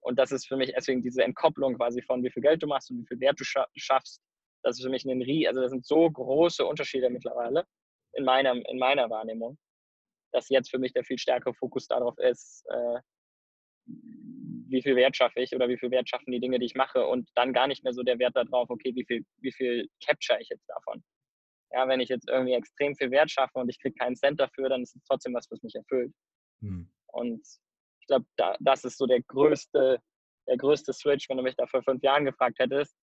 Und 0.00 0.18
das 0.18 0.30
ist 0.30 0.46
für 0.46 0.56
mich 0.56 0.72
deswegen 0.72 1.02
diese 1.02 1.24
Entkopplung 1.24 1.74
quasi 1.74 2.00
von 2.02 2.22
wie 2.22 2.30
viel 2.30 2.42
Geld 2.42 2.62
du 2.62 2.68
machst 2.68 2.90
und 2.90 3.00
wie 3.00 3.06
viel 3.06 3.20
Wert 3.20 3.40
du 3.40 3.44
schaffst. 3.44 4.20
Das 4.62 4.76
ist 4.76 4.84
für 4.84 4.90
mich 4.90 5.04
ein 5.04 5.22
Rie, 5.22 5.48
also 5.48 5.60
das 5.60 5.70
sind 5.70 5.84
so 5.84 6.08
große 6.10 6.64
Unterschiede 6.64 7.10
mittlerweile 7.10 7.64
in 8.12 8.24
meiner, 8.24 8.52
in 8.52 8.78
meiner 8.78 9.08
Wahrnehmung, 9.10 9.58
dass 10.32 10.48
jetzt 10.48 10.70
für 10.70 10.78
mich 10.78 10.92
der 10.92 11.04
viel 11.04 11.18
stärkere 11.18 11.54
Fokus 11.54 11.86
darauf 11.86 12.18
ist, 12.18 12.64
äh, 12.68 13.00
wie 14.68 14.82
viel 14.82 14.96
Wert 14.96 15.16
schaffe 15.16 15.40
ich 15.40 15.54
oder 15.54 15.68
wie 15.68 15.78
viel 15.78 15.90
Wert 15.90 16.08
schaffen 16.08 16.32
die 16.32 16.40
Dinge, 16.40 16.58
die 16.58 16.66
ich 16.66 16.74
mache 16.74 17.06
und 17.06 17.28
dann 17.34 17.52
gar 17.52 17.66
nicht 17.66 17.84
mehr 17.84 17.92
so 17.92 18.02
der 18.02 18.18
Wert 18.18 18.36
darauf, 18.36 18.68
okay, 18.68 18.92
wie 18.94 19.04
viel, 19.04 19.24
wie 19.38 19.52
viel 19.52 19.88
capture 20.04 20.40
ich 20.40 20.48
jetzt 20.48 20.68
davon. 20.68 21.02
Ja, 21.72 21.88
wenn 21.88 22.00
ich 22.00 22.08
jetzt 22.08 22.28
irgendwie 22.28 22.54
extrem 22.54 22.94
viel 22.94 23.10
Wert 23.10 23.30
schaffe 23.30 23.58
und 23.58 23.68
ich 23.68 23.80
kriege 23.80 23.94
keinen 23.94 24.16
Cent 24.16 24.40
dafür, 24.40 24.68
dann 24.68 24.82
ist 24.82 24.96
es 24.96 25.02
trotzdem 25.04 25.34
was, 25.34 25.46
was 25.50 25.62
mich 25.62 25.74
erfüllt. 25.74 26.12
Hm. 26.62 26.90
Und 27.08 27.46
ich 28.00 28.06
glaube, 28.06 28.26
da, 28.36 28.56
das 28.60 28.84
ist 28.84 28.98
so 28.98 29.06
der 29.06 29.22
größte, 29.22 29.98
der 30.48 30.56
größte 30.56 30.92
Switch, 30.92 31.28
wenn 31.28 31.36
du 31.36 31.42
mich 31.42 31.56
da 31.56 31.66
vor 31.66 31.82
fünf 31.82 32.02
Jahren 32.02 32.24
gefragt 32.24 32.58
hättest, 32.58 32.96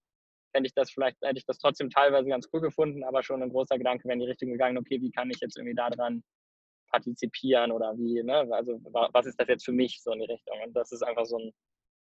hätte 0.53 0.65
ich 0.65 0.73
das 0.73 0.91
vielleicht, 0.91 1.17
hätte 1.21 1.37
ich 1.37 1.45
das 1.45 1.57
trotzdem 1.57 1.89
teilweise 1.89 2.29
ganz 2.29 2.47
cool 2.53 2.61
gefunden, 2.61 3.03
aber 3.03 3.23
schon 3.23 3.41
ein 3.41 3.49
großer 3.49 3.77
Gedanke 3.77 4.05
wäre 4.05 4.13
in 4.13 4.19
die 4.19 4.27
Richtung 4.27 4.51
gegangen, 4.51 4.77
okay, 4.77 5.01
wie 5.01 5.11
kann 5.11 5.29
ich 5.29 5.39
jetzt 5.41 5.57
irgendwie 5.57 5.75
daran 5.75 6.23
partizipieren 6.93 7.71
oder 7.71 7.93
wie, 7.97 8.23
ne? 8.23 8.47
Also 8.51 8.79
was 9.11 9.25
ist 9.25 9.39
das 9.39 9.47
jetzt 9.47 9.65
für 9.65 9.71
mich 9.71 10.01
so 10.01 10.11
in 10.11 10.19
die 10.19 10.25
Richtung? 10.25 10.57
Und 10.65 10.73
das 10.73 10.91
ist 10.91 11.01
einfach 11.01 11.25
so, 11.25 11.37
ein, 11.37 11.51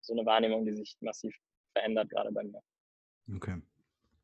so 0.02 0.14
eine 0.14 0.26
Wahrnehmung, 0.26 0.66
die 0.66 0.74
sich 0.74 0.98
massiv 1.00 1.34
verändert, 1.74 2.10
gerade 2.10 2.32
bei 2.32 2.44
mir. 2.44 2.62
Okay. 3.36 3.62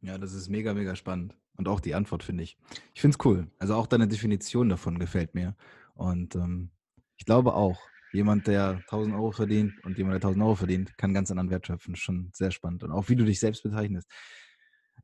Ja, 0.01 0.17
das 0.17 0.33
ist 0.33 0.49
mega, 0.49 0.73
mega 0.73 0.95
spannend. 0.95 1.37
Und 1.55 1.67
auch 1.67 1.79
die 1.79 1.95
Antwort 1.95 2.23
finde 2.23 2.43
ich. 2.43 2.57
Ich 2.93 3.01
finde 3.01 3.17
es 3.17 3.25
cool. 3.25 3.47
Also 3.57 3.75
auch 3.75 3.87
deine 3.87 4.07
Definition 4.07 4.69
davon 4.69 4.99
gefällt 4.99 5.33
mir. 5.33 5.55
Und 5.95 6.35
ähm, 6.35 6.71
ich 7.17 7.25
glaube 7.25 7.55
auch, 7.55 7.79
Jemand, 8.13 8.47
der 8.47 8.81
1000 8.89 9.15
Euro 9.15 9.31
verdient 9.31 9.73
und 9.83 9.97
jemand, 9.97 10.13
der 10.13 10.29
1000 10.29 10.43
Euro 10.43 10.55
verdient, 10.55 10.97
kann 10.97 11.13
ganz 11.13 11.29
anderen 11.29 11.49
Wert 11.49 11.67
schöpfen. 11.67 11.95
Schon 11.95 12.31
sehr 12.33 12.51
spannend. 12.51 12.83
Und 12.83 12.91
auch 12.91 13.09
wie 13.09 13.15
du 13.15 13.25
dich 13.25 13.39
selbst 13.39 13.63
bezeichnest. 13.63 14.09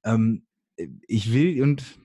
Ähm, 0.04 0.48
ich 0.76 1.34
will 1.34 1.62
und 1.62 2.00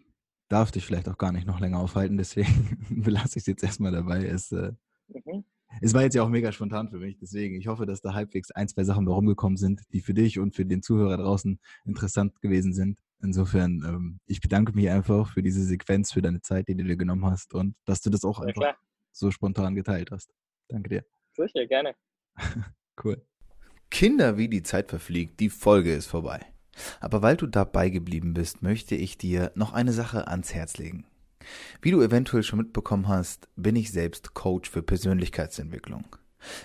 darf 0.49 0.71
dich 0.71 0.85
vielleicht 0.85 1.09
auch 1.09 1.19
gar 1.19 1.33
nicht 1.33 1.47
noch 1.47 1.61
länger 1.61 1.79
aufhalten, 1.79 2.17
deswegen 2.17 2.79
belasse 2.91 3.39
ich 3.39 3.43
es 3.43 3.47
jetzt 3.47 3.63
erstmal 3.63 3.93
dabei. 3.93 4.25
Es, 4.25 4.53
äh, 4.53 4.73
mhm. 5.09 5.45
es 5.81 5.95
war 5.95 6.03
jetzt 6.03 6.15
ja 6.15 6.23
auch 6.23 6.29
mega 6.29 6.53
spontan 6.53 6.89
für 6.89 6.99
mich, 6.99 7.19
deswegen 7.19 7.57
ich 7.57 7.67
hoffe, 7.67 7.87
dass 7.87 8.01
da 8.01 8.15
halbwegs 8.15 8.51
ein, 8.51 8.69
zwei 8.69 8.85
Sachen 8.85 9.07
rumgekommen 9.07 9.57
sind, 9.57 9.83
die 9.93 10.01
für 10.01 10.15
dich 10.15 10.39
und 10.39 10.55
für 10.55 10.65
den 10.65 10.83
Zuhörer 10.83 11.17
draußen 11.17 11.61
interessant 11.85 12.41
gewesen 12.41 12.73
sind. 12.73 13.01
Insofern, 13.21 13.83
ähm, 13.87 14.21
ich 14.27 14.41
bedanke 14.41 14.73
mich 14.73 14.89
einfach 14.91 15.33
für 15.33 15.43
diese 15.43 15.65
Sequenz, 15.65 16.13
für 16.13 16.23
deine 16.23 16.41
Zeit, 16.41 16.69
die 16.69 16.77
du 16.77 16.85
dir 16.85 16.97
genommen 16.97 17.27
hast 17.27 17.53
und 17.55 17.75
dass 17.85 18.01
du 18.01 18.11
das 18.11 18.25
auch 18.25 18.41
ja, 18.41 18.47
einfach 18.47 18.63
klar. 18.63 18.77
so 19.13 19.31
spontan 19.31 19.75
geteilt 19.75 20.11
hast. 20.11 20.33
Danke 20.69 20.89
dir. 20.89 21.05
Sicher, 21.37 21.67
gerne. 21.67 21.95
cool. 23.05 23.25
Kinder, 23.91 24.37
wie 24.37 24.49
die 24.49 24.63
Zeit 24.63 24.91
verfliegt, 24.91 25.41
die 25.41 25.49
Folge 25.49 25.95
ist 25.95 26.07
vorbei. 26.07 26.41
Aber 27.01 27.23
weil 27.23 27.37
du 27.37 27.47
dabei 27.47 27.91
geblieben 27.91 28.35
bist, 28.35 28.63
möchte 28.63 28.95
ich 28.95 29.19
dir 29.19 29.53
noch 29.55 29.73
eine 29.73 29.93
Sache 29.93 30.29
ans 30.29 30.55
Herz 30.55 30.79
legen. 30.79 31.05
Wie 31.81 31.91
du 31.91 32.03
eventuell 32.03 32.43
schon 32.43 32.59
mitbekommen 32.59 33.09
hast, 33.09 33.49
bin 33.57 33.77
ich 33.77 33.93
selbst 33.93 34.35
Coach 34.35 34.71
für 34.71 34.83
Persönlichkeitsentwicklung. 34.83 36.05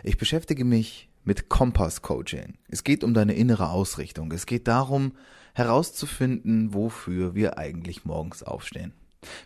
Ich 0.03 0.17
beschäftige 0.17 0.65
mich 0.65 1.09
mit 1.23 1.49
Kompass-Coaching. 1.49 2.57
Es 2.67 2.83
geht 2.83 3.03
um 3.03 3.13
deine 3.13 3.33
innere 3.33 3.69
Ausrichtung. 3.69 4.31
Es 4.31 4.45
geht 4.45 4.67
darum, 4.67 5.13
herauszufinden, 5.53 6.73
wofür 6.73 7.35
wir 7.35 7.57
eigentlich 7.57 8.05
morgens 8.05 8.43
aufstehen. 8.43 8.93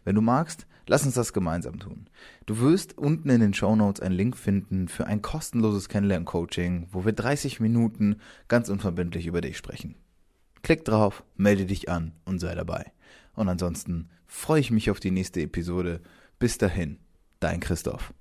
Wenn 0.04 0.16
du 0.16 0.22
magst, 0.22 0.66
lass 0.88 1.06
uns 1.06 1.14
das 1.14 1.34
gemeinsam 1.34 1.80
tun. 1.80 2.10
Du 2.46 2.60
wirst 2.60 2.98
unten 2.98 3.30
in 3.30 3.42
den 3.42 3.54
Show 3.54 3.76
Notes 3.76 4.02
einen 4.02 4.16
Link 4.16 4.38
finden 4.38 4.88
für 4.88 5.06
ein 5.06 5.22
kostenloses 5.22 5.90
Kennenlern-Coaching, 5.90 6.88
wo 6.92 7.06
wir 7.06 7.14
30 7.14 7.60
Minuten 7.60 8.18
ganz 8.48 8.70
unverbindlich 8.70 9.28
über 9.28 9.42
dich 9.42 9.58
sprechen. 9.58 9.96
Klick 10.62 10.86
drauf, 10.86 11.24
melde 11.36 11.66
dich 11.66 11.90
an 11.90 12.14
und 12.26 12.40
sei 12.40 12.56
dabei. 12.56 12.92
Und 13.34 13.50
ansonsten 13.50 14.10
freue 14.26 14.60
ich 14.60 14.72
mich 14.72 14.90
auf 14.92 15.00
die 15.00 15.12
nächste 15.12 15.42
Episode. 15.42 16.02
Bis 16.40 16.58
dahin, 16.58 17.00
dein 17.40 17.60
Christoph. 17.60 18.14